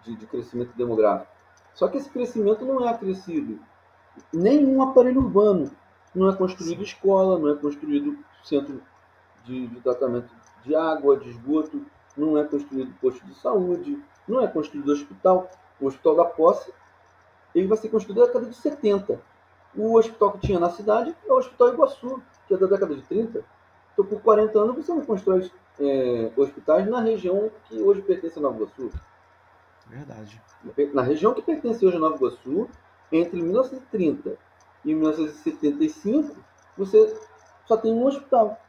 [0.02, 1.30] de, de crescimento demográfico.
[1.74, 3.58] Só que esse crescimento não é acrescido.
[4.32, 5.70] Nenhum aparelho urbano.
[6.14, 8.80] Não é construído escola, não é construído centro
[9.44, 10.30] de, de tratamento
[10.64, 11.84] de água, de esgoto,
[12.16, 15.50] não é construído posto de saúde, não é construído hospital.
[15.78, 16.72] O Hospital da Posse
[17.54, 19.20] ele vai ser construído na década de 70.
[19.74, 23.02] O hospital que tinha na cidade é o Hospital Iguaçu, que é da década de
[23.02, 23.44] 30.
[23.97, 25.51] Então, por 40 anos, você não constrói
[25.81, 28.93] é, hospitais na região que hoje pertence a Nova Iguaçu.
[29.86, 30.43] Verdade.
[30.93, 32.68] Na região que pertence hoje a Nova Iguaçu,
[33.10, 34.36] entre 1930
[34.85, 36.36] e 1975,
[36.77, 37.18] você
[37.64, 38.60] só tem um hospital.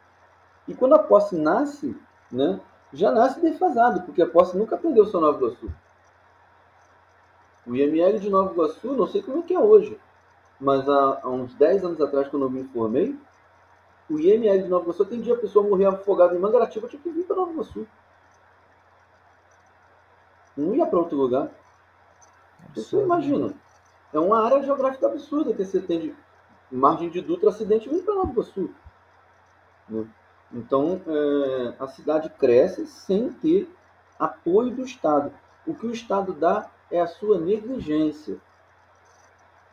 [0.66, 1.94] E quando a posse nasce,
[2.32, 2.62] né,
[2.94, 5.70] já nasce defasado, porque a posse nunca atendeu só Nova Iguaçu.
[7.66, 10.00] O IML de Nova Iguaçu, não sei como é que é hoje,
[10.58, 13.14] mas há, há uns 10 anos atrás, quando eu me informei,
[14.10, 17.26] o IML de Nova Iguaçu atendia a pessoa morrer afogada em Mangaratiba, tinha que vir
[17.26, 17.88] para Nova Iguaçu.
[20.56, 21.50] Não ia para outro lugar.
[22.74, 23.54] Você imagina.
[24.14, 26.16] É uma área geográfica absurda que você tem de
[26.72, 28.70] margem de Dutra, acidente, vem para Nova Iguaçu.
[29.90, 30.08] Né?
[30.54, 33.70] Então, é, a cidade cresce sem ter
[34.18, 35.32] apoio do Estado.
[35.66, 38.38] O que o Estado dá é a sua negligência,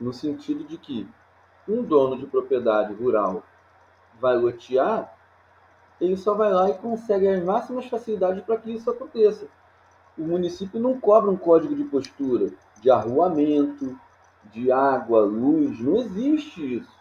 [0.01, 1.09] no sentido de que
[1.69, 3.45] um dono de propriedade rural
[4.25, 5.15] vai lotear,
[6.01, 9.47] ele só vai lá e consegue as máximas facilidades para que isso aconteça.
[10.17, 13.95] O município não cobra um código de postura, de arruamento,
[14.45, 16.95] de água, luz, não existe isso.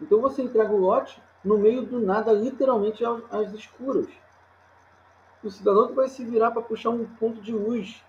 [0.00, 4.08] Então você entrega o lote no meio do nada, literalmente às escuras.
[5.42, 8.02] O cidadão vai se virar para puxar um ponto de luz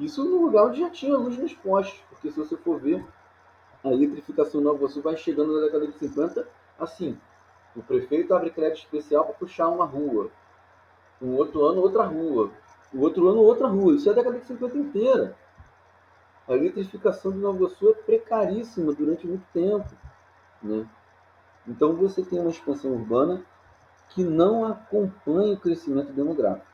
[0.00, 3.04] isso no lugar onde já tinha luz nos postes, porque se você for ver,
[3.84, 6.46] a eletrificação Nova Iguaçu vai chegando na década de 50
[6.78, 7.18] assim.
[7.74, 10.30] O prefeito abre crédito especial para puxar uma rua.
[11.22, 12.50] Um outro ano, outra rua.
[12.92, 13.94] O outro ano, outra rua.
[13.94, 15.36] Isso é a década de 50 inteira.
[16.48, 19.88] A eletrificação de Nova Iguaçu é precaríssima durante muito tempo.
[20.62, 20.86] Né?
[21.66, 23.42] Então você tem uma expansão urbana
[24.08, 26.70] que não acompanha o crescimento demográfico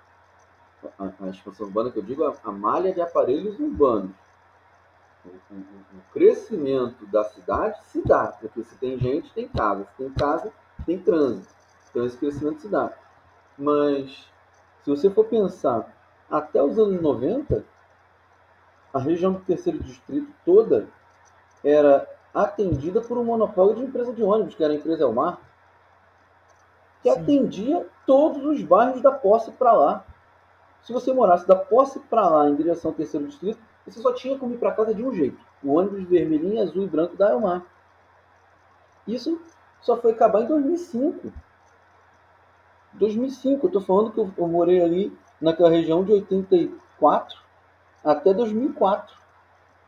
[0.99, 4.13] a, a expansão urbana que eu digo, a, a malha de aparelhos urbanos.
[5.27, 9.97] O, o, o, crescimento da cidade se dá, porque se tem gente, tem casa, se
[9.97, 10.53] tem casa,
[10.85, 11.55] tem trânsito.
[11.91, 12.93] Então esse crescimento se dá.
[13.59, 14.31] Mas
[14.83, 15.93] se você for pensar
[16.31, 17.65] até os anos 90,
[18.93, 20.89] a região do terceiro distrito toda
[21.65, 25.39] era atendida por um monopólio de empresa de ônibus, que era a empresa Elmar,
[27.03, 27.21] que Sim.
[27.21, 30.05] atendia todos os bairros da posse para lá.
[30.83, 34.37] Se você morasse da posse para lá, em direção ao terceiro distrito, você só tinha
[34.37, 37.63] como ir para casa de um jeito: o ônibus vermelhinho, azul e branco da Elmar.
[39.07, 39.41] Isso
[39.81, 41.33] só foi acabar em 2005.
[42.95, 47.39] 2005, eu estou falando que eu, eu morei ali naquela região de 84
[48.03, 49.15] até 2004,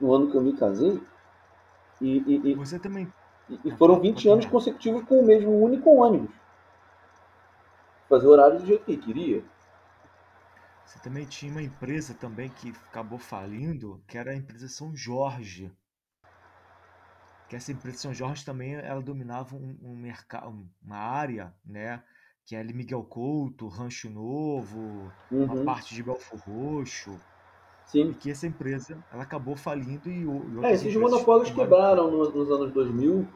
[0.01, 1.03] no ano que eu me casei.
[2.01, 3.13] E, e, e você também.
[3.65, 6.31] E foram 20 anos consecutivos com o mesmo único ônibus.
[8.09, 9.43] Fazer horário do jeito que queria.
[10.89, 15.71] Você também tinha uma empresa também que acabou falindo, que era a empresa São Jorge.
[17.47, 22.03] Que essa empresa São Jorge também ela dominava um, um mercado, uma área, né?
[22.47, 25.45] Que é ali Miguel Couto, Rancho Novo, uhum.
[25.45, 27.21] uma parte de Belfor Roxo.
[27.85, 28.11] Sim.
[28.11, 32.51] E que essa empresa ela acabou falindo e, e É, esses monopólios quebraram nos, nos,
[32.51, 33.29] anos 2000.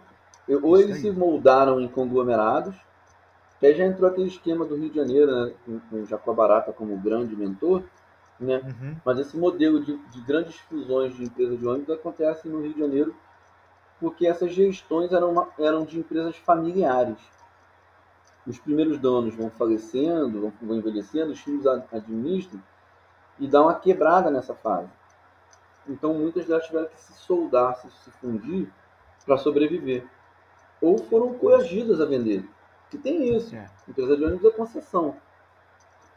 [0.62, 2.74] Ou eles se moldaram em conglomerados,
[3.62, 5.54] que aí já entrou aquele esquema do Rio de Janeiro, né,
[5.88, 7.84] com, o Jacó Barata como grande mentor,
[8.40, 8.56] né?
[8.56, 8.96] Uhum.
[9.04, 12.80] Mas esse modelo de, de, grandes fusões de empresas de ônibus acontece no Rio de
[12.80, 13.14] Janeiro
[14.00, 17.20] porque essas gestões eram, uma, eram de empresas familiares.
[18.44, 22.60] Os primeiros donos vão falecendo, vão, vão envelhecendo, os filhos administram
[23.38, 24.90] e dá uma quebrada nessa fase.
[25.88, 28.68] Então muitas delas tiveram que se soldar, se, se fundir
[29.24, 30.04] para sobreviver.
[30.80, 32.44] Ou foram coagidas a vender.
[32.92, 33.56] Que tem isso.
[33.56, 33.66] É.
[33.88, 35.16] Empresa de ônibus é concessão.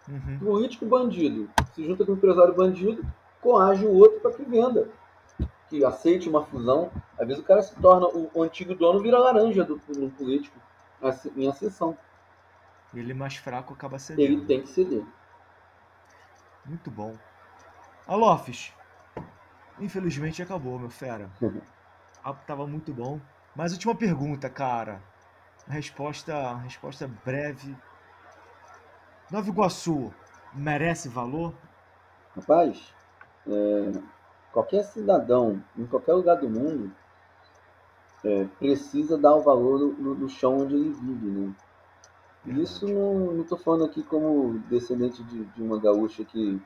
[0.10, 0.40] Uhum.
[0.40, 3.02] Político bandido se junta com o empresário bandido,
[3.40, 4.90] coage o outro para que venda.
[5.70, 6.92] Que aceite uma fusão.
[7.18, 10.60] Às vezes o cara se torna, o, o antigo dono vira laranja do, do político
[11.38, 11.98] em ascensão.
[12.94, 14.26] Ele mais fraco acaba cedendo.
[14.26, 15.06] Ele tem que ceder.
[16.66, 17.16] Muito bom.
[18.06, 18.74] Alofes,
[19.80, 21.30] infelizmente acabou, meu fera.
[22.46, 23.22] Tava muito bom.
[23.56, 25.02] Mas última pergunta, cara.
[25.68, 27.76] Resposta, resposta breve.
[29.32, 30.14] Nova Iguaçu
[30.54, 31.54] merece valor?
[32.36, 32.94] Rapaz,
[33.48, 33.92] é,
[34.52, 36.92] qualquer cidadão em qualquer lugar do mundo
[38.24, 41.54] é, precisa dar o valor do, do, chão onde ele vive, né?
[42.62, 46.62] Isso não estou falando aqui como descendente de, de, uma gaúcha que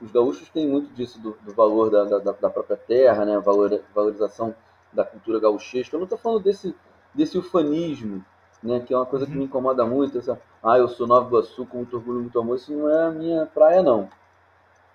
[0.00, 3.38] os gaúchos têm muito disso, do, do valor da, da, da, própria terra, né?
[3.38, 4.54] Valor, valorização
[4.92, 5.94] da cultura gauchesca.
[5.94, 6.74] Eu não estou falando desse,
[7.14, 8.24] desse ufanismo,
[8.62, 8.80] né?
[8.80, 9.44] que é uma coisa que me uhum.
[9.44, 10.18] incomoda muito.
[10.18, 12.56] Essa, ah, eu sou Nova Iguaçu com muito orgulho, muito amor.
[12.56, 14.08] Isso não é a minha praia, não.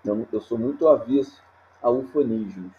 [0.06, 1.42] Eu, eu sou muito avesso
[1.82, 2.72] a ufanismos.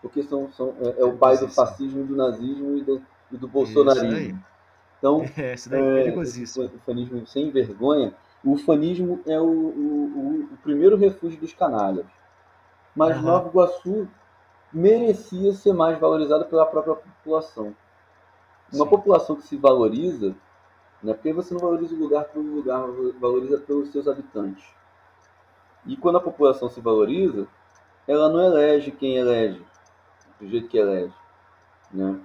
[0.00, 3.02] Porque são, são, é, é o pai do fascismo, do nazismo e do,
[3.32, 4.42] e do bolsonarismo.
[4.98, 8.14] Então, é, isso daí é, é esse ufanismo sem vergonha
[8.44, 12.06] o ufanismo é o, o, o primeiro refúgio dos canalhas.
[12.94, 13.22] Mas uhum.
[13.22, 14.08] Nova Iguaçu
[14.72, 17.74] merecia ser mais valorizada pela própria população.
[18.72, 18.90] Uma Sim.
[18.90, 20.34] população que se valoriza,
[21.02, 22.86] né, porque você não valoriza o lugar pelo lugar,
[23.18, 24.64] valoriza pelos seus habitantes.
[25.86, 27.46] E quando a população se valoriza,
[28.06, 29.64] ela não elege quem elege,
[30.40, 31.14] do jeito que elege.
[31.90, 32.20] Né?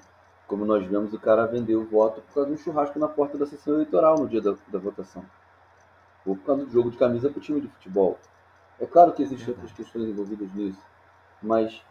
[0.47, 3.37] Como nós vemos, o cara vendeu o voto por causa de um churrasco na porta
[3.37, 5.23] da sessão eleitoral no dia da, da votação
[6.25, 8.17] ou por causa do jogo de camisa para o time de futebol.
[8.79, 10.81] É claro que existem outras questões envolvidas nisso,
[11.41, 11.81] mas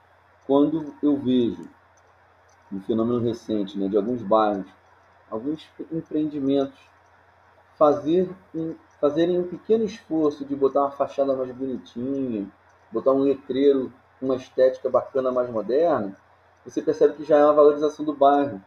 [0.46, 1.68] quando eu vejo
[2.72, 4.66] um fenômeno recente né, de alguns bairros,
[5.30, 6.78] alguns empreendimentos
[7.76, 12.46] fazer um, fazerem um pequeno esforço de botar uma fachada mais bonitinha,
[12.90, 16.16] botar um letreiro uma estética bacana mais moderna,
[16.64, 18.62] você percebe que já é uma valorização do bairro.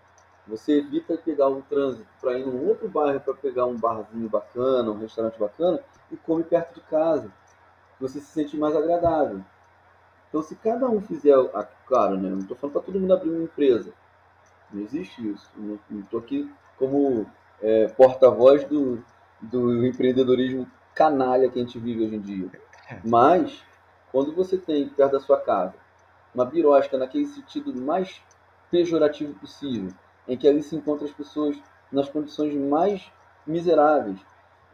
[0.48, 4.92] Você evita pegar um trânsito para ir num outro bairro para pegar um barzinho bacana,
[4.92, 5.80] um restaurante bacana
[6.12, 7.32] e come perto de casa.
[8.00, 9.42] Você se sente mais agradável.
[10.36, 11.34] Então, se cada um fizer,
[11.88, 12.28] claro, né?
[12.30, 13.94] Não estou falando para todo mundo abrir uma empresa.
[14.70, 15.50] Não existe isso.
[15.56, 17.26] Não estou aqui como
[17.62, 19.02] é, porta-voz do,
[19.42, 22.50] do empreendedorismo canalha que a gente vive hoje em dia.
[22.90, 23.00] É.
[23.06, 23.64] Mas,
[24.12, 25.74] quando você tem perto da sua casa
[26.34, 28.22] uma birosca naquele sentido mais
[28.70, 29.94] pejorativo possível,
[30.28, 31.58] em que ali se encontram as pessoas
[31.90, 33.10] nas condições mais
[33.48, 34.20] miseráveis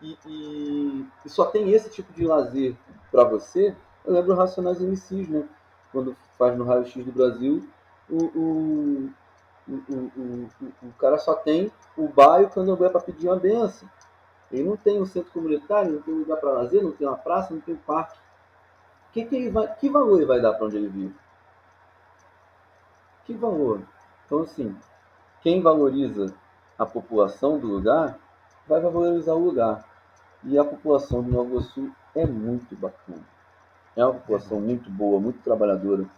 [0.02, 2.76] e, e, e só tem esse tipo de lazer
[3.12, 3.76] para você,
[4.06, 5.48] eu lembro Racionais MCs, né?
[5.92, 7.68] Quando faz no Raio X do Brasil,
[8.10, 9.10] o, o,
[9.68, 10.50] o, o,
[10.84, 13.88] o, cara só tem o bairro quando vai para pedir uma benção.
[14.52, 17.18] Ele não tem um centro comunitário, não tem um lugar para lazer, não tem uma
[17.18, 18.18] praça, não tem um parque.
[19.14, 21.16] Que, que, ele vai, que valor ele vai dar para onde ele vive?
[23.26, 23.82] Que valor?
[24.26, 24.76] Então, assim,
[25.42, 26.34] quem valoriza
[26.78, 28.18] a população do lugar
[28.68, 29.86] vai valorizar o lugar.
[30.44, 33.24] E a população do Nova Sul é muito bacana.
[33.96, 36.10] É uma população muito boa, muito trabalhadora.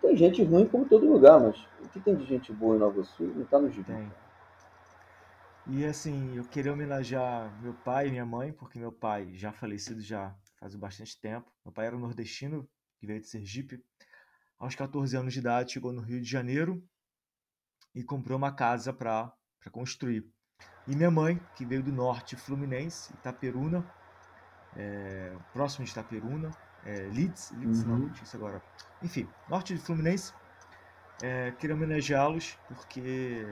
[0.00, 3.02] Tem gente ruim como todo lugar, mas o que tem de gente boa em Nova
[3.04, 3.92] Sul não está no gibi.
[3.92, 4.12] Tem.
[5.66, 10.00] E assim, eu queria homenagear meu pai e minha mãe, porque meu pai já falecido
[10.00, 11.52] já faz bastante tempo.
[11.64, 12.66] Meu pai era um nordestino,
[12.98, 13.84] que veio de Sergipe.
[14.58, 16.82] Aos 14 anos de idade, chegou no Rio de Janeiro
[17.94, 19.32] e comprou uma casa para
[19.70, 20.26] construir.
[20.86, 23.84] E minha mãe, que veio do norte fluminense, Itaperuna,
[24.74, 26.50] é, próximo de Itaperuna,
[26.84, 27.98] é, Leeds, Leeds uhum.
[27.98, 28.62] não, agora.
[29.02, 30.32] Enfim, norte de Fluminense,
[31.22, 33.44] é, queria homenageá-los porque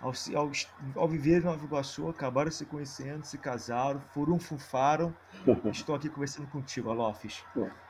[0.00, 0.50] ao, ao,
[0.96, 5.14] ao viver em Nova Iguaçu, acabaram se conhecendo, se casaram, foram, fufaram.
[5.72, 7.44] Estou aqui conversando contigo, Alofes.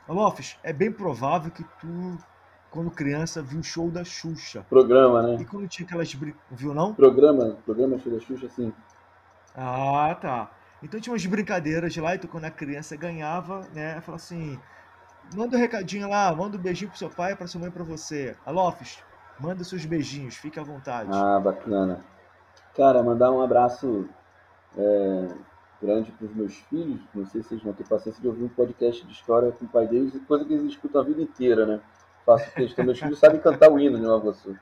[0.08, 2.18] Alofes, é bem provável que tu
[2.70, 4.66] quando criança, viu o show da Xuxa.
[4.68, 5.36] Programa, né?
[5.40, 6.12] E quando tinha aquelas.
[6.50, 6.92] Viu, não?
[6.92, 8.72] Programa, programa show da Xuxa, sim.
[9.54, 10.50] Ah, tá.
[10.82, 14.58] Então tinha umas brincadeiras lá, então quando a criança ganhava, né, falava assim:
[15.34, 18.36] manda um recadinho lá, manda um beijinho pro seu pai, pra sua mãe, pra você.
[18.44, 19.02] Alofes,
[19.40, 21.10] manda seus beijinhos, fique à vontade.
[21.12, 22.00] Ah, bacana.
[22.76, 24.06] Cara, mandar um abraço
[24.76, 25.28] é,
[25.82, 27.00] grande pros meus filhos.
[27.14, 29.68] Não sei se eles vão ter paciência de ouvir um podcast de história com o
[29.68, 31.80] pai deles, coisa que eles escutam a vida inteira, né?
[32.26, 32.84] faço questão.
[32.84, 34.58] Meus filhos sabem cantar o hino de Nova Iguaçu.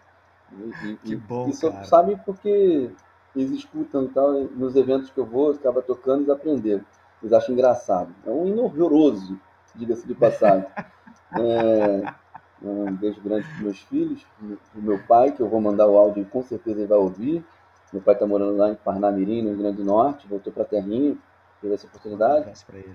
[0.84, 1.84] E, que bom, Isso cara.
[1.84, 2.90] sabem porque
[3.34, 6.84] eles escutam e tal, nos eventos que eu vou, acaba tocando e aprendendo.
[7.22, 8.14] Eles acham engraçado.
[8.26, 9.38] É um hino horroroso,
[9.74, 10.66] diga-se de passagem.
[11.40, 12.14] é,
[12.62, 16.22] um beijo grande para meus filhos, para meu pai, que eu vou mandar o áudio
[16.22, 17.44] e com certeza ele vai ouvir.
[17.92, 20.66] Meu pai está morando lá em Parnamirim, no Rio Grande do Norte, voltou para a
[20.66, 21.16] terrinha,
[21.60, 22.52] teve essa oportunidade.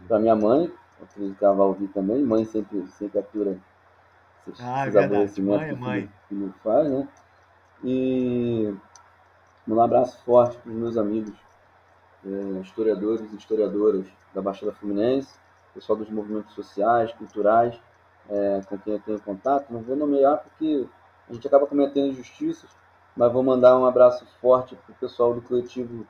[0.08, 0.72] Para minha mãe,
[1.02, 2.22] acredito que ela vai ouvir também.
[2.24, 3.58] Mãe sempre, sempre atura
[4.50, 5.42] esses, ah, é verdade.
[5.42, 6.06] Mãe, que mãe.
[6.06, 7.08] o filho faz, né?
[7.84, 8.74] E
[9.76, 11.34] um abraço forte para os meus amigos,
[12.26, 15.40] é, historiadores e historiadoras da Baixada Fluminense,
[15.74, 17.80] pessoal dos movimentos sociais, culturais,
[18.30, 19.72] é, com quem eu tenho contato.
[19.72, 20.88] Não vou nomear porque
[21.30, 22.70] a gente acaba cometendo injustiças,
[23.16, 26.06] mas vou mandar um abraço forte para o pessoal do coletivo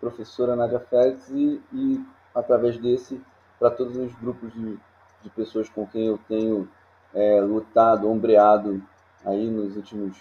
[0.00, 2.04] Professora Nádia Félix e, e
[2.34, 3.20] através desse,
[3.58, 4.78] para todos os grupos de,
[5.22, 6.68] de pessoas com quem eu tenho
[7.14, 8.82] é, lutado, ombreado
[9.24, 10.18] aí nos últimos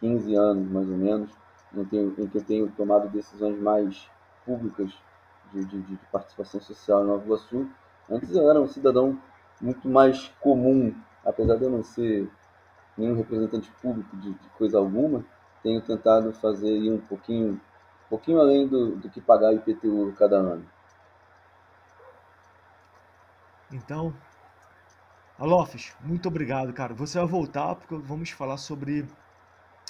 [0.00, 1.30] 15 anos, mais ou menos,
[1.82, 4.08] em em que eu tenho tomado decisões mais
[4.44, 4.92] públicas
[5.52, 7.68] de, de, de participação social em Nova Iguaçu.
[8.10, 9.18] Antes eu era um cidadão
[9.60, 10.94] muito mais comum,
[11.24, 12.30] apesar de eu não ser
[12.96, 15.24] nenhum representante público de, de coisa alguma,
[15.62, 20.64] tenho tentado fazer um pouquinho, um pouquinho além do, do que pagar IPTU cada ano.
[23.72, 24.14] Então,
[25.38, 26.94] Alofes, muito obrigado, cara.
[26.94, 29.04] Você vai voltar porque vamos falar sobre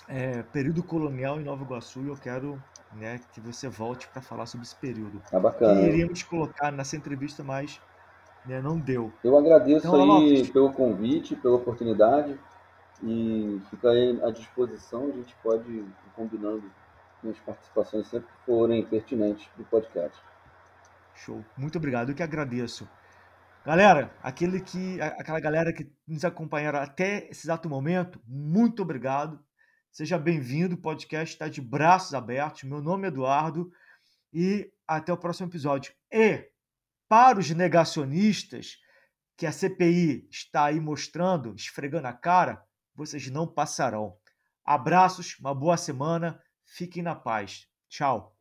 [0.08, 2.62] é, período colonial em Nova Iguaçu e eu quero
[2.94, 5.20] né, que você volte para falar sobre esse período.
[5.30, 5.80] Tá bacana.
[5.80, 7.80] Que iríamos colocar nessa entrevista, mas
[8.46, 9.12] né, não deu.
[9.22, 12.38] Eu agradeço então, aí Alofes, pelo convite, pela oportunidade
[13.02, 15.08] e fica aí à disposição.
[15.08, 16.62] A gente pode ir combinando
[17.22, 20.18] minhas participações sempre que forem pertinentes para o podcast.
[21.14, 21.44] Show.
[21.56, 22.10] Muito obrigado.
[22.10, 22.88] Eu que agradeço.
[23.64, 29.40] Galera, aquele que, aquela galera que nos acompanharam até esse exato momento, muito obrigado.
[29.94, 30.74] Seja bem-vindo.
[30.74, 32.64] O podcast está de braços abertos.
[32.64, 33.70] Meu nome é Eduardo
[34.32, 35.94] e até o próximo episódio.
[36.10, 36.50] E
[37.08, 38.76] para os negacionistas
[39.36, 42.60] que a CPI está aí mostrando, esfregando a cara,
[42.92, 44.18] vocês não passarão.
[44.64, 47.68] Abraços, uma boa semana, fiquem na paz.
[47.88, 48.33] Tchau.